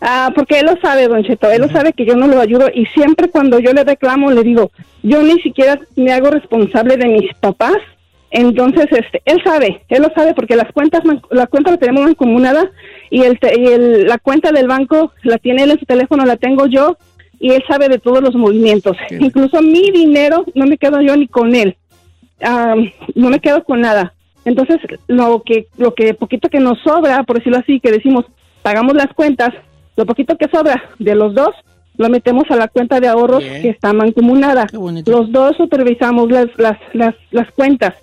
Ah, 0.00 0.30
porque 0.34 0.58
él 0.60 0.66
lo 0.66 0.76
sabe, 0.82 1.08
don 1.08 1.22
Cheto, 1.24 1.50
él 1.50 1.62
lo 1.62 1.68
sabe 1.68 1.92
que 1.92 2.04
yo 2.04 2.14
no 2.16 2.26
lo 2.26 2.40
ayudo 2.40 2.68
y 2.74 2.84
siempre 2.86 3.28
cuando 3.28 3.58
yo 3.58 3.72
le 3.72 3.84
reclamo 3.84 4.30
le 4.30 4.42
digo, 4.42 4.70
yo 5.02 5.22
ni 5.22 5.40
siquiera 5.40 5.78
me 5.96 6.12
hago 6.12 6.30
responsable 6.30 6.96
de 6.96 7.06
mis 7.08 7.32
papás, 7.40 7.76
entonces 8.30 8.86
este, 8.90 9.22
él 9.24 9.40
sabe, 9.44 9.82
él 9.88 10.02
lo 10.02 10.08
sabe 10.14 10.34
porque 10.34 10.56
las 10.56 10.70
cuentas, 10.72 11.02
la 11.30 11.46
cuenta 11.46 11.70
la 11.70 11.76
tenemos 11.78 12.02
mancomunada 12.02 12.70
y, 13.08 13.22
el, 13.22 13.38
y 13.56 13.66
el- 13.66 14.06
la 14.06 14.18
cuenta 14.18 14.50
del 14.52 14.66
banco 14.66 15.12
la 15.22 15.38
tiene 15.38 15.62
él 15.62 15.70
en 15.70 15.78
su 15.78 15.86
teléfono, 15.86 16.24
la 16.26 16.36
tengo 16.36 16.66
yo 16.66 16.98
y 17.38 17.52
él 17.52 17.62
sabe 17.68 17.88
de 17.88 17.98
todos 17.98 18.20
los 18.20 18.34
movimientos, 18.34 18.96
incluso 19.20 19.62
mi 19.62 19.90
dinero 19.90 20.44
no 20.54 20.66
me 20.66 20.76
quedo 20.76 21.00
yo 21.00 21.16
ni 21.16 21.28
con 21.28 21.54
él, 21.54 21.76
Ah, 22.42 22.74
no 23.14 23.30
me 23.30 23.38
quedo 23.38 23.62
con 23.64 23.80
nada. 23.80 24.12
Entonces, 24.44 24.76
lo 25.06 25.42
que, 25.46 25.68
lo 25.78 25.94
que 25.94 26.12
poquito 26.12 26.50
que 26.50 26.58
nos 26.58 26.78
sobra, 26.80 27.22
por 27.22 27.36
decirlo 27.38 27.58
así, 27.58 27.80
que 27.80 27.92
decimos, 27.92 28.26
pagamos 28.62 28.94
las 28.94 29.06
cuentas, 29.14 29.50
lo 29.96 30.06
poquito 30.06 30.36
que 30.36 30.48
sobra 30.48 30.82
de 30.98 31.14
los 31.14 31.34
dos, 31.34 31.54
lo 31.96 32.08
metemos 32.08 32.44
a 32.50 32.56
la 32.56 32.68
cuenta 32.68 33.00
de 33.00 33.08
ahorros 33.08 33.42
Bien. 33.42 33.62
que 33.62 33.68
está 33.70 33.92
mancomunada. 33.92 34.66
Los 34.72 35.30
dos 35.30 35.56
supervisamos 35.56 36.30
las, 36.30 36.46
las, 36.56 36.78
las, 36.92 37.14
las 37.30 37.50
cuentas. 37.52 37.94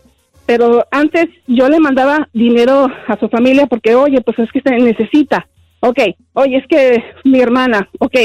Pero 0.45 0.85
antes 0.91 1.27
yo 1.47 1.69
le 1.69 1.79
mandaba 1.79 2.27
dinero 2.33 2.87
a 3.07 3.17
su 3.19 3.27
familia 3.29 3.67
porque, 3.67 3.95
oye, 3.95 4.21
pues 4.21 4.39
es 4.39 4.51
que 4.51 4.61
se 4.61 4.71
necesita. 4.77 5.47
Ok, 5.81 5.99
oye, 6.33 6.57
es 6.57 6.67
que 6.67 7.03
mi 7.23 7.39
hermana, 7.39 7.89
ok. 7.99 8.15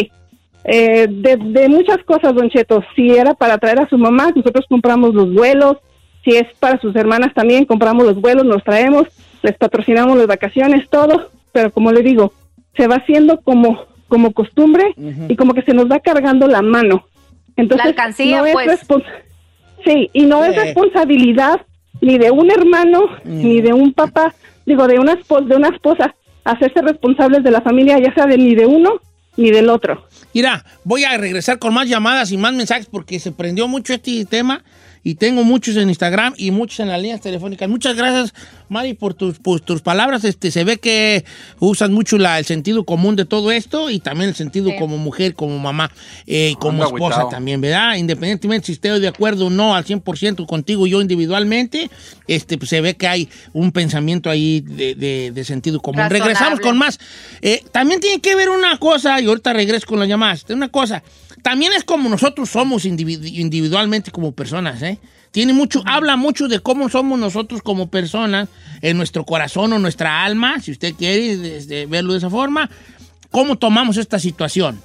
Eh, 0.64 1.06
de, 1.08 1.36
de 1.36 1.68
muchas 1.68 1.98
cosas, 2.04 2.34
Don 2.34 2.50
Cheto. 2.50 2.82
Si 2.94 3.10
era 3.10 3.34
para 3.34 3.58
traer 3.58 3.80
a 3.80 3.88
su 3.88 3.98
mamá, 3.98 4.32
nosotros 4.34 4.66
compramos 4.68 5.14
los 5.14 5.32
vuelos. 5.32 5.76
Si 6.24 6.36
es 6.36 6.46
para 6.58 6.80
sus 6.80 6.94
hermanas 6.96 7.32
también, 7.34 7.64
compramos 7.64 8.04
los 8.04 8.20
vuelos, 8.20 8.44
los 8.44 8.64
traemos, 8.64 9.06
les 9.42 9.56
patrocinamos 9.56 10.18
las 10.18 10.26
vacaciones, 10.26 10.88
todo. 10.90 11.30
Pero 11.52 11.70
como 11.70 11.92
le 11.92 12.02
digo, 12.02 12.32
se 12.76 12.86
va 12.86 12.96
haciendo 12.96 13.40
como, 13.40 13.86
como 14.08 14.32
costumbre 14.32 14.94
y 15.28 15.36
como 15.36 15.54
que 15.54 15.62
se 15.62 15.74
nos 15.74 15.90
va 15.90 16.00
cargando 16.00 16.46
la 16.46 16.62
mano. 16.62 17.06
Entonces, 17.56 17.84
La 17.84 17.90
alcancía, 17.90 18.38
no 18.38 18.46
es 18.46 18.84
pues. 18.86 19.02
Sí, 19.84 20.10
y 20.12 20.24
no 20.24 20.44
es 20.44 20.56
responsabilidad 20.56 21.60
ni 22.00 22.18
de 22.18 22.30
un 22.30 22.50
hermano, 22.50 23.06
ni 23.24 23.60
de 23.60 23.72
un 23.72 23.92
papá, 23.92 24.34
digo, 24.66 24.86
de 24.86 24.98
una, 24.98 25.12
esposa, 25.12 25.46
de 25.46 25.56
una 25.56 25.68
esposa, 25.68 26.14
hacerse 26.44 26.82
responsables 26.82 27.42
de 27.42 27.50
la 27.50 27.62
familia, 27.62 27.98
ya 27.98 28.12
sea 28.14 28.26
de 28.26 28.36
ni 28.36 28.54
de 28.54 28.66
uno 28.66 29.00
ni 29.36 29.50
del 29.50 29.68
otro. 29.68 30.06
Mira, 30.34 30.64
voy 30.84 31.04
a 31.04 31.16
regresar 31.18 31.58
con 31.58 31.74
más 31.74 31.88
llamadas 31.88 32.32
y 32.32 32.36
más 32.36 32.52
mensajes 32.54 32.86
porque 32.86 33.18
se 33.18 33.32
prendió 33.32 33.68
mucho 33.68 33.92
este 33.92 34.24
tema 34.24 34.64
y 35.08 35.14
tengo 35.14 35.44
muchos 35.44 35.76
en 35.76 35.88
Instagram 35.88 36.34
y 36.36 36.50
muchos 36.50 36.80
en 36.80 36.88
las 36.88 37.00
líneas 37.00 37.20
telefónicas. 37.20 37.68
Muchas 37.68 37.94
gracias, 37.94 38.34
Mari, 38.68 38.94
por 38.94 39.14
tus, 39.14 39.38
por 39.38 39.60
tus 39.60 39.80
palabras. 39.80 40.24
Este, 40.24 40.50
se 40.50 40.64
ve 40.64 40.78
que 40.78 41.24
usas 41.60 41.90
mucho 41.90 42.18
la, 42.18 42.40
el 42.40 42.44
sentido 42.44 42.82
común 42.84 43.14
de 43.14 43.24
todo 43.24 43.52
esto 43.52 43.88
y 43.88 44.00
también 44.00 44.30
el 44.30 44.34
sentido 44.34 44.68
Sí. 44.70 44.76
como 44.80 44.98
mujer, 44.98 45.34
como 45.34 45.60
mamá, 45.60 45.92
eh, 46.26 46.50
y 46.52 46.56
como 46.56 46.82
esposa 46.84 47.28
también, 47.30 47.60
¿verdad? 47.60 47.94
Independientemente 47.94 48.66
si 48.66 48.72
estoy 48.72 48.98
de 48.98 49.06
acuerdo 49.06 49.46
o 49.46 49.50
no 49.50 49.76
al 49.76 49.84
100% 49.84 50.44
contigo 50.44 50.88
yo 50.88 51.00
individualmente, 51.00 51.88
este, 52.26 52.58
pues 52.58 52.70
se 52.70 52.80
ve 52.80 52.94
que 52.96 53.06
hay 53.06 53.28
un 53.52 53.70
pensamiento 53.70 54.28
ahí 54.28 54.60
de, 54.60 54.96
de- 54.96 55.30
de 55.32 55.44
sentido 55.44 55.80
común. 55.80 56.00
Razonable. 56.00 56.24
Regresamos 56.24 56.58
con 56.58 56.76
más. 56.78 56.98
Eh, 57.42 57.62
también 57.70 58.00
tiene 58.00 58.20
que 58.20 58.34
ver 58.34 58.48
una 58.48 58.76
cosa, 58.78 59.20
y 59.20 59.26
ahorita 59.26 59.52
regreso 59.52 59.86
con 59.86 60.00
las 60.00 60.08
llamadas, 60.08 60.44
una 60.48 60.68
cosa, 60.68 61.04
también 61.42 61.72
es 61.72 61.84
como 61.84 62.08
nosotros 62.08 62.50
somos 62.50 62.84
individu- 62.84 63.32
individualmente 63.32 64.10
como 64.10 64.32
personas, 64.32 64.82
¿eh? 64.82 64.98
Tiene 65.30 65.52
mucho, 65.52 65.82
habla 65.84 66.16
mucho 66.16 66.48
de 66.48 66.60
cómo 66.60 66.88
somos 66.88 67.18
nosotros 67.18 67.60
como 67.60 67.90
personas, 67.90 68.48
en 68.80 68.96
nuestro 68.96 69.24
corazón 69.24 69.72
o 69.72 69.78
nuestra 69.78 70.24
alma, 70.24 70.60
si 70.60 70.72
usted 70.72 70.94
quiere 70.94 71.36
desde 71.36 71.86
verlo 71.86 72.12
de 72.12 72.18
esa 72.18 72.30
forma, 72.30 72.70
cómo 73.30 73.56
tomamos 73.56 73.96
esta 73.98 74.18
situación. 74.18 74.80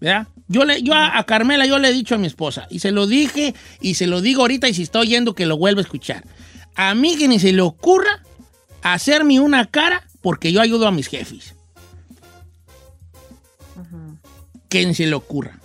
¿Verdad? 0.00 0.28
Yo, 0.46 0.64
le, 0.64 0.82
yo 0.82 0.94
a, 0.94 1.18
a 1.18 1.24
Carmela 1.24 1.66
yo 1.66 1.78
le 1.78 1.88
he 1.88 1.92
dicho 1.92 2.14
a 2.14 2.18
mi 2.18 2.28
esposa, 2.28 2.68
y 2.70 2.78
se 2.78 2.92
lo 2.92 3.06
dije, 3.08 3.54
y 3.80 3.94
se 3.94 4.06
lo 4.06 4.20
digo 4.20 4.42
ahorita, 4.42 4.68
y 4.68 4.74
si 4.74 4.82
está 4.82 5.00
oyendo 5.00 5.34
que 5.34 5.46
lo 5.46 5.56
vuelva 5.56 5.80
a 5.80 5.82
escuchar. 5.84 6.24
A 6.76 6.94
mí 6.94 7.16
que 7.16 7.26
ni 7.26 7.40
se 7.40 7.52
le 7.52 7.62
ocurra 7.62 8.22
hacerme 8.82 9.40
una 9.40 9.66
cara 9.66 10.06
porque 10.20 10.52
yo 10.52 10.60
ayudo 10.60 10.86
a 10.86 10.92
mis 10.92 11.08
jefes. 11.08 11.56
Que 14.68 14.84
ni 14.86 14.94
se 14.94 15.06
le 15.06 15.14
ocurra. 15.14 15.58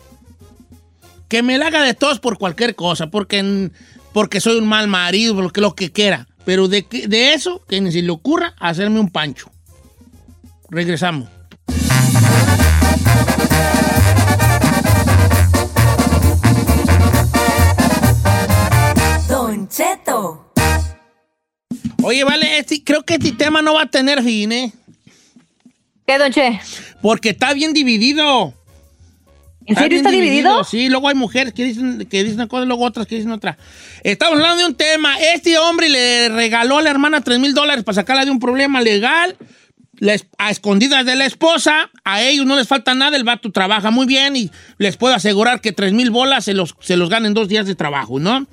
Que 1.27 1.41
me 1.43 1.57
la 1.57 1.67
haga 1.67 1.81
de 1.83 1.93
todos 1.93 2.19
por 2.19 2.37
cualquier 2.37 2.75
cosa, 2.75 3.07
porque, 3.07 3.69
porque 4.13 4.39
soy 4.39 4.57
un 4.59 4.67
mal 4.67 4.87
marido, 4.87 5.35
porque 5.35 5.61
lo 5.61 5.75
que 5.75 5.91
quiera. 5.91 6.27
Pero 6.45 6.67
de 6.67 6.85
eso, 7.33 7.63
que 7.67 7.81
ni 7.81 7.91
se 7.91 8.01
le 8.01 8.11
ocurra 8.11 8.53
hacerme 8.59 8.99
un 8.99 9.09
pancho. 9.09 9.49
Regresamos. 10.69 11.29
Don 19.27 19.67
Cheto. 19.69 20.51
Oye, 22.03 22.23
vale, 22.23 22.59
este- 22.59 22.83
creo 22.83 23.03
que 23.03 23.15
este 23.15 23.31
tema 23.31 23.61
no 23.61 23.73
va 23.75 23.83
a 23.83 23.85
tener 23.89 24.21
fin, 24.23 24.51
¿eh? 24.51 24.73
¿Qué, 26.05 26.17
Don 26.17 26.31
Che? 26.31 26.59
Porque 27.01 27.29
está 27.29 27.53
bien 27.53 27.73
dividido. 27.73 28.53
¿En 29.65 29.75
serio 29.75 29.97
está 29.97 30.11
dividido? 30.11 30.63
Sí, 30.63 30.89
luego 30.89 31.09
hay 31.09 31.15
mujeres 31.15 31.53
que 31.53 31.63
dicen, 31.63 32.05
que 32.09 32.23
dicen 32.23 32.39
una 32.39 32.47
cosa 32.47 32.63
y 32.63 32.67
luego 32.67 32.83
otras 32.85 33.07
que 33.07 33.15
dicen 33.15 33.31
otra. 33.31 33.57
Estamos 34.03 34.35
hablando 34.35 34.57
de 34.57 34.65
un 34.65 34.75
tema. 34.75 35.17
Este 35.33 35.57
hombre 35.57 35.89
le 35.89 36.29
regaló 36.29 36.77
a 36.77 36.81
la 36.81 36.89
hermana 36.89 37.21
3 37.21 37.39
mil 37.39 37.53
dólares 37.53 37.83
para 37.83 37.95
sacarla 37.95 38.25
de 38.25 38.31
un 38.31 38.39
problema 38.39 38.81
legal. 38.81 39.35
a 40.37 40.49
escondidas 40.49 41.05
de 41.05 41.15
la 41.15 41.25
esposa, 41.25 41.89
a 42.03 42.21
ellos 42.21 42.45
no 42.45 42.57
les 42.57 42.67
falta 42.67 42.93
nada, 42.93 43.15
el 43.15 43.23
vato 43.23 43.51
trabaja 43.51 43.89
muy 43.89 44.05
bien 44.05 44.35
y 44.35 44.51
les 44.77 44.97
puedo 44.97 45.13
asegurar 45.13 45.61
que 45.61 45.71
3 45.71 45.93
mil 45.93 46.09
bolas 46.11 46.43
se 46.43 46.53
los, 46.53 46.75
se 46.81 46.97
los 46.97 47.09
gana 47.09 47.27
en 47.27 47.33
dos 47.33 47.47
días 47.47 47.65
de 47.65 47.75
trabajo, 47.75 48.19
¿no? 48.19 48.45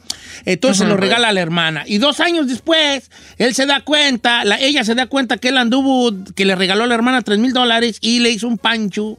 Entonces 0.45 0.79
se 0.79 0.85
Ajá. 0.85 0.93
lo 0.93 0.97
regala 0.97 1.29
a 1.29 1.33
la 1.33 1.41
hermana. 1.41 1.83
Y 1.87 1.99
dos 1.99 2.21
años 2.21 2.47
después, 2.47 3.11
él 3.39 3.53
se 3.55 3.67
da 3.67 3.81
cuenta, 3.81 4.45
la, 4.45 4.61
ella 4.61 4.85
se 4.85 4.95
da 4.95 5.07
cuenta 5.07 5.39
que 5.39 5.49
él 5.49 5.57
anduvo, 5.57 6.13
que 6.37 6.45
le 6.45 6.55
regaló 6.55 6.85
a 6.85 6.87
la 6.87 6.95
hermana 6.95 7.23
3 7.23 7.39
mil 7.41 7.53
dólares 7.53 7.99
y 8.01 8.21
le 8.21 8.31
hizo 8.31 8.47
un 8.47 8.59
pancho 8.59 9.19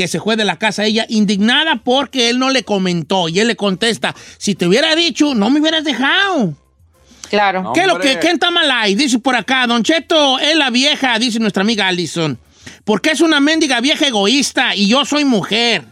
que 0.00 0.08
se 0.08 0.18
fue 0.18 0.34
de 0.34 0.46
la 0.46 0.56
casa 0.56 0.86
ella, 0.86 1.04
indignada 1.10 1.76
porque 1.84 2.30
él 2.30 2.38
no 2.38 2.48
le 2.48 2.64
comentó. 2.64 3.28
Y 3.28 3.38
él 3.38 3.48
le 3.48 3.54
contesta, 3.54 4.14
si 4.38 4.54
te 4.54 4.66
hubiera 4.66 4.96
dicho, 4.96 5.34
no 5.34 5.50
me 5.50 5.60
hubieras 5.60 5.84
dejado. 5.84 6.54
Claro. 7.28 7.72
¿Qué 7.74 7.82
es 7.82 7.86
lo 7.86 8.00
que 8.00 8.18
qué 8.18 8.30
está 8.30 8.50
mal 8.50 8.70
ahí? 8.70 8.94
Dice 8.94 9.18
por 9.18 9.36
acá, 9.36 9.66
Don 9.66 9.82
Cheto, 9.82 10.38
es 10.38 10.56
la 10.56 10.70
vieja, 10.70 11.18
dice 11.18 11.38
nuestra 11.38 11.64
amiga 11.64 11.86
Allison. 11.86 12.38
Porque 12.84 13.10
es 13.10 13.20
una 13.20 13.40
mendiga 13.40 13.82
vieja 13.82 14.06
egoísta 14.06 14.74
y 14.74 14.88
yo 14.88 15.04
soy 15.04 15.26
mujer. 15.26 15.84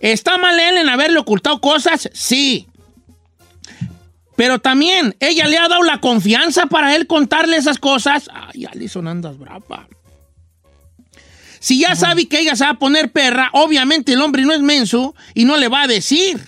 ¿Está 0.00 0.38
mal 0.38 0.58
él 0.58 0.78
en 0.78 0.88
haberle 0.88 1.18
ocultado 1.18 1.60
cosas? 1.60 2.08
Sí. 2.14 2.66
Pero 4.36 4.58
también, 4.58 5.14
ella 5.20 5.48
le 5.48 5.58
ha 5.58 5.68
dado 5.68 5.82
la 5.82 6.00
confianza 6.00 6.64
para 6.64 6.96
él 6.96 7.06
contarle 7.06 7.58
esas 7.58 7.78
cosas. 7.78 8.30
Ay, 8.32 8.64
Allison, 8.64 9.06
andas 9.06 9.36
brava. 9.36 9.86
Si 11.62 11.78
ya 11.78 11.94
sabe 11.94 12.26
que 12.26 12.40
ella 12.40 12.56
se 12.56 12.64
va 12.64 12.70
a 12.70 12.78
poner 12.80 13.12
perra, 13.12 13.48
obviamente 13.52 14.14
el 14.14 14.20
hombre 14.20 14.42
no 14.42 14.52
es 14.52 14.58
menso 14.62 15.14
y 15.32 15.44
no 15.44 15.56
le 15.56 15.68
va 15.68 15.82
a 15.82 15.86
decir. 15.86 16.40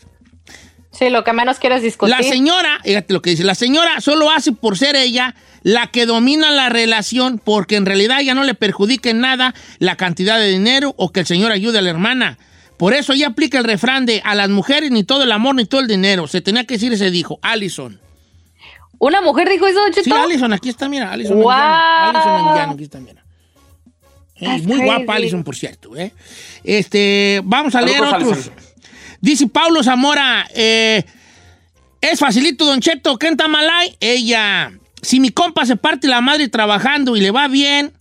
Sí, 0.91 1.09
lo 1.09 1.23
que 1.23 1.33
menos 1.33 1.61
quieres 1.61 1.83
discutir. 1.83 2.17
La 2.17 2.21
señora, 2.25 2.81
fíjate 2.83 3.15
lo 3.15 3.23
que 3.23 3.31
dice, 3.31 3.45
la 3.45 3.55
señora 3.55 4.01
solo 4.01 4.33
hace 4.33 4.51
por 4.51 4.77
ser 4.77 4.97
ella 4.97 5.37
la 5.63 5.87
que 5.87 6.07
domina 6.07 6.51
la 6.51 6.69
relación 6.69 7.39
porque 7.39 7.77
en 7.77 7.87
realidad 7.87 8.23
ya 8.23 8.35
no 8.35 8.43
le 8.43 8.55
perjudica 8.55 9.09
en 9.09 9.21
nada 9.21 9.55
la 9.79 9.95
cantidad 9.95 10.37
de 10.37 10.49
dinero 10.49 10.95
o 10.97 11.13
que 11.13 11.21
el 11.21 11.27
señor 11.27 11.53
ayude 11.53 11.79
a 11.79 11.83
la 11.83 11.91
hermana. 11.91 12.37
Por 12.77 12.93
eso 12.93 13.13
ella 13.13 13.29
aplica 13.29 13.59
el 13.59 13.65
refrán 13.65 14.07
de 14.07 14.21
a 14.25 14.35
las 14.35 14.49
mujeres 14.49 14.91
ni 14.91 15.05
todo 15.05 15.23
el 15.23 15.31
amor 15.31 15.55
ni 15.55 15.65
todo 15.65 15.81
el 15.81 15.87
dinero. 15.87 16.27
Se 16.27 16.41
tenía 16.41 16.65
que 16.65 16.75
decir 16.75 16.93
y 16.93 16.97
se 16.97 17.13
dijo, 17.13 17.39
Allison. 17.41 18.01
¿Una 18.99 19.21
mujer 19.21 19.49
dijo 19.49 19.69
eso, 19.69 19.79
Cheto? 19.93 20.03
Sí, 20.03 20.11
Allison, 20.11 20.53
aquí 20.53 20.71
está, 20.71 20.89
mira, 20.89 21.13
Allison 21.13 21.37
Wow. 21.41 21.53
Allison 21.53 22.47
Mendiano, 22.47 22.73
aquí 22.73 22.83
está, 22.83 22.99
mira. 22.99 23.24
Eh, 24.37 24.49
muy 24.49 24.79
crazy. 24.79 24.85
guapa 24.85 25.15
Allison, 25.15 25.45
por 25.45 25.57
cierto. 25.57 25.97
¿eh? 25.97 26.13
Este, 26.63 27.41
vamos 27.45 27.75
a 27.75 27.81
leer 27.81 27.99
Saludos, 27.99 28.39
otros. 28.39 28.51
Dice 29.21 29.47
Paulo 29.47 29.83
Zamora, 29.83 30.47
eh, 30.55 31.05
es 32.01 32.19
facilito, 32.19 32.67
Don 32.67 32.81
Cheto, 32.81 33.17
¿qué 33.17 33.29
en 33.29 33.37
Tamalay? 33.37 33.97
Ella, 34.01 34.73
si 35.01 35.21
mi 35.21 35.31
compa 35.31 35.65
se 35.65 35.77
parte 35.77 36.09
la 36.09 36.21
madre 36.21 36.49
trabajando 36.49 37.17
y 37.17 37.21
le 37.21 37.31
va 37.31 37.49
bien 37.49 37.93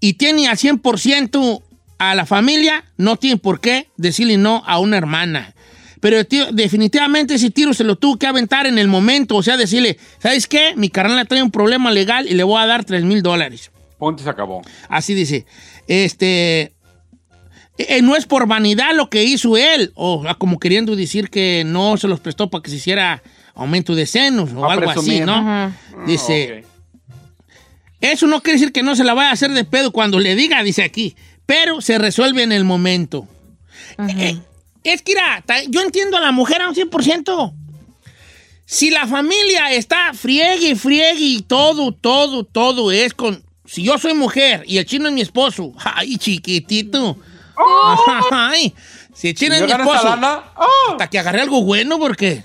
y 0.00 0.14
tiene 0.14 0.48
al 0.48 0.56
100% 0.56 1.62
a 1.98 2.14
la 2.14 2.24
familia, 2.24 2.84
no 2.96 3.16
tiene 3.16 3.36
por 3.36 3.60
qué 3.60 3.88
decirle 3.98 4.38
no 4.38 4.62
a 4.66 4.78
una 4.78 4.96
hermana. 4.96 5.54
Pero 6.00 6.24
tío, 6.24 6.50
definitivamente 6.50 7.34
ese 7.34 7.50
tiro 7.50 7.74
se 7.74 7.84
lo 7.84 7.96
tuvo 7.96 8.18
que 8.18 8.26
aventar 8.26 8.66
en 8.66 8.78
el 8.78 8.88
momento, 8.88 9.36
o 9.36 9.42
sea, 9.42 9.58
decirle, 9.58 9.98
¿sabes 10.18 10.46
qué? 10.46 10.72
Mi 10.76 10.88
carnal 10.88 11.28
trae 11.28 11.42
un 11.42 11.50
problema 11.50 11.90
legal 11.90 12.26
y 12.26 12.34
le 12.34 12.42
voy 12.42 12.60
a 12.62 12.66
dar 12.66 12.84
3 12.86 13.04
mil 13.04 13.22
dólares. 13.22 13.70
Ponte 13.98 14.22
se 14.22 14.30
acabó. 14.30 14.62
Así 14.88 15.12
dice. 15.12 15.44
Este. 15.90 16.72
eh, 17.76 18.00
no 18.00 18.14
es 18.14 18.24
por 18.24 18.46
vanidad 18.46 18.94
lo 18.94 19.10
que 19.10 19.24
hizo 19.24 19.56
él, 19.56 19.90
o 19.96 20.24
como 20.38 20.60
queriendo 20.60 20.94
decir 20.94 21.30
que 21.30 21.64
no 21.66 21.96
se 21.96 22.06
los 22.06 22.20
prestó 22.20 22.48
para 22.48 22.62
que 22.62 22.70
se 22.70 22.76
hiciera 22.76 23.24
aumento 23.54 23.96
de 23.96 24.06
senos 24.06 24.52
o 24.52 24.60
Va 24.60 24.68
a 24.68 24.72
algo 24.74 24.88
así. 24.88 25.20
¿no? 25.20 25.74
Dice. 26.06 26.64
Eso 28.00 28.28
no 28.28 28.40
quiere 28.40 28.60
decir 28.60 28.72
que 28.72 28.84
no 28.84 28.94
se 28.94 29.02
la 29.02 29.14
vaya 29.14 29.30
a 29.30 29.32
hacer 29.32 29.50
de 29.50 29.64
pedo 29.64 29.90
cuando 29.90 30.20
le 30.20 30.36
diga, 30.36 30.62
dice 30.62 30.84
aquí, 30.84 31.16
pero 31.44 31.80
se 31.80 31.98
resuelve 31.98 32.44
en 32.44 32.52
el 32.52 32.62
momento. 32.62 33.26
Eh, 34.16 34.38
es 34.84 35.02
que, 35.02 35.12
mira, 35.12 35.44
yo 35.68 35.82
entiendo 35.82 36.16
a 36.16 36.20
la 36.20 36.30
mujer 36.30 36.62
a 36.62 36.68
un 36.68 36.74
100%. 36.76 37.52
Si 38.64 38.90
la 38.90 39.08
familia 39.08 39.72
está 39.72 40.14
friegue, 40.14 40.76
friegue 40.76 41.20
y 41.20 41.42
todo, 41.42 41.92
todo, 41.92 42.44
todo 42.44 42.92
es 42.92 43.12
con... 43.12 43.42
Si 43.70 43.84
yo 43.84 43.98
soy 43.98 44.14
mujer 44.14 44.64
y 44.66 44.78
el 44.78 44.84
chino 44.86 45.06
es 45.08 45.14
mi 45.14 45.20
esposo, 45.20 45.72
ay, 45.78 46.16
chiquitito. 46.18 47.16
Ay, 48.30 48.74
si 49.14 49.28
el 49.28 49.34
chino 49.34 49.54
Si 49.54 49.60
es 49.60 49.66
mi 49.66 49.72
esposo, 49.72 50.04
lana, 50.04 50.42
hasta 50.90 51.08
que 51.10 51.18
agarré 51.18 51.42
algo 51.42 51.62
bueno 51.62 51.98
porque, 51.98 52.42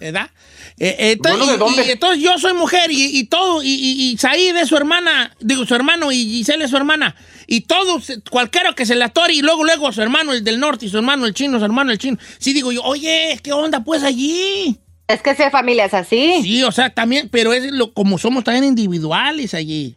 ¿verdad? 0.00 0.30
Eh, 0.78 0.96
eh, 0.98 1.12
entonces, 1.12 1.38
¿Bueno 1.40 1.52
de 1.52 1.56
y- 1.56 1.58
dónde? 1.58 1.86
y 1.86 1.90
entonces 1.90 2.22
yo 2.22 2.38
soy 2.38 2.54
mujer 2.54 2.90
y, 2.90 3.18
y 3.18 3.24
todo, 3.24 3.62
y, 3.62 3.68
y, 3.68 4.12
y 4.12 4.16
Said 4.18 4.56
es 4.56 4.68
su 4.68 4.76
hermana, 4.76 5.34
digo 5.40 5.66
su 5.66 5.74
hermano 5.74 6.10
y 6.12 6.24
Giselle 6.24 6.64
es 6.64 6.70
su 6.70 6.76
hermana, 6.76 7.14
y 7.46 7.62
todos, 7.62 8.12
cualquiera 8.30 8.72
que 8.74 8.86
se 8.86 8.94
la 8.94 9.06
atore, 9.06 9.34
y 9.34 9.42
luego, 9.42 9.64
luego 9.64 9.90
su 9.92 10.00
hermano 10.00 10.32
el 10.32 10.42
del 10.44 10.58
norte, 10.60 10.86
y 10.86 10.88
su 10.88 10.96
hermano 10.96 11.26
el 11.26 11.34
chino, 11.34 11.58
su 11.58 11.64
hermano 11.64 11.90
el 11.92 11.98
chino. 11.98 12.16
Sí 12.38 12.52
digo 12.52 12.72
yo, 12.72 12.82
oye, 12.82 13.38
¿qué 13.42 13.52
onda 13.52 13.82
pues 13.84 14.02
allí? 14.04 14.78
Es 15.08 15.20
que 15.22 15.34
si 15.34 15.42
hay 15.42 15.50
familias 15.50 15.92
así. 15.92 16.40
Sí, 16.42 16.62
o 16.62 16.72
sea, 16.72 16.88
también, 16.90 17.28
pero 17.30 17.52
es 17.52 17.70
lo, 17.72 17.92
como 17.92 18.16
somos 18.16 18.44
también 18.44 18.64
individuales 18.64 19.52
allí. 19.54 19.96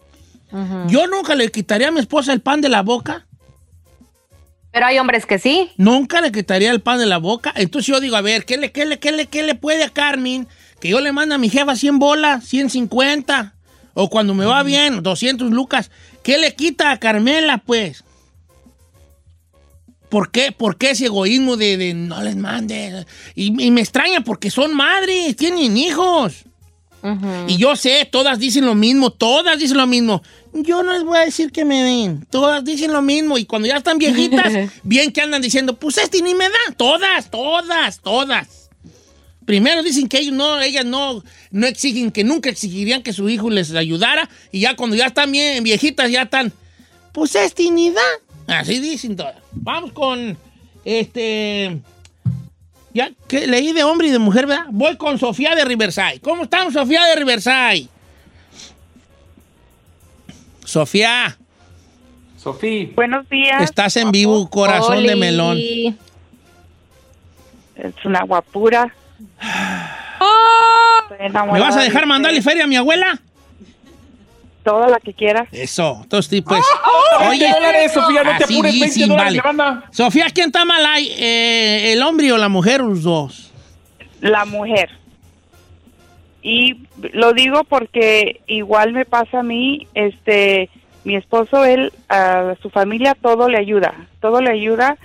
Yo 0.88 1.08
nunca 1.08 1.36
le 1.36 1.52
quitaría 1.52 1.90
a 1.90 1.92
mi 1.92 2.00
esposa 2.00 2.32
el 2.32 2.42
pan 2.42 2.62
de 2.62 2.70
la 2.70 2.82
boca. 2.82 3.26
Pero 4.72 4.86
hay 4.86 5.00
hombres 5.00 5.26
que 5.26 5.40
sí. 5.40 5.72
Nunca 5.78 6.22
le 6.22 6.32
quitaría 6.32 6.72
el 6.72 6.82
pan 6.82 7.00
de 7.00 7.06
la 7.06 7.18
boca. 7.18 7.54
Entonces 7.56 7.88
yo 7.88 8.00
digo, 8.00 8.16
a 8.16 8.22
ver, 8.22 8.46
¿qué 8.46 8.58
le, 8.58 8.72
qué 8.72 8.86
le, 8.86 9.00
qué 9.00 9.12
le, 9.12 9.28
qué 9.28 9.44
le 9.44 9.56
puede 9.56 9.84
a 9.84 9.90
Carmen? 9.90 10.48
Que 10.80 10.90
yo 10.90 11.00
le 11.00 11.12
mando 11.12 11.36
a 11.36 11.38
mi 11.38 11.50
jefa 11.50 11.76
100 11.76 12.00
bolas, 12.00 12.46
150. 12.46 13.54
O 13.94 14.10
cuando 14.10 14.34
me 14.34 14.46
va 14.46 14.64
bien, 14.64 15.02
200 15.02 15.52
lucas. 15.52 15.92
¿Qué 16.24 16.38
le 16.38 16.56
quita 16.56 16.92
a 16.92 17.00
Carmela, 17.00 17.60
pues? 17.60 18.04
¿Por 20.10 20.32
qué? 20.32 20.52
¿Por 20.52 20.78
qué 20.78 20.92
ese 20.92 21.06
egoísmo 21.06 21.58
de, 21.58 21.78
de 21.78 21.94
no 21.94 22.22
les 22.22 22.36
mande? 22.36 23.06
Y, 23.34 23.66
y 23.66 23.72
me 23.72 23.82
extraña 23.82 24.22
porque 24.22 24.50
son 24.52 24.74
madres, 24.74 25.36
tienen 25.36 25.78
hijos. 25.78 26.46
Y 27.48 27.58
yo 27.58 27.76
sé, 27.76 28.08
todas 28.12 28.40
dicen 28.40 28.66
lo 28.66 28.74
mismo, 28.74 29.12
todas 29.12 29.60
dicen 29.60 29.78
lo 29.78 29.86
mismo. 29.86 30.24
Yo 30.64 30.84
no 30.84 30.94
les 30.94 31.04
voy 31.04 31.18
a 31.18 31.26
decir 31.26 31.52
que 31.52 31.66
me 31.66 31.84
den. 31.84 32.26
Todas 32.30 32.64
dicen 32.64 32.94
lo 32.94 33.02
mismo. 33.02 33.38
Y 33.38 33.46
cuando 33.46 33.68
ya 33.68 33.76
están 33.76 33.98
viejitas, 33.98 34.72
bien 34.84 35.12
que 35.12 35.22
andan 35.22 35.42
diciendo, 35.42 35.76
pues 35.76 35.98
este 35.98 36.22
ni 36.22 36.34
me 36.34 36.46
da. 36.46 36.76
Todas, 36.78 37.30
todas, 37.30 38.00
todas. 38.00 38.70
Primero 39.46 39.84
dicen 39.84 40.08
que 40.08 40.20
ellos 40.20 40.34
no, 40.34 40.60
ellas 40.62 40.86
no, 40.86 41.24
no 41.52 41.68
exigen, 41.68 42.10
que 42.10 42.24
nunca 42.24 42.50
exigirían 42.50 43.04
que 43.04 43.12
su 43.12 43.28
hijo 43.28 43.50
les 43.50 43.76
ayudara. 43.76 44.30
Y 44.52 44.62
ya 44.62 44.78
cuando 44.78 44.96
ya 44.96 45.08
están 45.08 45.32
bien 45.32 45.62
viejitas, 45.62 46.10
ya 46.10 46.24
están, 46.24 46.54
pues 47.12 47.36
este 47.36 47.70
ni 47.70 47.92
da. 47.92 48.60
Así 48.60 48.80
dicen 48.80 49.18
todas. 49.18 49.36
Vamos 49.52 49.92
con 49.92 50.38
este. 50.86 51.82
Ya 52.94 53.12
que 53.28 53.46
leí 53.46 53.74
de 53.74 53.84
hombre 53.84 54.08
y 54.08 54.12
de 54.12 54.20
mujer, 54.20 54.48
¿verdad? 54.48 54.68
Voy 54.72 54.96
con 54.96 55.20
Sofía 55.20 55.54
de 55.54 55.66
Riverside. 55.66 56.22
¿Cómo 56.22 56.44
estamos, 56.44 56.74
Sofía 56.74 57.04
de 57.04 57.16
Riverside? 57.18 57.90
Sofía. 60.66 61.38
Sofía. 62.38 62.90
Buenos 62.96 63.28
días. 63.30 63.62
Estás 63.64 63.96
en 63.98 64.12
vivo, 64.12 64.50
corazón 64.50 65.04
de 65.04 65.14
Oli. 65.14 65.20
melón. 65.20 65.58
Es 67.76 68.06
una 68.06 68.24
guapura. 68.24 68.94
Estoy 71.10 71.30
¿Me 71.30 71.60
vas 71.60 71.76
a 71.76 71.80
de 71.80 71.86
dejar 71.86 72.06
mandarle 72.06 72.42
feria 72.42 72.64
a 72.64 72.68
mi 72.68 72.76
abuela? 72.76 73.20
Toda 74.64 74.88
la 74.90 75.00
que 75.00 75.14
quieras. 75.14 75.48
Eso, 75.52 76.00
entonces 76.02 76.30
sí, 76.30 76.42
pues. 76.42 76.62
20 77.20 77.48
dólares, 77.52 77.92
Sofía, 77.94 78.24
no 78.24 78.38
te 78.38 78.44
así 78.44 78.56
apures, 78.56 78.74
20 78.74 78.86
dicen, 78.88 79.10
dólares 79.10 79.42
vale. 79.44 79.82
Sofía, 79.92 80.26
¿quién 80.34 80.48
está 80.48 80.66
mal 80.66 80.84
ahí? 80.86 81.14
Eh, 81.18 81.94
¿El 81.94 82.02
hombre 82.02 82.32
o 82.32 82.38
la 82.38 82.50
mujer 82.50 82.82
los 82.82 83.04
dos? 83.04 83.52
La 84.22 84.44
mujer. 84.46 84.90
Y 86.48 86.78
lo 87.14 87.34
digo 87.34 87.64
porque 87.64 88.42
igual 88.46 88.94
me 88.94 89.04
pasa 89.04 89.40
a 89.40 89.44
mí, 89.44 89.88
este, 89.96 90.70
mi 91.04 91.16
esposo, 91.16 91.66
él, 91.66 91.92
a 92.08 92.54
su 92.62 92.70
familia 92.70 93.18
todo 93.20 93.50
le 93.50 93.58
ayuda, 93.58 93.96
todo 94.22 94.42
le 94.42 94.52
ayuda 94.52 94.96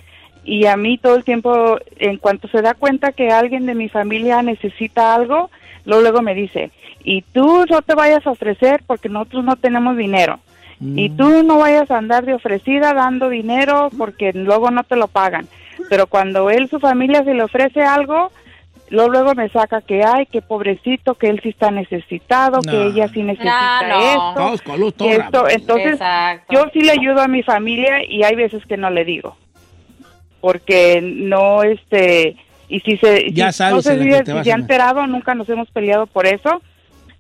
y 0.45 0.67
a 0.67 0.77
mí 0.77 0.99
todo 0.99 1.17
el 1.17 1.25
tiempo, 1.25 1.79
en 1.97 2.19
cuanto 2.19 2.47
se 2.49 2.61
da 2.61 2.75
cuenta 2.75 3.13
que 3.13 3.31
alguien 3.31 3.65
de 3.65 3.75
mi 3.75 3.89
familia 3.89 4.43
necesita 4.43 5.15
algo, 5.15 5.49
luego, 5.87 6.03
luego 6.03 6.21
me 6.21 6.35
dice, 6.35 6.73
y 7.03 7.23
tú 7.23 7.65
no 7.71 7.81
te 7.81 7.95
vayas 7.95 8.27
a 8.27 8.33
ofrecer 8.33 8.83
porque 8.87 9.09
nosotros 9.09 9.43
no 9.43 9.57
tenemos 9.57 9.97
dinero. 9.97 10.41
Y 10.83 11.09
tú 11.11 11.43
no 11.43 11.59
vayas 11.59 11.91
a 11.91 11.97
andar 11.97 12.27
de 12.27 12.35
ofrecida 12.35 12.93
dando 12.93 13.31
dinero 13.31 13.91
porque 13.97 14.33
luego 14.35 14.71
no 14.71 14.83
te 14.83 14.97
lo 14.97 15.09
pagan. 15.09 15.47
Pero 15.89 16.07
cuando 16.07 16.51
él, 16.51 16.69
su 16.69 16.81
familia, 16.81 17.25
se 17.25 17.35
le 17.35 17.43
ofrece 17.43 17.83
algo, 17.83 18.31
luego, 18.91 19.11
luego 19.11 19.35
me 19.35 19.49
saca 19.49 19.81
que, 19.81 20.03
ay, 20.05 20.27
que 20.27 20.43
pobrecito, 20.43 21.15
que 21.15 21.29
él 21.29 21.41
sí 21.43 21.49
está 21.51 21.71
necesitado, 21.71 22.61
No. 22.65 22.71
que 22.71 22.87
ella 22.89 23.09
sí 23.09 23.23
necesita 23.23 23.79
Ah, 23.81 23.83
no. 23.89 24.01
esto. 24.01 24.35
Todos 24.41 24.63
esto. 25.13 25.49
Entonces, 25.49 25.93
Exacto. 25.93 26.53
yo 26.53 26.67
sí 26.73 26.81
le 26.83 26.93
ayudo 26.93 27.21
a 27.23 27.29
mi 27.29 27.43
familia 27.43 28.05
y 28.07 28.23
hay 28.25 28.35
veces 28.35 28.65
que 28.67 28.77
no 28.77 28.91
le 28.91 29.05
digo. 29.05 29.37
Porque 30.41 31.01
no, 31.03 31.63
este, 31.63 32.37
y 32.69 32.81
si 32.81 32.97
se, 32.97 33.31
Ya 33.33 33.53
si- 33.53 33.59
sabes 33.59 33.75
no 33.75 33.83
sé 33.83 33.99
si, 33.99 34.05
si 34.05 34.11
se 34.11 34.17
a 34.17 34.55
ha 34.55 34.57
meter. 34.57 34.61
enterado, 34.61 35.07
nunca 35.07 35.35
nos 35.35 35.49
hemos 35.51 35.71
peleado 35.71 36.07
por 36.07 36.27
eso, 36.27 36.63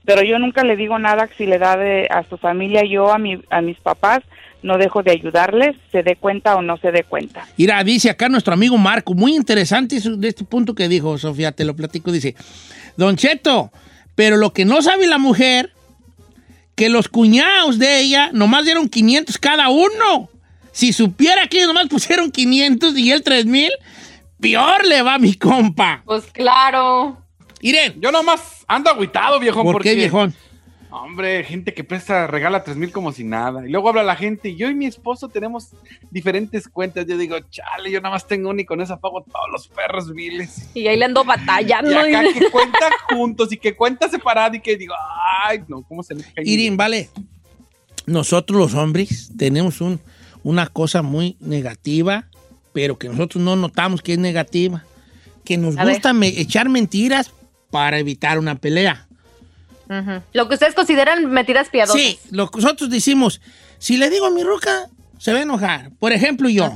pero 0.07 0.23
yo 0.23 0.39
nunca 0.39 0.65
le 0.65 0.77
digo 0.77 0.99
nada 0.99 1.29
si 1.37 1.45
le 1.47 1.59
da 1.59 1.77
de, 1.77 2.07
a 2.11 2.23
su 2.25 2.39
familia, 2.39 2.83
yo 2.85 3.13
a, 3.13 3.19
mi, 3.19 3.43
a 3.51 3.61
mis 3.61 3.79
papás 3.79 4.21
no 4.63 4.79
dejo 4.79 5.03
de 5.03 5.13
ayudarles, 5.13 5.77
se 5.91 6.03
dé 6.03 6.17
cuenta 6.17 6.57
o 6.57 6.63
no 6.63 6.77
se 6.77 6.93
dé 6.93 7.05
cuenta. 7.05 7.47
Mira, 7.57 7.83
dice 7.85 8.11
acá 8.11 8.29
nuestro 8.29 8.55
amigo 8.55 8.77
Marco, 8.79 9.15
muy 9.15 9.35
interesante 9.35 9.99
de 10.01 10.29
este 10.29 10.45
punto 10.45 10.75
que 10.75 10.89
dijo 10.89 11.17
Sofía, 11.19 11.53
te 11.53 11.65
lo 11.65 11.75
platico, 11.75 12.13
dice, 12.13 12.35
Don 12.97 13.17
Cheto, 13.17 13.71
pero 14.15 14.37
lo 14.37 14.53
que 14.53 14.65
no 14.65 14.83
sabe 14.83 15.07
la 15.07 15.19
mujer, 15.19 15.73
que 16.75 16.89
los 16.89 17.09
cuñados 17.09 17.79
de 17.79 18.01
ella 18.01 18.31
nomás 18.33 18.65
dieron 18.65 18.89
500 18.89 19.39
cada 19.39 19.69
uno. 19.69 20.31
Si 20.73 20.93
supiera 20.93 21.47
que 21.49 21.59
ellos 21.59 21.69
nomás 21.69 21.89
pusieron 21.89 22.31
500 22.31 22.97
y 22.97 23.13
él 23.13 23.23
3000, 23.23 23.71
peor 24.41 24.87
le 24.87 25.03
va 25.03 25.15
a 25.15 25.19
mi 25.19 25.35
compa. 25.35 26.03
Pues 26.05 26.25
claro. 26.27 27.19
Miren, 27.63 28.01
Yo 28.01 28.11
nomás 28.11 28.65
ando 28.67 28.91
agüitado, 28.91 29.39
viejón. 29.39 29.65
¿por 29.65 29.75
porque, 29.75 29.91
qué, 29.91 29.97
viejón? 29.97 30.35
Hombre, 30.93 31.45
gente 31.45 31.73
que 31.73 31.85
presta, 31.85 32.27
regala 32.27 32.65
tres 32.65 32.77
mil 32.77 32.91
como 32.91 33.13
si 33.13 33.23
nada. 33.25 33.65
Y 33.67 33.71
luego 33.71 33.89
habla 33.91 34.03
la 34.03 34.17
gente. 34.17 34.57
Yo 34.57 34.69
y 34.69 34.75
mi 34.75 34.87
esposo 34.87 35.29
tenemos 35.29 35.69
diferentes 36.11 36.69
cuentas. 36.69 37.07
Yo 37.07 37.17
digo, 37.17 37.37
chale, 37.51 37.91
yo 37.93 38.01
nada 38.01 38.15
más 38.15 38.27
tengo 38.27 38.51
una 38.51 38.63
y 38.63 38.65
con 38.65 38.81
esa 38.81 38.99
pago 38.99 39.23
todos 39.23 39.47
los 39.53 39.69
perros 39.69 40.13
viles. 40.13 40.69
Y 40.75 40.89
ahí 40.89 40.97
le 40.97 41.05
ando 41.05 41.25
batallando. 41.25 41.91
Y 41.91 41.95
acá 42.15 42.23
que 42.33 42.51
cuenta 42.51 42.79
juntos 43.09 43.53
y 43.53 43.57
que 43.57 43.77
cuenta 43.77 44.09
separado 44.09 44.57
y 44.57 44.61
que 44.61 44.77
digo, 44.77 44.95
ay, 45.47 45.63
no, 45.69 45.83
¿cómo 45.83 46.03
se 46.03 46.15
le 46.15 46.25
cae? 46.25 46.45
Irin, 46.45 46.77
vale. 46.77 47.09
Nosotros 48.07 48.59
los 48.59 48.75
hombres 48.75 49.31
tenemos 49.37 49.81
un, 49.81 50.01
una 50.43 50.67
cosa 50.67 51.03
muy 51.03 51.37
negativa, 51.39 52.29
pero 52.73 52.99
que 52.99 53.09
nosotros 53.09 53.43
no 53.45 53.55
notamos 53.57 54.03
que 54.03 54.15
es 54.15 54.19
negativa. 54.19 54.85
Que 55.45 55.57
nos 55.57 55.77
A 55.79 55.85
gusta 55.85 56.13
me- 56.13 56.29
echar 56.41 56.69
mentiras 56.69 57.31
para 57.71 57.99
evitar 57.99 58.39
una 58.39 58.57
pelea. 58.57 59.07
Ujú. 59.91 60.23
Lo 60.33 60.49
que 60.49 60.55
ustedes 60.55 60.75
consideran 60.75 61.27
mentiras 61.27 61.69
piadosas. 61.69 62.01
Sí, 62.01 62.19
lo 62.31 62.49
que 62.49 62.61
nosotros 62.61 62.89
decimos, 62.89 63.41
si 63.79 63.97
le 63.97 64.09
digo 64.09 64.27
a 64.27 64.31
mi 64.31 64.45
ruca, 64.45 64.89
se 65.19 65.33
va 65.33 65.41
a 65.41 65.43
enojar. 65.43 65.91
Por 65.99 66.13
ejemplo, 66.13 66.49
yo, 66.49 66.73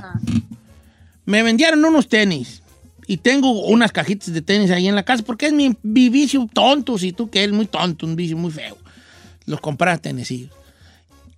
me 1.24 1.44
vendieron 1.44 1.84
unos 1.84 2.08
tenis 2.08 2.62
y 3.06 3.18
tengo 3.18 3.66
unas 3.66 3.92
cajitas 3.92 4.32
de 4.32 4.42
tenis 4.42 4.72
ahí 4.72 4.88
en 4.88 4.96
la 4.96 5.04
casa 5.04 5.22
porque 5.22 5.46
es 5.46 5.52
mi, 5.52 5.76
mi 5.82 6.08
vicio 6.08 6.48
tonto, 6.52 6.98
si 6.98 7.12
tú 7.12 7.30
que 7.30 7.44
eres 7.44 7.54
muy 7.54 7.66
tonto, 7.66 8.04
un 8.04 8.16
vicio 8.16 8.36
muy 8.36 8.50
feo. 8.50 8.76
Los 9.46 9.60
compras 9.60 10.00
tenis. 10.00 10.32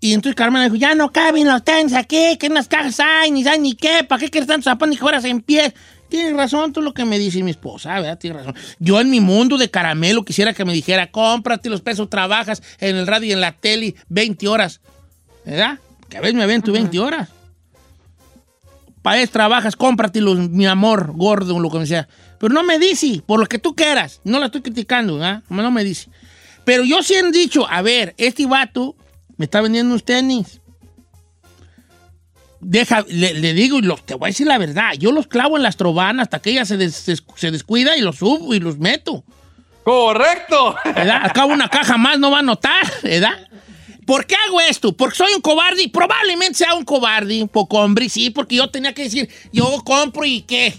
Y 0.00 0.12
entonces 0.12 0.34
Carmen 0.34 0.62
dijo, 0.62 0.76
ya 0.76 0.94
no 0.94 1.12
caben 1.12 1.46
los 1.46 1.62
tenis 1.62 1.92
aquí, 1.92 2.38
que 2.38 2.46
unas 2.48 2.68
cajas 2.68 3.00
hay, 3.00 3.30
ni 3.30 3.44
saben 3.44 3.62
ni 3.62 3.74
qué, 3.74 4.02
¿para 4.02 4.20
qué 4.20 4.30
quieres 4.30 4.48
tantos 4.48 4.64
zapatos 4.64 4.88
ni 4.88 4.96
que 4.96 5.02
fueras 5.02 5.24
en 5.24 5.42
pie? 5.42 5.74
Tienes 6.08 6.34
razón 6.34 6.72
tú 6.72 6.82
lo 6.82 6.94
que 6.94 7.04
me 7.04 7.18
dice 7.18 7.42
mi 7.42 7.50
esposa, 7.50 7.94
¿verdad? 7.94 8.18
Tienes 8.18 8.38
razón. 8.38 8.54
Yo 8.78 9.00
en 9.00 9.10
mi 9.10 9.20
mundo 9.20 9.58
de 9.58 9.70
caramelo 9.70 10.24
quisiera 10.24 10.54
que 10.54 10.64
me 10.64 10.72
dijera, 10.72 11.10
cómprate 11.10 11.68
los 11.68 11.80
pesos, 11.80 12.08
trabajas 12.08 12.62
en 12.78 12.96
el 12.96 13.06
radio 13.06 13.28
y 13.28 13.32
en 13.32 13.40
la 13.40 13.52
tele 13.52 13.94
20 14.08 14.48
horas, 14.48 14.80
¿verdad? 15.44 15.78
Que 16.08 16.18
a 16.18 16.20
veces 16.20 16.34
me 16.34 16.44
avento 16.44 16.72
20 16.72 16.98
horas. 17.00 17.28
Para 19.02 19.20
eso 19.20 19.32
trabajas, 19.32 19.76
cómpratelos, 19.76 20.50
mi 20.50 20.66
amor, 20.66 21.12
gordo, 21.14 21.58
lo 21.60 21.70
que 21.70 21.86
sea. 21.86 22.08
Pero 22.38 22.52
no 22.52 22.62
me 22.62 22.78
dice, 22.78 23.22
por 23.24 23.38
lo 23.38 23.46
que 23.46 23.58
tú 23.58 23.74
quieras. 23.74 24.20
No 24.24 24.38
la 24.38 24.46
estoy 24.46 24.62
criticando, 24.62 25.14
¿verdad? 25.14 25.42
No 25.48 25.70
me 25.70 25.84
dice. 25.84 26.08
Pero 26.64 26.84
yo 26.84 27.02
sí 27.02 27.14
han 27.14 27.30
dicho, 27.30 27.68
a 27.70 27.82
ver, 27.82 28.14
este 28.18 28.46
vato 28.46 28.96
me 29.36 29.44
está 29.44 29.60
vendiendo 29.60 29.92
unos 29.92 30.04
tenis. 30.04 30.60
Deja, 32.68 33.04
le, 33.08 33.32
le 33.34 33.54
digo, 33.54 33.78
y 33.78 33.82
lo- 33.82 33.96
te 33.96 34.14
voy 34.14 34.26
a 34.26 34.30
decir 34.30 34.46
la 34.48 34.58
verdad, 34.58 34.92
yo 34.98 35.12
los 35.12 35.28
clavo 35.28 35.56
en 35.56 35.62
las 35.62 35.76
trobanas 35.76 36.24
hasta 36.24 36.40
que 36.40 36.50
ella 36.50 36.64
se, 36.64 36.76
des- 36.76 36.96
se- 37.36 37.50
descuida 37.52 37.96
y 37.96 38.00
los 38.00 38.16
subo 38.16 38.52
y 38.54 38.58
los 38.58 38.76
meto. 38.78 39.22
¡Correcto! 39.84 40.74
¿Verdad? 40.84 41.20
Al 41.22 41.32
cabo 41.32 41.52
una 41.52 41.68
caja 41.68 41.96
más 41.96 42.18
no 42.18 42.30
va 42.32 42.40
a 42.40 42.42
notar, 42.42 42.82
¿verdad? 43.04 43.38
¿Por 44.04 44.26
qué 44.26 44.34
hago 44.48 44.60
esto? 44.60 44.96
¿Porque 44.96 45.16
soy 45.16 45.32
un 45.34 45.40
cobarde? 45.40 45.82
Y 45.84 45.88
Probablemente 45.88 46.54
sea 46.58 46.74
un 46.74 46.84
cobarde, 46.84 47.40
un 47.40 47.48
poco 47.48 47.78
hombre, 47.78 48.08
sí, 48.08 48.30
porque 48.30 48.56
yo 48.56 48.68
tenía 48.68 48.92
que 48.94 49.02
decir, 49.04 49.28
yo 49.52 49.80
compro 49.84 50.24
y 50.24 50.40
qué. 50.42 50.74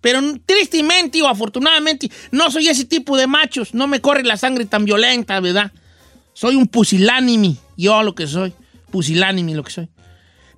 Pero 0.00 0.20
tristemente 0.44 1.22
o 1.22 1.28
afortunadamente 1.28 2.10
no 2.32 2.50
soy 2.50 2.68
ese 2.68 2.84
tipo 2.84 3.16
de 3.16 3.26
machos, 3.28 3.74
no 3.74 3.86
me 3.86 4.00
corre 4.00 4.24
la 4.24 4.36
sangre 4.36 4.64
tan 4.64 4.84
violenta, 4.84 5.38
¿verdad? 5.40 5.70
Soy 6.34 6.56
un 6.56 6.66
pusilánime, 6.66 7.56
yo 7.76 8.02
lo 8.02 8.14
que 8.16 8.26
soy, 8.26 8.52
pusilánime 8.90 9.54
lo 9.54 9.62
que 9.64 9.70
soy. 9.72 9.88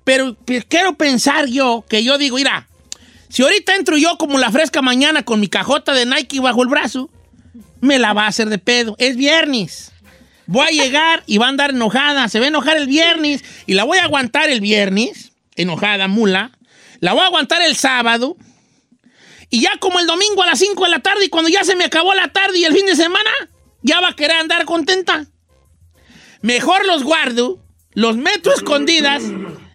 Pero 0.03 0.35
quiero 0.67 0.95
pensar 0.95 1.47
yo, 1.47 1.85
que 1.87 2.03
yo 2.03 2.17
digo, 2.17 2.37
mira, 2.37 2.67
si 3.29 3.43
ahorita 3.43 3.75
entro 3.75 3.97
yo 3.97 4.17
como 4.17 4.37
la 4.37 4.51
fresca 4.51 4.81
mañana 4.81 5.23
con 5.23 5.39
mi 5.39 5.47
cajota 5.47 5.93
de 5.93 6.05
Nike 6.05 6.39
bajo 6.39 6.63
el 6.63 6.69
brazo, 6.69 7.09
me 7.79 7.99
la 7.99 8.13
va 8.13 8.25
a 8.25 8.27
hacer 8.27 8.49
de 8.49 8.57
pedo. 8.57 8.95
Es 8.99 9.15
viernes. 9.15 9.91
Voy 10.47 10.65
a 10.65 10.83
llegar 10.83 11.23
y 11.27 11.37
va 11.37 11.45
a 11.45 11.49
andar 11.49 11.69
enojada. 11.69 12.27
Se 12.29 12.39
va 12.39 12.45
a 12.45 12.49
enojar 12.49 12.77
el 12.77 12.87
viernes 12.87 13.43
y 13.67 13.73
la 13.73 13.83
voy 13.83 13.99
a 13.99 14.03
aguantar 14.03 14.49
el 14.49 14.59
viernes, 14.59 15.31
enojada, 15.55 16.07
mula. 16.07 16.51
La 16.99 17.13
voy 17.13 17.21
a 17.21 17.27
aguantar 17.27 17.61
el 17.61 17.75
sábado. 17.75 18.35
Y 19.49 19.61
ya 19.61 19.71
como 19.79 19.99
el 19.99 20.07
domingo 20.07 20.43
a 20.43 20.47
las 20.47 20.59
5 20.59 20.83
de 20.83 20.89
la 20.89 20.99
tarde 20.99 21.25
y 21.25 21.29
cuando 21.29 21.49
ya 21.49 21.63
se 21.63 21.75
me 21.75 21.85
acabó 21.85 22.13
la 22.13 22.29
tarde 22.29 22.57
y 22.57 22.65
el 22.65 22.73
fin 22.73 22.85
de 22.85 22.95
semana, 22.95 23.29
ya 23.81 23.99
va 23.99 24.09
a 24.09 24.15
querer 24.15 24.37
andar 24.37 24.65
contenta. 24.65 25.25
Mejor 26.41 26.85
los 26.85 27.03
guardo, 27.03 27.59
los 27.93 28.17
meto 28.17 28.53
escondidas 28.53 29.23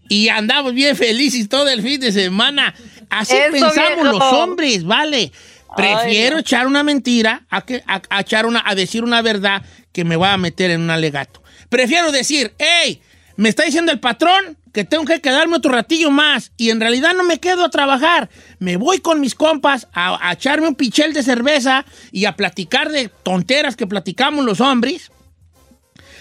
y 0.08 0.28
andamos 0.28 0.74
bien 0.74 0.96
felices 0.96 1.48
todo 1.48 1.68
el 1.68 1.82
fin 1.82 2.00
de 2.00 2.12
semana. 2.12 2.74
Así 3.10 3.34
Eso, 3.36 3.52
pensamos 3.52 4.06
los 4.06 4.22
hombres, 4.22 4.84
¿vale? 4.84 5.32
Prefiero 5.76 6.36
no. 6.36 6.40
echar 6.40 6.66
una 6.66 6.82
mentira 6.82 7.44
a, 7.50 7.62
que, 7.62 7.82
a, 7.86 8.00
a 8.08 8.20
echar 8.20 8.46
una, 8.46 8.62
a 8.64 8.74
decir 8.74 9.04
una 9.04 9.22
verdad 9.22 9.62
que 9.92 10.04
me 10.04 10.16
va 10.16 10.32
a 10.32 10.36
meter 10.38 10.70
en 10.70 10.80
un 10.82 10.90
alegato. 10.90 11.42
Prefiero 11.68 12.12
decir, 12.12 12.54
hey, 12.58 13.00
me 13.36 13.48
está 13.48 13.64
diciendo 13.64 13.92
el 13.92 14.00
patrón 14.00 14.56
que 14.72 14.84
tengo 14.84 15.04
que 15.04 15.20
quedarme 15.20 15.56
otro 15.56 15.72
ratillo 15.72 16.10
más 16.10 16.52
y 16.56 16.70
en 16.70 16.80
realidad 16.80 17.14
no 17.14 17.24
me 17.24 17.38
quedo 17.40 17.64
a 17.64 17.70
trabajar. 17.70 18.28
Me 18.58 18.76
voy 18.76 18.98
con 18.98 19.20
mis 19.20 19.34
compas 19.34 19.88
a, 19.92 20.28
a 20.28 20.32
echarme 20.32 20.68
un 20.68 20.74
pichel 20.74 21.12
de 21.12 21.22
cerveza 21.22 21.84
y 22.12 22.26
a 22.26 22.36
platicar 22.36 22.90
de 22.90 23.08
tonteras 23.22 23.76
que 23.76 23.86
platicamos 23.86 24.44
los 24.44 24.60
hombres 24.60 25.10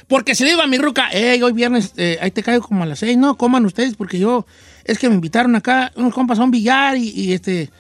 Porque 0.08 0.36
si 0.36 0.44
le 0.44 0.52
digo 0.52 0.62
a 0.62 0.68
mi 0.68 0.78
ruca, 0.78 1.10
hey, 1.12 1.42
hoy 1.42 1.54
viernes, 1.54 1.94
eh, 1.98 2.18
ahí 2.22 2.32
te 2.32 2.44
caigo 2.44 2.68
como 2.68 2.84
a 2.84 2.86
las 2.86 3.00
seis, 3.00 3.18
no, 3.18 3.38
coman 3.38 3.66
ustedes, 3.66 3.96
porque 3.96 4.20
yo, 4.20 4.46
es 4.84 5.00
que 5.00 5.10
me 5.10 5.16
invitaron 5.16 5.56
acá, 5.56 5.92
unos 5.96 6.14
compas 6.14 6.38
a 6.38 6.44
un 6.44 6.52
billar 6.52 6.96
y, 6.96 7.10
y, 7.10 7.34
este, 7.34 7.72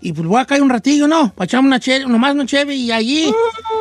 y 0.00 0.12
pues 0.12 0.26
voy 0.26 0.40
a 0.40 0.44
caer 0.44 0.62
un 0.62 0.70
ratillo, 0.70 1.08
no, 1.08 1.32
para 1.34 1.46
echarme 1.46 1.66
una 1.66 1.80
cheve, 1.80 2.06
nomás 2.06 2.34
una 2.34 2.46
cheve 2.46 2.76
y 2.76 2.92
allí, 2.92 3.32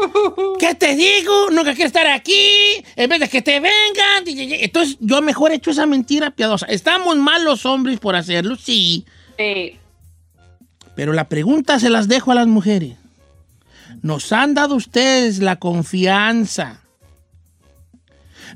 ¿qué 0.59 0.73
te 0.73 0.95
digo? 0.95 1.51
Nunca 1.51 1.73
quiero 1.73 1.87
estar 1.87 2.07
aquí, 2.07 2.49
en 2.95 3.09
vez 3.09 3.19
de 3.19 3.29
que 3.29 3.43
te 3.43 3.59
vengan. 3.59 4.23
Entonces, 4.25 4.97
yo 4.99 5.21
mejor 5.21 5.51
he 5.51 5.55
hecho 5.55 5.71
esa 5.71 5.85
mentira 5.85 6.31
piadosa. 6.31 6.65
¿Estamos 6.67 7.17
mal 7.17 7.43
los 7.43 7.65
hombres 7.65 7.99
por 7.99 8.15
hacerlo? 8.15 8.55
Sí. 8.55 9.05
Sí. 9.37 9.77
Pero 10.95 11.13
la 11.13 11.29
pregunta 11.29 11.79
se 11.79 11.89
las 11.89 12.07
dejo 12.07 12.31
a 12.31 12.35
las 12.35 12.47
mujeres. 12.47 12.97
Nos 14.01 14.31
han 14.31 14.53
dado 14.53 14.75
ustedes 14.75 15.39
la 15.39 15.57
confianza 15.57 16.80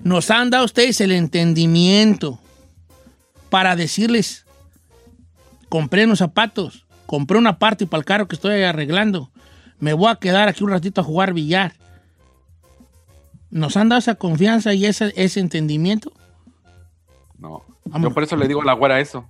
nos 0.04 0.32
han 0.32 0.50
dado 0.50 0.66
ustedes 0.66 1.02
el 1.02 1.12
entendimiento 1.12 2.39
para 3.50 3.76
decirles, 3.76 4.46
compré 5.70 6.06
unos 6.06 6.20
zapatos, 6.20 6.86
compré 7.06 7.38
una 7.38 7.60
parte 7.60 7.88
para 7.88 8.00
el 8.00 8.06
carro 8.06 8.28
que 8.28 8.36
estoy 8.36 8.64
arreglando, 8.64 9.32
me 9.80 9.93
voy 9.93 10.10
a 10.10 10.16
quedar 10.16 10.48
aquí 10.48 10.64
un 10.64 10.72
ratito 10.72 11.02
a 11.02 11.04
jugar 11.04 11.34
billar. 11.34 11.74
¿Nos 13.50 13.78
han 13.78 13.89
dado 13.89 14.00
esa 14.00 14.16
confianza 14.16 14.74
y 14.74 14.86
ese, 14.86 15.14
ese 15.16 15.39
entendimiento? 15.39 16.12
No. 17.38 17.64
Yo 18.02 18.12
por 18.12 18.24
eso 18.24 18.36
le 18.36 18.48
digo 18.48 18.62
a 18.62 18.66
la 18.66 18.74
güera 18.74 19.00
eso. 19.00 19.30